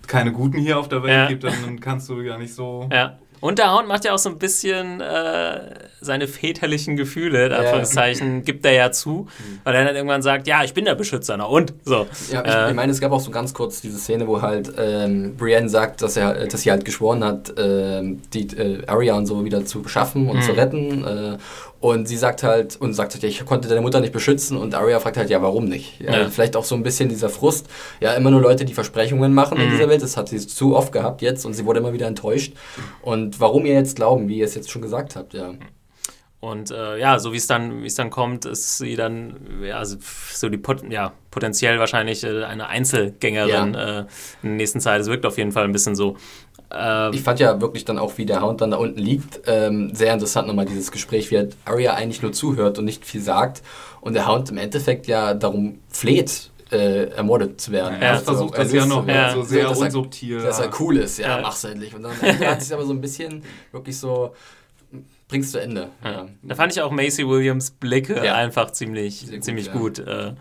[0.08, 1.28] keine Guten hier auf der Welt ja.
[1.28, 2.88] gibt, dann kannst du ja nicht so...
[2.92, 3.18] Ja.
[3.42, 5.60] Und der Hound macht ja auch so ein bisschen äh,
[6.00, 8.42] seine väterlichen Gefühle, in Anführungszeichen, ja.
[8.46, 9.28] gibt er ja zu,
[9.64, 11.74] weil er dann irgendwann sagt, ja, ich bin der Beschützer, na und?
[11.84, 12.08] So.
[12.32, 14.72] Ja, ich, äh, ich meine, es gab auch so ganz kurz diese Szene, wo halt
[14.78, 18.02] ähm, Brienne sagt, dass, er, dass sie halt geschworen hat, äh,
[18.34, 20.42] die äh, Arya und so wieder zu beschaffen und mhm.
[20.44, 21.04] zu retten.
[21.04, 21.38] Äh,
[21.82, 24.56] und sie sagt halt, und sagt halt, ja, ich konnte deine Mutter nicht beschützen.
[24.56, 26.00] Und Arya fragt halt, ja, warum nicht?
[26.00, 26.30] Ja, ja.
[26.30, 27.66] Vielleicht auch so ein bisschen dieser Frust.
[28.00, 29.64] Ja, immer nur Leute, die Versprechungen machen mhm.
[29.64, 30.04] in dieser Welt.
[30.04, 32.54] Das hat sie zu oft gehabt jetzt und sie wurde immer wieder enttäuscht.
[33.02, 35.54] Und warum ihr jetzt glauben, wie ihr es jetzt schon gesagt habt, ja.
[36.42, 39.78] Und äh, ja, so wie es dann, wie es dann kommt, ist sie dann ja,
[39.78, 39.98] also
[40.34, 44.00] so die Pot ja, potenziell wahrscheinlich äh, eine Einzelgängerin ja.
[44.00, 44.06] äh,
[44.42, 45.02] in der nächsten Zeit.
[45.02, 46.18] Es wirkt auf jeden Fall ein bisschen so.
[46.72, 49.94] Ähm, ich fand ja wirklich dann auch, wie der Hound dann da unten liegt, ähm,
[49.94, 53.62] sehr interessant nochmal dieses Gespräch, wie halt Arya eigentlich nur zuhört und nicht viel sagt
[54.00, 57.96] und der Hound im Endeffekt ja darum fleht, äh, ermordet zu werden.
[57.96, 59.34] Ja, er also, versucht das ja noch ja.
[59.34, 60.38] so sehr so, dass unsubtil.
[60.38, 61.42] Er, dass er cool ist, ja, ja.
[61.42, 61.94] mach's endlich.
[61.94, 64.34] Und dann hat sich aber so ein bisschen wirklich so
[65.28, 65.90] bringst zu Ende.
[66.04, 66.28] Ja.
[66.44, 68.36] Da fand ich auch Macy Williams Blicke ja.
[68.36, 70.00] einfach ziemlich, gut, ziemlich gut.
[70.00, 70.34] Äh,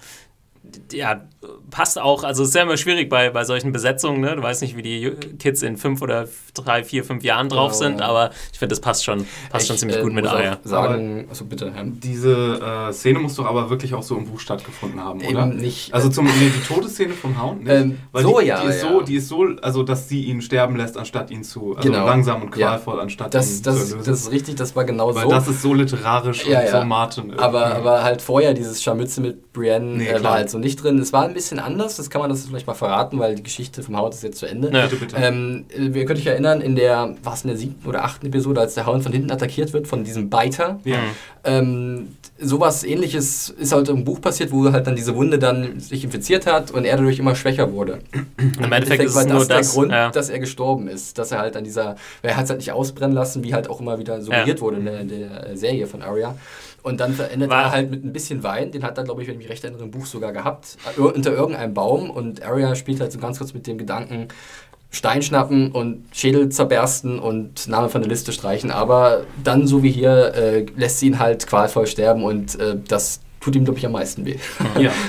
[0.93, 1.23] ja,
[1.71, 4.37] passt auch, also es ist ja immer schwierig bei, bei solchen Besetzungen, ne?
[4.37, 7.83] Du weißt nicht, wie die Kids in fünf oder drei, vier, fünf Jahren drauf genau,
[7.83, 8.07] sind, ja.
[8.07, 10.59] aber ich finde, das passt schon, passt ich, schon ziemlich äh, gut mit Aya.
[10.65, 11.85] Sagen, also bitte, Herr.
[11.85, 15.47] Diese äh, Szene muss doch aber wirklich auch so im Buch stattgefunden haben, oder?
[15.47, 15.95] Eben nicht.
[15.95, 17.73] Also zum, nee, die Todesszene vom Hound, nicht?
[17.73, 18.91] Ähm, Weil so, die, ja, die ist ja.
[18.91, 22.05] so, die ist so, also dass sie ihn sterben lässt, anstatt ihn zu, also genau.
[22.05, 23.03] langsam und qualvoll, ja.
[23.03, 24.11] anstatt das, ihn das, zu erlösen.
[24.11, 25.31] Das ist richtig, das war genau Weil so.
[25.31, 27.39] Weil das ist so literarisch und so Martin.
[27.39, 30.99] Aber, aber halt vorher dieses Scharmütze mit Brienne nee, äh, war halt so nicht drin.
[30.99, 33.83] Es war ein bisschen anders, das kann man das vielleicht mal verraten, weil die Geschichte
[33.83, 34.71] vom Hound ist jetzt zu Ende.
[34.73, 35.17] Ja, bitte, bitte.
[35.17, 38.75] Ähm, ihr könnt euch erinnern, in der, was in der siebten oder achten Episode, als
[38.75, 40.81] der Hound von hinten attackiert wird, von diesem Biter.
[40.85, 40.99] Ja.
[41.45, 42.09] Ähm,
[42.41, 46.47] sowas ähnliches ist halt im Buch passiert, wo halt dann diese Wunde dann sich infiziert
[46.47, 48.01] hat und er dadurch immer schwächer wurde.
[48.39, 50.11] Und Im Endeffekt ist war das, der das, Grund, ja.
[50.11, 51.19] dass er gestorben ist.
[51.19, 53.81] Dass er halt an dieser, er hat es halt nicht ausbrennen lassen, wie halt auch
[53.81, 54.61] immer wieder suggeriert ja.
[54.61, 56.35] wurde in der, in der, Serie von Arya.
[56.83, 59.29] Und dann verändert war er halt mit ein bisschen Wein, den hat er, glaube ich,
[59.29, 62.11] wenn ich mich recht erinnere, im Buch sogar gehabt, unter irgendeinem Baum.
[62.11, 64.29] Und Arya spielt halt so ganz kurz mit dem Gedanken,
[64.93, 68.71] Stein schnappen und Schädel zerbersten und Name von der Liste streichen.
[68.71, 73.21] Aber dann, so wie hier, äh, lässt sie ihn halt qualvoll sterben und äh, das
[73.41, 74.37] tut ihm, glaube ich, am meisten weh.
[74.79, 74.91] Ja.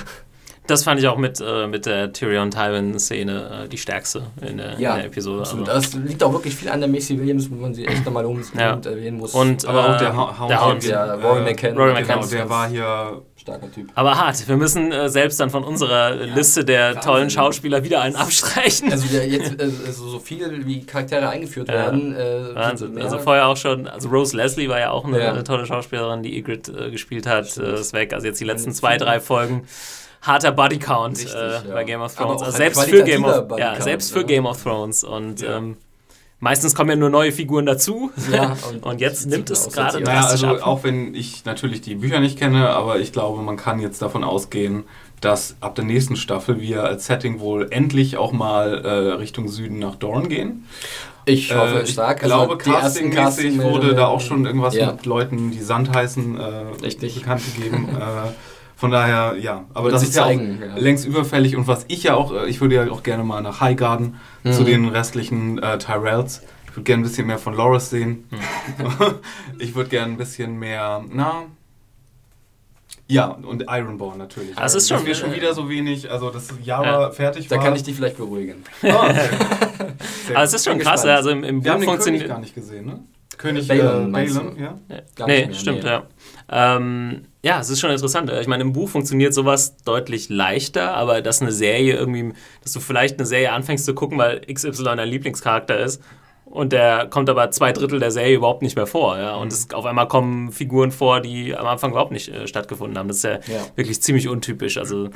[0.68, 4.92] Das fand ich auch mit, äh, mit der Tyrion-Tywin-Szene äh, die stärkste in der, ja,
[4.92, 5.42] in der Episode.
[5.42, 5.68] Absolut.
[5.68, 8.26] Das liegt auch wirklich viel an der Macy Williams, wo man sie echt nochmal
[8.58, 8.80] ja.
[8.84, 9.34] erwähnen muss.
[9.34, 11.80] Und, aber auch der, ha der Hound, der Rory McKenna.
[11.80, 12.22] Rory McKenna.
[12.22, 13.90] Genau, der war hier Starker Typ.
[13.96, 14.48] Aber hart.
[14.48, 17.02] Wir müssen äh, selbst dann von unserer ja, Liste der Wahnsinn.
[17.02, 18.92] tollen Schauspieler wieder einen abstreichen.
[18.92, 21.74] Also der jetzt äh, also so viel wie Charaktere eingeführt ja.
[21.74, 22.16] werden.
[22.16, 23.02] Äh, Wahnsinn.
[23.02, 25.32] Also vorher auch schon, also Rose Leslie war ja auch eine, ja.
[25.32, 27.58] eine tolle Schauspielerin, die Ygritte äh, gespielt hat.
[27.58, 28.14] Äh, ist weg.
[28.14, 29.64] Also jetzt die letzten zwei, drei Folgen
[30.22, 32.42] harter Bodycount Richtig, äh, bei Game of Thrones.
[32.42, 35.04] Also selbst für Game of, ja, selbst für Game of Thrones.
[35.04, 35.78] Und ähm,
[36.40, 38.12] meistens kommen ja nur neue Figuren dazu.
[38.32, 40.68] Ja, und, und jetzt nimmt es gerade naja, also ab.
[40.68, 44.24] Auch wenn ich natürlich die Bücher nicht kenne, aber ich glaube, man kann jetzt davon
[44.24, 44.84] ausgehen,
[45.22, 49.80] dass ab der nächsten Staffel wir als Setting wohl endlich auch mal äh, Richtung Süden
[49.80, 50.66] nach Dorn gehen.
[51.26, 52.18] Ich hoffe äh, stark.
[52.18, 54.92] Ich also glaube, castingmäßig wurde da auch schon irgendwas ja.
[54.92, 57.90] mit Leuten, die Sand heißen, äh, bekannt gegeben.
[58.82, 59.66] von daher, ja.
[59.76, 60.82] Aber Wird das ist zeigen, ja auch ja.
[60.82, 61.56] längst überfällig.
[61.56, 64.54] Und was ich ja auch, äh, ich würde ja auch gerne mal nach Highgarden mhm.
[64.54, 66.42] zu den restlichen äh, Tyrells.
[66.66, 68.28] Ich würde gerne ein bisschen mehr von Loras sehen.
[68.32, 68.40] Mhm.
[69.60, 71.44] ich würde gerne ein bisschen mehr, na,
[73.08, 74.56] ja, und Ironborn natürlich.
[74.56, 77.12] Das ist schon, wir schon wieder so wenig, also das Java ja.
[77.12, 77.58] fertig war.
[77.60, 78.64] Da kann ich dich vielleicht beruhigen.
[78.84, 82.28] Oh, Aber es ist schon krass, also im, im wir Buch funktioniert.
[82.28, 83.00] gar nicht gesehen, ne?
[83.38, 84.80] König Balon, äh, Balon ja?
[85.18, 85.28] ja.
[85.28, 86.04] Nee, stimmt, ja.
[86.50, 88.32] Ähm, ja, es ist schon interessant.
[88.42, 92.34] Ich meine, im Buch funktioniert sowas deutlich leichter, aber dass eine Serie irgendwie,
[92.64, 96.02] dass du vielleicht eine Serie anfängst zu gucken, weil XY dein Lieblingscharakter ist
[96.52, 99.18] und der kommt aber zwei Drittel der Serie überhaupt nicht mehr vor.
[99.18, 99.36] Ja?
[99.36, 99.54] Und mhm.
[99.54, 103.08] es, auf einmal kommen Figuren vor, die am Anfang überhaupt nicht äh, stattgefunden haben.
[103.08, 104.78] Das ist ja, ja, wirklich ziemlich untypisch.
[104.78, 105.10] Also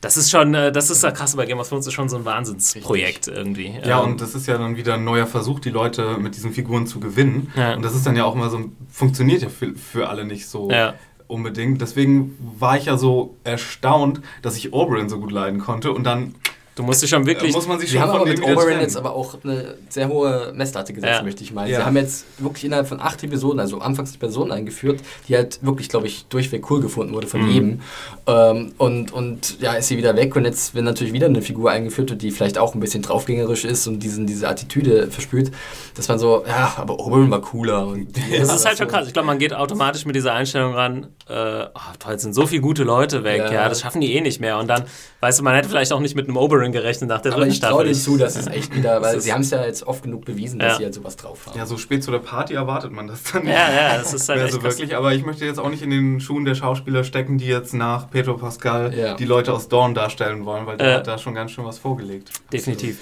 [0.00, 2.16] das ist schon, äh, das ist ja krass bei Game of Thrones, ist schon so
[2.16, 3.74] ein Wahnsinnsprojekt irgendwie.
[3.84, 6.52] Ja, ähm, und das ist ja dann wieder ein neuer Versuch, die Leute mit diesen
[6.52, 7.52] Figuren zu gewinnen.
[7.54, 7.74] Ja.
[7.74, 8.58] Und das ist dann ja auch immer so,
[8.90, 10.70] funktioniert ja für, für alle nicht so.
[10.70, 10.94] Ja
[11.28, 11.80] unbedingt.
[11.80, 16.34] Deswegen war ich ja so erstaunt, dass ich Oberyn so gut leiden konnte und dann
[16.78, 17.52] Du musst dich schon wirklich.
[17.52, 20.92] Muss man sich schon haben aber mit Oberyn jetzt aber auch eine sehr hohe Messlatte
[20.92, 21.22] gesetzt, ja.
[21.24, 21.72] möchte ich meinen.
[21.72, 21.80] Ja.
[21.80, 25.58] Sie haben jetzt wirklich innerhalb von acht Episoden, also anfangs die Personen eingeführt, die halt
[25.60, 27.50] wirklich, glaube ich, durchweg cool gefunden wurde von mhm.
[27.50, 27.80] jedem.
[28.28, 31.72] Ähm, und, und ja, ist sie wieder weg und jetzt wird natürlich wieder eine Figur
[31.72, 35.50] eingeführt, die vielleicht auch ein bisschen draufgängerisch ist und diesen, diese Attitüde verspürt,
[35.96, 37.88] dass man so, ja, aber Oberyn war cooler.
[37.88, 39.08] Und das ist halt schon krass.
[39.08, 42.62] Ich glaube, man geht automatisch mit dieser Einstellung ran, äh, oh, toll, sind so viele
[42.62, 43.52] gute Leute weg, ja.
[43.52, 44.58] ja, das schaffen die eh nicht mehr.
[44.58, 44.84] Und dann,
[45.18, 47.52] weißt du, man hätte vielleicht auch nicht mit einem Oberyn Oberyn gerechnet nach der dritten
[47.52, 47.74] Staffel.
[47.74, 50.02] Aber ich traue zu, dass es echt wieder, weil sie haben es ja jetzt oft
[50.02, 50.78] genug bewiesen, dass ja.
[50.78, 51.58] sie halt sowas drauf haben.
[51.58, 53.52] Ja, so spät zu der Party erwartet man das dann nicht.
[53.52, 54.94] Ja, ja, das ist halt mehr so wirklich.
[54.96, 58.10] Aber ich möchte jetzt auch nicht in den Schuhen der Schauspieler stecken, die jetzt nach
[58.10, 59.14] Pedro Pascal ja.
[59.14, 61.78] die Leute aus Dawn darstellen wollen, weil der äh, hat da schon ganz schön was
[61.78, 62.30] vorgelegt.
[62.52, 63.00] Definitiv.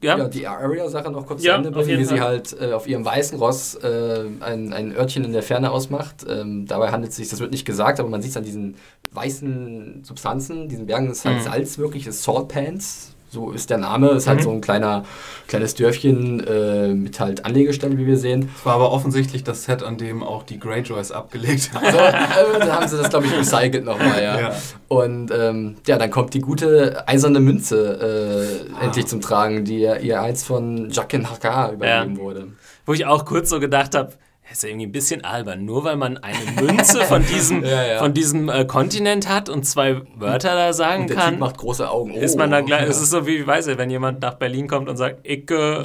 [0.00, 0.18] Ja.
[0.18, 3.06] ja, die Aria-Sache noch kurz ja, zu Ende bringen, wie sie halt äh, auf ihrem
[3.06, 6.26] weißen Ross äh, ein, ein Örtchen in der Ferne ausmacht.
[6.28, 8.76] Ähm, dabei handelt es sich, das wird nicht gesagt, aber man sieht es an diesen
[9.14, 11.42] weißen Substanzen, diesen Bergen, das ist halt mhm.
[11.42, 14.10] Salz wirklich, das Salt Pans, so ist der Name.
[14.10, 14.44] Ist halt mhm.
[14.44, 15.04] so ein kleiner,
[15.48, 18.48] kleines Dörfchen äh, mit halt Anlegestellen, wie wir sehen.
[18.56, 21.84] Es war aber offensichtlich das Set, an dem auch die Greyjoys abgelegt haben.
[21.84, 24.40] Also, äh, da haben sie das, glaube ich, recycelt nochmal, ja.
[24.40, 24.54] ja.
[24.88, 28.84] Und ähm, ja, dann kommt die gute eiserne Münze äh, ah.
[28.84, 32.22] endlich zum Tragen, die ihr eins von Jaqen Haka übergeben ja.
[32.22, 32.48] wurde.
[32.86, 34.12] Wo ich auch kurz so gedacht habe,
[34.52, 35.64] ist ja irgendwie ein bisschen albern.
[35.64, 37.98] Nur weil man eine Münze von diesem, ja, ja.
[37.98, 41.30] Von diesem äh, Kontinent hat und zwei Wörter da sagen und der kann.
[41.30, 42.12] Typ macht große Augen.
[42.14, 42.82] Oh, ist man dann gleich.
[42.82, 42.88] Ja.
[42.88, 45.82] Es ist so wie, weiß ich, wenn jemand nach Berlin kommt und sagt, ich, äh,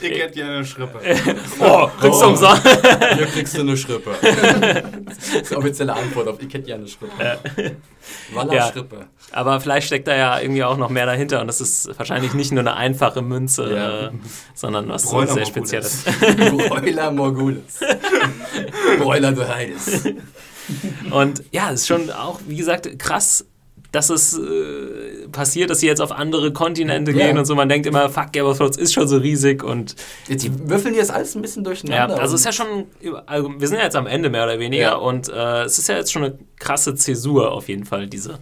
[0.00, 1.00] ich hätte ja eine Schrippe.
[1.60, 2.28] oh, kriegst du oh.
[2.30, 2.62] umsonst.
[3.16, 4.10] Hier kriegst du eine Schrippe.
[5.06, 7.12] das ist die offizielle Antwort auf, ich hätte ja eine Schrippe.
[8.32, 9.06] Walla ja, Schrippe.
[9.32, 12.52] Aber vielleicht steckt da ja irgendwie auch noch mehr dahinter und das ist wahrscheinlich nicht
[12.52, 14.06] nur eine einfache Münze, ja.
[14.06, 14.10] äh,
[14.54, 16.04] sondern was Bräuler sehr Spezielles.
[16.68, 17.80] Broiler Morgulis.
[18.98, 20.04] Broiler Heides.
[21.10, 23.44] Und ja, es ist schon auch, wie gesagt, krass,
[23.94, 27.26] dass es äh, passiert, dass sie jetzt auf andere Kontinente ja.
[27.26, 27.54] gehen und so.
[27.54, 29.94] Man denkt immer, fuck, Game of Thrones ist schon so riesig und.
[30.28, 32.16] Jetzt würfeln die das alles ein bisschen durcheinander.
[32.16, 32.86] Ja, also es ist ja schon,
[33.26, 34.94] also wir sind ja jetzt am Ende mehr oder weniger ja.
[34.94, 38.38] und äh, es ist ja jetzt schon eine krasse Zäsur auf jeden Fall, diese,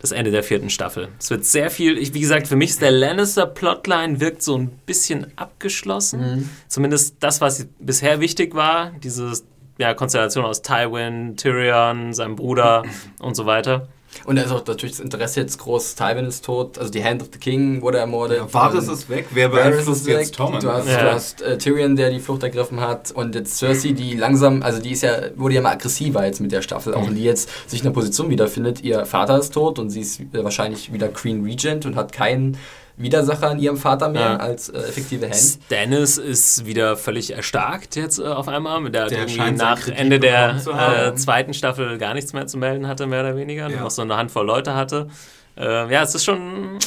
[0.00, 1.08] das Ende der vierten Staffel.
[1.18, 4.68] Es wird sehr viel, ich, wie gesagt, für mich ist der Lannister-Plotline wirkt so ein
[4.86, 6.20] bisschen abgeschlossen.
[6.20, 6.50] Mhm.
[6.68, 9.32] Zumindest das, was bisher wichtig war, diese
[9.76, 12.84] ja, Konstellation aus Tywin, Tyrion, seinem Bruder
[13.20, 13.88] und so weiter.
[14.24, 15.94] Und da ist auch natürlich das Interesse jetzt groß.
[15.94, 18.38] Tywin ist tot, also die Hand of the King wurde ermordet.
[18.38, 19.26] Ja, Varys ist weg.
[19.30, 20.60] Wer beeinflusst jetzt Tommen?
[20.60, 21.02] Du hast, ja.
[21.02, 23.10] du hast äh, Tyrion, der die Flucht ergriffen hat.
[23.12, 26.52] Und jetzt Cersei, die langsam, also die ist ja, wurde ja mal aggressiver jetzt mit
[26.52, 26.94] der Staffel.
[26.94, 27.16] Auch mhm.
[27.16, 28.82] die jetzt sich in der Position wiederfindet.
[28.82, 32.56] Ihr Vater ist tot und sie ist äh, wahrscheinlich wieder Queen Regent und hat keinen
[32.96, 34.36] Widersacher an ihrem Vater mehr ja.
[34.36, 35.34] als äh, effektive Hand.
[35.34, 38.80] Stannis ist wieder völlig erstarkt jetzt äh, auf einmal.
[38.80, 42.86] Mit der, der irgendwie nach Ende der äh, zweiten Staffel gar nichts mehr zu melden
[42.86, 43.68] hatte, mehr oder weniger.
[43.68, 43.80] Ja.
[43.80, 45.08] Noch so eine Handvoll Leute hatte.
[45.56, 46.78] Äh, ja, es ist schon,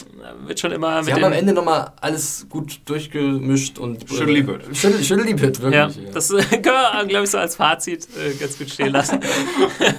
[0.45, 1.01] wird schon immer.
[1.03, 4.03] Sie haben am Ende nochmal alles gut durchgemischt und.
[4.03, 4.75] Äh, Schüttelibit.
[4.75, 5.73] Schüttel, Schüttelibit, wirklich.
[5.73, 6.11] Ja, ja.
[6.13, 9.19] Das können wir, glaube ich, so als Fazit äh, ganz gut stehen lassen.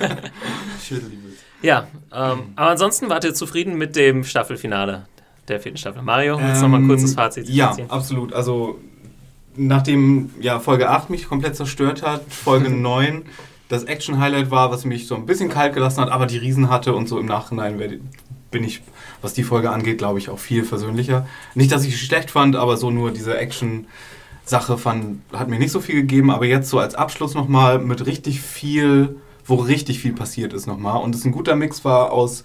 [0.86, 1.38] Schüttelibit.
[1.62, 5.06] Ja, ähm, aber ansonsten wart ihr zufrieden mit dem Staffelfinale?
[5.48, 6.02] Der vierten Staffel.
[6.02, 7.90] Mario, willst du ähm, noch mal ein kurzes Fazit Ja, ziehen?
[7.90, 8.32] absolut.
[8.32, 8.78] Also,
[9.56, 13.22] nachdem ja, Folge 8 mich komplett zerstört hat, Folge 9
[13.68, 16.94] das Action-Highlight war, was mich so ein bisschen kalt gelassen hat, aber die Riesen hatte
[16.94, 17.78] und so im Nachhinein
[18.50, 18.82] bin ich,
[19.20, 21.26] was die Folge angeht, glaube ich, auch viel versöhnlicher.
[21.54, 24.78] Nicht, dass ich sie schlecht fand, aber so nur diese Action-Sache
[25.34, 29.16] hat mir nicht so viel gegeben, aber jetzt so als Abschluss nochmal mit richtig viel,
[29.44, 32.44] wo richtig viel passiert ist nochmal und es ein guter Mix war aus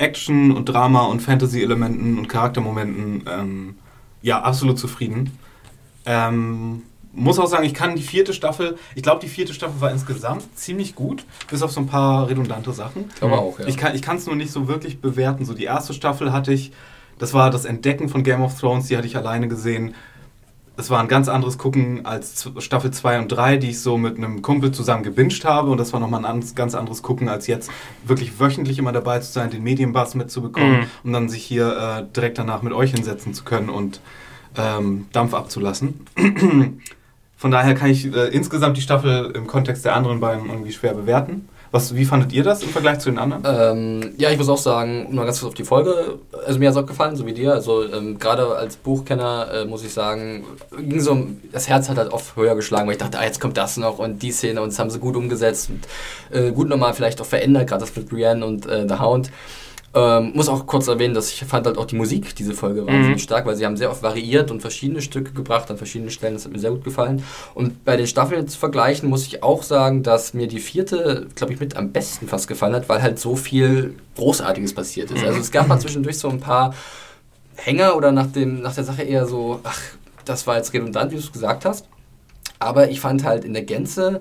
[0.00, 3.74] Action und Drama und Fantasy-Elementen und Charaktermomenten ähm,
[4.22, 5.38] ja absolut zufrieden.
[6.06, 6.82] Ähm,
[7.12, 10.56] muss auch sagen, ich kann die vierte Staffel, ich glaube, die vierte Staffel war insgesamt
[10.56, 13.06] ziemlich gut, bis auf so ein paar redundante Sachen.
[13.20, 13.66] Aber auch, ja.
[13.66, 15.44] Ich kann es nur nicht so wirklich bewerten.
[15.44, 16.72] So die erste Staffel hatte ich,
[17.18, 19.94] das war das Entdecken von Game of Thrones, die hatte ich alleine gesehen
[20.80, 24.16] es war ein ganz anderes Gucken als Staffel 2 und 3, die ich so mit
[24.16, 25.70] einem Kumpel zusammen gebinged habe.
[25.70, 27.70] Und das war nochmal ein ganz anderes Gucken, als jetzt
[28.04, 30.86] wirklich wöchentlich immer dabei zu sein, den Medienbass mitzubekommen mhm.
[31.04, 34.00] und dann sich hier äh, direkt danach mit euch hinsetzen zu können und
[34.56, 36.06] ähm, Dampf abzulassen.
[37.36, 40.94] Von daher kann ich äh, insgesamt die Staffel im Kontext der anderen beiden irgendwie schwer
[40.94, 41.48] bewerten.
[41.72, 43.42] Was, wie fandet ihr das im Vergleich zu den anderen?
[43.46, 46.76] Ähm, ja, ich muss auch sagen, mal ganz kurz auf die Folge, also mir hat
[46.76, 47.52] es auch gefallen, so wie dir.
[47.52, 50.44] Also ähm, gerade als Buchkenner äh, muss ich sagen,
[50.76, 53.56] ging so, das Herz hat halt oft höher geschlagen, weil ich dachte, ah, jetzt kommt
[53.56, 56.92] das noch und die Szene und das haben sie gut umgesetzt und äh, gut nochmal
[56.92, 59.30] vielleicht auch verändert, gerade das mit Brienne und äh, The Hound.
[59.92, 63.16] Ähm, muss auch kurz erwähnen, dass ich fand halt auch die Musik diese Folge wahnsinnig
[63.16, 63.18] mhm.
[63.18, 66.34] stark, weil sie haben sehr oft variiert und verschiedene Stücke gebracht an verschiedenen Stellen.
[66.34, 67.24] Das hat mir sehr gut gefallen.
[67.54, 71.54] Und bei den Staffeln zu vergleichen, muss ich auch sagen, dass mir die vierte, glaube
[71.54, 75.24] ich, mit am besten fast gefallen hat, weil halt so viel Großartiges passiert ist.
[75.24, 76.72] Also es gab mal zwischendurch so ein paar
[77.56, 79.80] Hänger oder nach, dem, nach der Sache eher so, ach,
[80.24, 81.86] das war jetzt redundant, wie du es gesagt hast.
[82.60, 84.20] Aber ich fand halt in der Gänze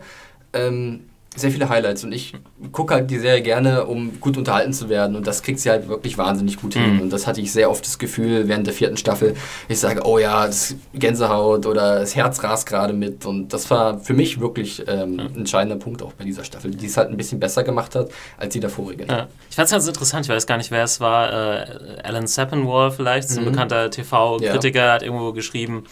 [0.53, 2.33] ähm, sehr viele Highlights und ich
[2.71, 5.87] gucke halt die Serie gerne, um gut unterhalten zu werden und das kriegt sie halt
[5.87, 7.01] wirklich wahnsinnig gut hin mhm.
[7.01, 9.35] und das hatte ich sehr oft das Gefühl während der vierten Staffel,
[9.67, 13.99] ich sage, oh ja, das Gänsehaut oder das Herz rast gerade mit und das war
[13.99, 17.17] für mich wirklich ähm, ein entscheidender Punkt auch bei dieser Staffel, die es halt ein
[17.17, 19.05] bisschen besser gemacht hat als die davorige.
[19.05, 19.27] Ja.
[19.49, 21.65] Ich fand es ganz interessant, ich weiß gar nicht, wer es war, äh,
[22.03, 23.51] Alan Sepinwall vielleicht, so ein mhm.
[23.51, 24.93] bekannter TV-Kritiker, ja.
[24.93, 25.85] hat irgendwo geschrieben,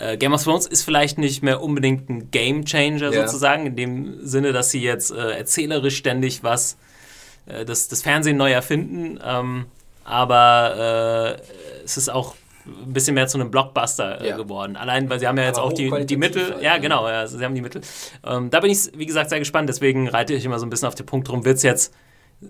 [0.00, 3.26] äh, Game of Thrones ist vielleicht nicht mehr unbedingt ein Game Changer ja.
[3.26, 6.76] sozusagen, in dem Sinne, dass sie jetzt äh, erzählerisch ständig was,
[7.46, 9.66] äh, das, das Fernsehen neu erfinden, ähm,
[10.04, 12.34] aber äh, es ist auch
[12.66, 14.36] ein bisschen mehr zu einem Blockbuster äh, ja.
[14.36, 14.76] geworden.
[14.76, 16.56] Allein, weil sie haben ja jetzt aber auch die, die Mittel.
[16.60, 17.80] Ja, genau, ja, sie haben die Mittel.
[18.24, 19.68] Ähm, da bin ich, wie gesagt, sehr gespannt.
[19.68, 21.94] Deswegen reite ich immer so ein bisschen auf den Punkt rum, wird es jetzt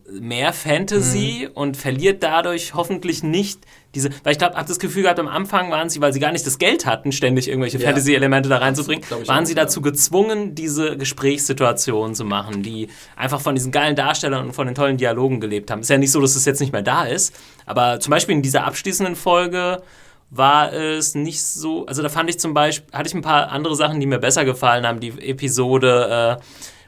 [0.09, 1.53] mehr Fantasy mhm.
[1.55, 3.61] und verliert dadurch hoffentlich nicht
[3.95, 6.31] diese, weil ich glaube, habe das Gefühl gehabt, am Anfang waren sie, weil sie gar
[6.31, 7.87] nicht das Geld hatten, ständig irgendwelche ja.
[7.87, 9.91] Fantasy-Elemente da reinzubringen, waren auch, sie dazu ja.
[9.91, 14.97] gezwungen, diese Gesprächssituationen zu machen, die einfach von diesen geilen Darstellern und von den tollen
[14.97, 15.81] Dialogen gelebt haben.
[15.81, 17.35] Ist ja nicht so, dass es jetzt nicht mehr da ist,
[17.67, 19.83] aber zum Beispiel in dieser abschließenden Folge
[20.31, 23.75] war es nicht so, also da fand ich zum Beispiel, hatte ich ein paar andere
[23.75, 26.43] Sachen, die mir besser gefallen haben, die Episode, äh,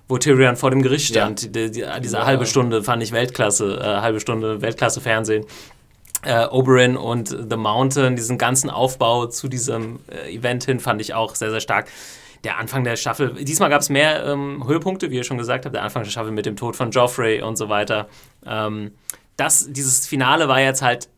[0.09, 1.43] wo Tyrion vor dem Gericht stand.
[1.43, 1.49] Ja.
[1.49, 2.27] Die, die, diese ja.
[2.27, 5.45] halbe Stunde fand ich Weltklasse, äh, halbe Stunde Weltklasse Fernsehen.
[6.25, 11.15] Äh, Oberyn und The Mountain, diesen ganzen Aufbau zu diesem äh, Event hin, fand ich
[11.15, 11.89] auch sehr, sehr stark.
[12.45, 15.75] Der Anfang der Staffel, diesmal gab es mehr ähm, Höhepunkte, wie ihr schon gesagt habt,
[15.75, 18.09] der Anfang der Staffel mit dem Tod von Joffrey und so weiter.
[18.47, 18.93] Ähm,
[19.37, 21.09] das, dieses Finale war jetzt halt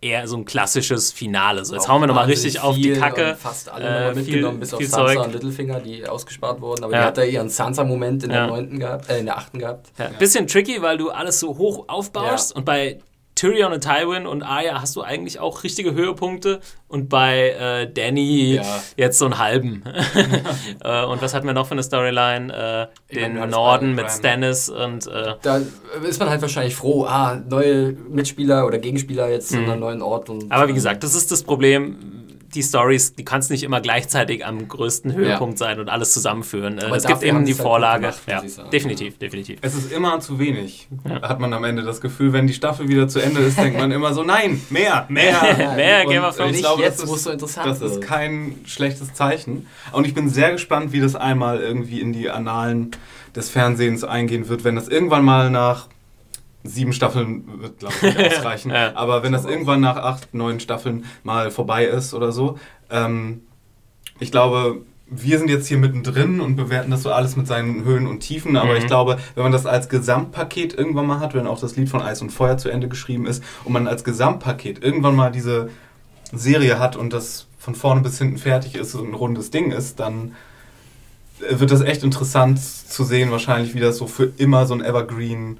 [0.00, 1.64] eher so ein klassisches Finale.
[1.64, 3.36] So, jetzt hauen wir nochmal richtig auf die Kacke.
[3.38, 5.24] Fast alle äh, mitgenommen, bis auf Sansa Zeug.
[5.24, 6.84] und Littlefinger, die ausgespart wurden.
[6.84, 7.00] Aber ja.
[7.00, 8.36] die hat da ihren Sansa-Moment in ja.
[8.36, 9.90] der neunten gehabt, äh, in der achten gehabt.
[9.98, 10.08] Ja.
[10.18, 12.98] Bisschen tricky, weil du alles so hoch aufbaust und bei
[13.38, 16.58] Tyrion und Tywin und Arya hast du eigentlich auch richtige Höhepunkte
[16.88, 18.82] und bei äh, Danny ja.
[18.96, 19.84] jetzt so einen halben.
[20.84, 22.90] äh, und was hatten wir noch für eine Storyline?
[23.10, 25.06] Äh, den meine, Norden mit Stannis und.
[25.06, 25.60] Äh, da
[26.02, 29.58] ist man halt wahrscheinlich froh, ah, neue Mitspieler oder Gegenspieler jetzt mhm.
[29.58, 30.28] in einem neuen Ort.
[30.30, 32.17] Und, Aber wie gesagt, das ist das Problem
[32.54, 35.66] die Stories, die kannst nicht immer gleichzeitig am größten Höhepunkt ja.
[35.66, 36.78] sein und alles zusammenführen.
[36.78, 38.00] Aber es gibt eben die halt Vorlage.
[38.00, 39.18] Gemacht, ja, definitiv, ja.
[39.18, 39.58] definitiv.
[39.60, 40.88] Es ist immer zu wenig,
[41.22, 42.32] hat man am Ende das Gefühl.
[42.32, 45.72] Wenn die Staffel wieder zu Ende ist, denkt man immer so, nein, mehr, mehr.
[45.76, 46.56] mehr Game of Thrones.
[46.56, 49.66] Ich glaube, jetzt, das ist, so interessant Das ist kein schlechtes Zeichen.
[49.92, 52.92] Und ich bin sehr gespannt, wie das einmal irgendwie in die Annalen
[53.36, 55.88] des Fernsehens eingehen wird, wenn das irgendwann mal nach
[56.64, 58.70] sieben Staffeln wird, glaube ich, nicht ausreichen.
[58.70, 58.94] ja.
[58.96, 62.58] Aber wenn das irgendwann nach acht, neun Staffeln mal vorbei ist oder so,
[62.90, 63.42] ähm,
[64.20, 68.06] ich glaube, wir sind jetzt hier mittendrin und bewerten das so alles mit seinen Höhen
[68.06, 68.78] und Tiefen, aber mhm.
[68.78, 72.02] ich glaube, wenn man das als Gesamtpaket irgendwann mal hat, wenn auch das Lied von
[72.02, 75.70] Eis und Feuer zu Ende geschrieben ist und man als Gesamtpaket irgendwann mal diese
[76.32, 79.98] Serie hat und das von vorne bis hinten fertig ist und ein rundes Ding ist,
[79.98, 80.34] dann
[81.38, 85.58] wird das echt interessant zu sehen, wahrscheinlich, wie das so für immer so ein Evergreen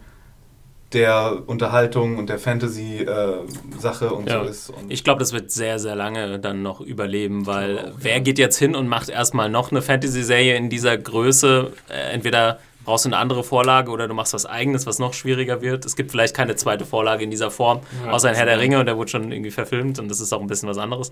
[0.93, 4.43] der Unterhaltung und der Fantasy-Sache äh, und ja.
[4.43, 4.71] so ist.
[4.71, 8.19] Und ich glaube, das wird sehr, sehr lange dann noch überleben, weil auch, wer ja.
[8.21, 11.73] geht jetzt hin und macht erstmal noch eine Fantasy-Serie in dieser Größe?
[11.91, 15.61] Äh, entweder brauchst du eine andere Vorlage oder du machst was eigenes, was noch schwieriger
[15.61, 15.85] wird.
[15.85, 18.81] Es gibt vielleicht keine zweite Vorlage in dieser Form, ja, außer ein Herr der Ringe
[18.81, 21.11] und der wurde schon irgendwie verfilmt und das ist auch ein bisschen was anderes.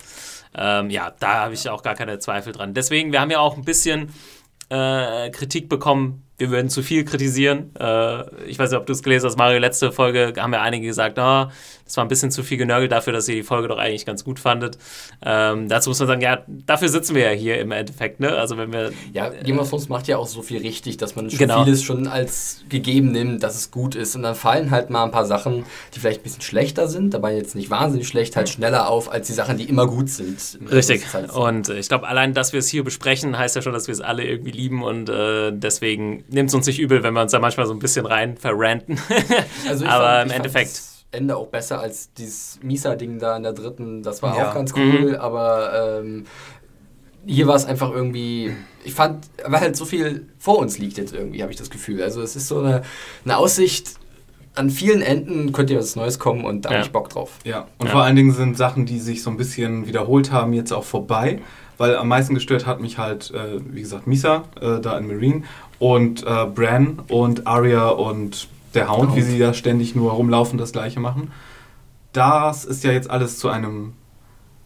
[0.56, 2.72] Ähm, ja, da habe ich auch gar keine Zweifel dran.
[2.72, 4.08] Deswegen, wir haben ja auch ein bisschen
[4.70, 7.74] äh, Kritik bekommen wir würden zu viel kritisieren.
[7.78, 10.86] Äh, ich weiß nicht, ob du es gelesen hast, Mario, letzte Folge haben ja einige
[10.86, 11.46] gesagt, oh,
[11.84, 14.24] das war ein bisschen zu viel genörgelt dafür, dass ihr die Folge doch eigentlich ganz
[14.24, 14.76] gut fandet.
[15.24, 18.32] Ähm, dazu muss man sagen, ja, dafür sitzen wir ja hier im Endeffekt, ne?
[18.32, 18.92] Also wenn wir...
[19.12, 21.64] Ja, Game of Thrones macht ja auch so viel richtig, dass man schon genau.
[21.64, 25.12] vieles schon als gegeben nimmt, dass es gut ist und dann fallen halt mal ein
[25.12, 25.64] paar Sachen,
[25.94, 29.28] die vielleicht ein bisschen schlechter sind, aber jetzt nicht wahnsinnig schlecht, halt schneller auf als
[29.28, 30.58] die Sachen, die immer gut sind.
[30.70, 31.14] Richtig.
[31.14, 31.30] Halt.
[31.32, 34.00] Und ich glaube, allein, dass wir es hier besprechen, heißt ja schon, dass wir es
[34.00, 37.38] alle irgendwie lieben und äh, deswegen nimmt es uns nicht übel, wenn wir uns da
[37.38, 38.98] manchmal so ein bisschen rein verranten.
[39.68, 40.82] also Aber fand, im Endeffekt.
[41.12, 44.02] Ende auch besser als dieses Misa-Ding da in der dritten.
[44.02, 44.50] Das war ja.
[44.50, 45.14] auch ganz cool, mhm.
[45.14, 46.26] aber ähm,
[47.24, 48.54] hier war es einfach irgendwie,
[48.84, 52.02] ich fand, weil halt so viel vor uns liegt jetzt irgendwie, habe ich das Gefühl.
[52.02, 52.82] Also es ist so eine,
[53.24, 53.94] eine Aussicht,
[54.54, 56.76] an vielen Enden könnte was Neues kommen und da ja.
[56.76, 57.38] habe ich Bock drauf.
[57.44, 57.92] Ja, und ja.
[57.92, 61.40] vor allen Dingen sind Sachen, die sich so ein bisschen wiederholt haben, jetzt auch vorbei.
[61.78, 65.42] Weil am meisten gestört hat mich halt, äh, wie gesagt, Misa äh, da in Marine
[65.78, 70.58] und äh, Bran und Arya und der Hound, Hound, wie sie da ständig nur rumlaufen,
[70.58, 71.32] das gleiche machen.
[72.12, 73.92] Das ist ja jetzt alles zu einem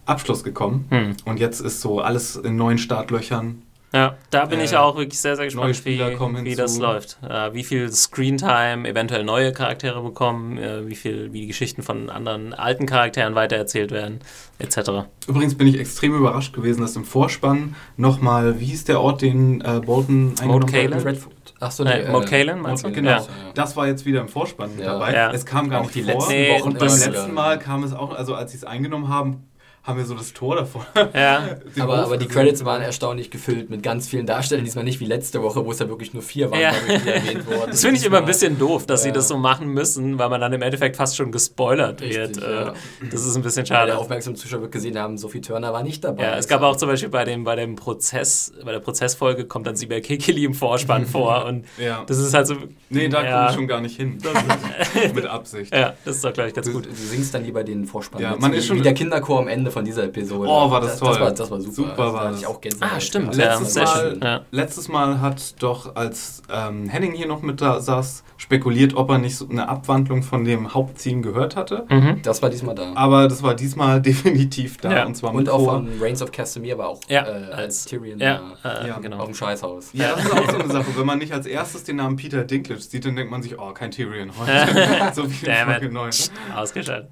[0.07, 0.87] Abschluss gekommen.
[0.91, 1.17] Hm.
[1.25, 3.63] Und jetzt ist so alles in neuen Startlöchern.
[3.93, 5.99] Ja, da bin äh, ich auch wirklich sehr, sehr gespannt, wie,
[6.45, 7.19] wie das läuft.
[7.29, 12.09] Äh, wie viel Screentime eventuell neue Charaktere bekommen, äh, wie viel, wie die Geschichten von
[12.09, 14.21] anderen alten Charakteren weitererzählt werden,
[14.61, 15.09] etc.
[15.27, 19.61] Übrigens bin ich extrem überrascht gewesen, dass im Vorspann nochmal, wie hieß der Ort, den
[19.61, 21.05] äh, Bolton eingenommen hat?
[21.05, 21.35] Redford.
[21.59, 22.93] Ach so, nee, Mo Kalen, meinst du?
[22.93, 23.11] Genau.
[23.11, 23.27] Ja.
[23.55, 24.93] Das war jetzt wieder im Vorspann ja.
[24.93, 25.13] dabei.
[25.13, 25.31] Ja.
[25.33, 26.15] Es kam gar auch nicht die vor.
[26.15, 29.09] Letzten nee, Wochen und beim letzten Mal kam es auch, also als sie es eingenommen
[29.09, 29.50] haben,
[29.83, 30.87] haben wir so das Tor davor.
[31.15, 31.57] Ja.
[31.79, 35.43] aber, aber die Credits waren erstaunlich gefüllt mit ganz vielen Darstellern, diesmal nicht wie letzte
[35.43, 36.71] Woche, wo es ja wirklich nur vier waren, ja.
[36.71, 37.71] erwähnt wurden.
[37.71, 39.05] Das finde ich immer ein bisschen doof, dass ja.
[39.09, 42.43] sie das so machen müssen, weil man dann im Endeffekt fast schon gespoilert Richtig, wird.
[42.43, 42.75] Äh, ja.
[43.11, 43.81] Das ist ein bisschen schade.
[43.81, 46.25] Weil der aufmerksame Zuschauer wird gesehen haben, Sophie Turner war nicht dabei.
[46.25, 49.67] Ja, es gab auch zum Beispiel bei dem, bei dem Prozess, bei der Prozessfolge kommt
[49.67, 52.05] dann Sibel Kekili im Vorspann vor und ja.
[52.07, 52.57] das ist halt so...
[52.91, 53.31] Nee, da ja.
[53.31, 54.19] komme ich schon gar nicht hin.
[55.15, 55.75] mit Absicht.
[55.75, 56.87] Ja, das ist doch, glaube ich, ganz du, gut.
[56.87, 58.21] Du singst dann lieber den Vorspann.
[58.21, 60.49] Ja, man ist schon wie der Kinderchor am Ende von dieser Episode.
[60.49, 61.11] Oh, war das, das toll.
[61.11, 61.75] Das war, das war super.
[61.75, 62.41] Super also, war das.
[62.41, 62.93] Ich auch Gänsehaut.
[62.97, 63.35] Ah, stimmt.
[63.35, 64.41] Letztes, ja, Mal, ja.
[64.51, 69.19] letztes Mal hat doch, als ähm, Henning hier noch mit da saß, spekuliert, ob er
[69.19, 71.85] nicht so eine Abwandlung von dem Haupttheme gehört hatte.
[71.91, 72.23] Mhm.
[72.23, 72.93] Das war diesmal da.
[72.95, 74.93] Aber das war diesmal definitiv da.
[74.93, 75.07] Ja.
[75.07, 77.27] Und zwar und auch von Reigns of Castamere war auch ja.
[77.27, 78.41] äh, als Tyrion ja.
[78.63, 79.19] Da, äh, genau.
[79.19, 79.91] auf dem Scheißhaus.
[79.93, 80.87] Ja, das ist auch so eine Sache.
[80.97, 83.73] Wenn man nicht als erstes den Namen Peter Dinklage sieht, dann denkt man sich, oh,
[83.73, 85.13] kein Tyrion heute.
[85.15, 86.11] so wie in Folge 9.
[86.57, 87.11] Ausgeschaltet.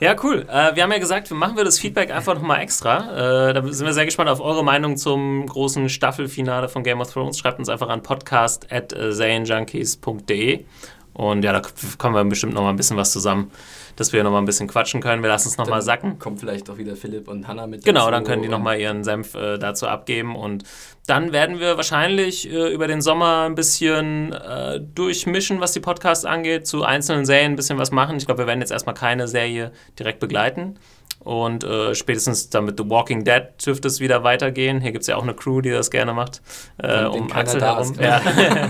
[0.00, 0.46] Ja, cool.
[0.48, 3.48] Äh, wir haben ja gesagt, wir machen wir das Feedback einfach nochmal extra.
[3.48, 7.12] Äh, da sind wir sehr gespannt auf eure Meinung zum großen Staffelfinale von Game of
[7.12, 7.38] Thrones.
[7.38, 10.64] Schreibt uns einfach an podcast at zanejunkies.de
[11.12, 11.60] und ja, da
[11.98, 13.50] kommen wir bestimmt noch mal ein bisschen was zusammen,
[13.96, 15.22] dass wir noch mal ein bisschen quatschen können.
[15.22, 16.18] Wir lassen es noch dann mal sacken.
[16.18, 17.84] Kommt vielleicht auch wieder Philipp und Hannah mit.
[17.84, 20.64] Genau, dann können die noch mal ihren Senf äh, dazu abgeben und
[21.06, 26.24] dann werden wir wahrscheinlich äh, über den Sommer ein bisschen äh, durchmischen, was die Podcasts
[26.24, 28.16] angeht, zu einzelnen Serien ein bisschen was machen.
[28.16, 30.78] Ich glaube, wir werden jetzt erstmal keine Serie direkt begleiten.
[31.20, 34.80] Und äh, spätestens dann mit The Walking Dead dürfte es wieder weitergehen.
[34.80, 36.40] Hier gibt es ja auch eine Crew, die das gerne macht.
[36.78, 37.94] Äh, um Axel herum.
[38.00, 38.22] Ja.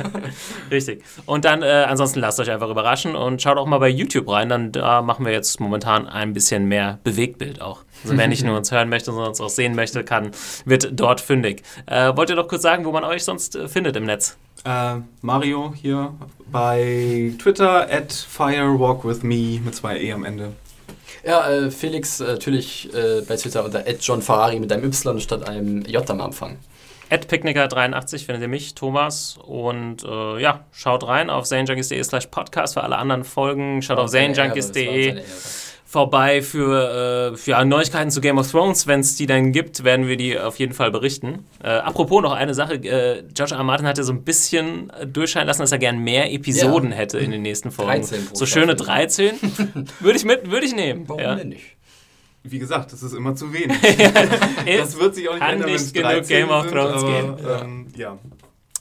[0.70, 1.04] Richtig.
[1.26, 4.48] Und dann, äh, ansonsten lasst euch einfach überraschen und schaut auch mal bei YouTube rein.
[4.48, 7.84] Dann da machen wir jetzt momentan ein bisschen mehr Bewegtbild auch.
[8.02, 10.32] Also wer nicht nur uns hören möchte, sondern uns auch sehen möchte, kann,
[10.64, 11.62] wird dort fündig.
[11.86, 14.38] Äh, wollt ihr doch kurz sagen, wo man euch sonst äh, findet im Netz?
[14.64, 16.14] Äh, Mario hier
[16.50, 20.52] bei Twitter at firewalkwithme mit zwei E am Ende.
[21.24, 25.48] Ja, äh, Felix äh, natürlich äh, bei Twitter unter John Ferrari mit einem Y statt
[25.48, 26.58] einem J am Anfang.
[27.10, 29.36] Picknicker83 findet ihr mich, Thomas.
[29.44, 33.82] Und äh, ja, schaut rein auf zanejunkies.de slash podcast für alle anderen Folgen.
[33.82, 35.22] Schaut auf zanejunkies.de
[35.90, 38.86] vorbei für, äh, für Neuigkeiten zu Game of Thrones.
[38.86, 41.44] Wenn es die dann gibt, werden wir die auf jeden Fall berichten.
[41.64, 42.74] Äh, apropos noch eine Sache.
[42.74, 43.64] Äh, George R.
[43.64, 46.96] Martin hatte so ein bisschen durchscheinen lassen, dass er gern mehr Episoden ja.
[46.96, 47.90] hätte in den nächsten Folgen.
[47.90, 49.32] 13 so schöne 13.
[50.00, 51.08] würde ich mit, würde ich nehmen.
[51.08, 51.34] Warum ja.
[51.34, 51.76] denn nicht?
[52.44, 53.76] Wie gesagt, das ist immer zu wenig.
[54.78, 57.36] das wird sich auch nicht ändern, wenn es genug Game of Thrones sind, geben.
[57.60, 58.16] Ähm, ja.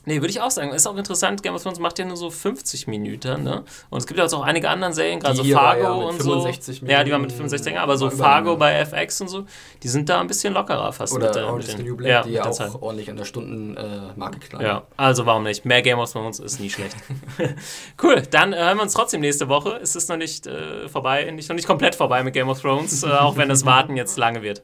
[0.10, 0.72] Nee, würde ich auch sagen.
[0.72, 1.44] Ist auch interessant.
[1.44, 3.64] Game of Thrones macht ja nur so 50 Minuten, ne?
[3.92, 6.46] Und es gibt ja auch auch einige andere Serien, gerade so Fargo ja und so.
[6.46, 9.46] Minuten ja, die waren mit 65 aber so Fargo bei FX und so,
[9.84, 11.14] die sind da ein bisschen lockerer fast.
[11.14, 12.72] Oder mit, Orange mit New Black, ja, die ja auch Zeit.
[12.82, 14.66] ordentlich an der Stundenmarke knallen.
[14.66, 15.64] Ja, also warum nicht?
[15.66, 16.96] Mehr Game of Thrones ist nie schlecht.
[18.04, 19.80] cool, dann äh, hören wir uns trotzdem nächste Woche.
[19.80, 23.04] Es ist noch nicht äh, vorbei, nicht, noch nicht komplett vorbei mit Game of Thrones,
[23.04, 24.64] äh, auch wenn das Warten jetzt lange wird.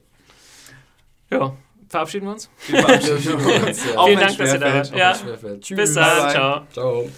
[1.30, 1.54] Ja
[1.96, 2.50] verabschieden wir uns.
[2.68, 3.86] Wir verabschieden uns.
[3.96, 4.06] Ja.
[4.06, 4.96] Vielen Dank, dass ihr da wart.
[4.96, 5.16] Ja.
[5.76, 6.30] Bis dann.
[6.30, 6.62] Ciao.
[6.74, 7.10] Ciao.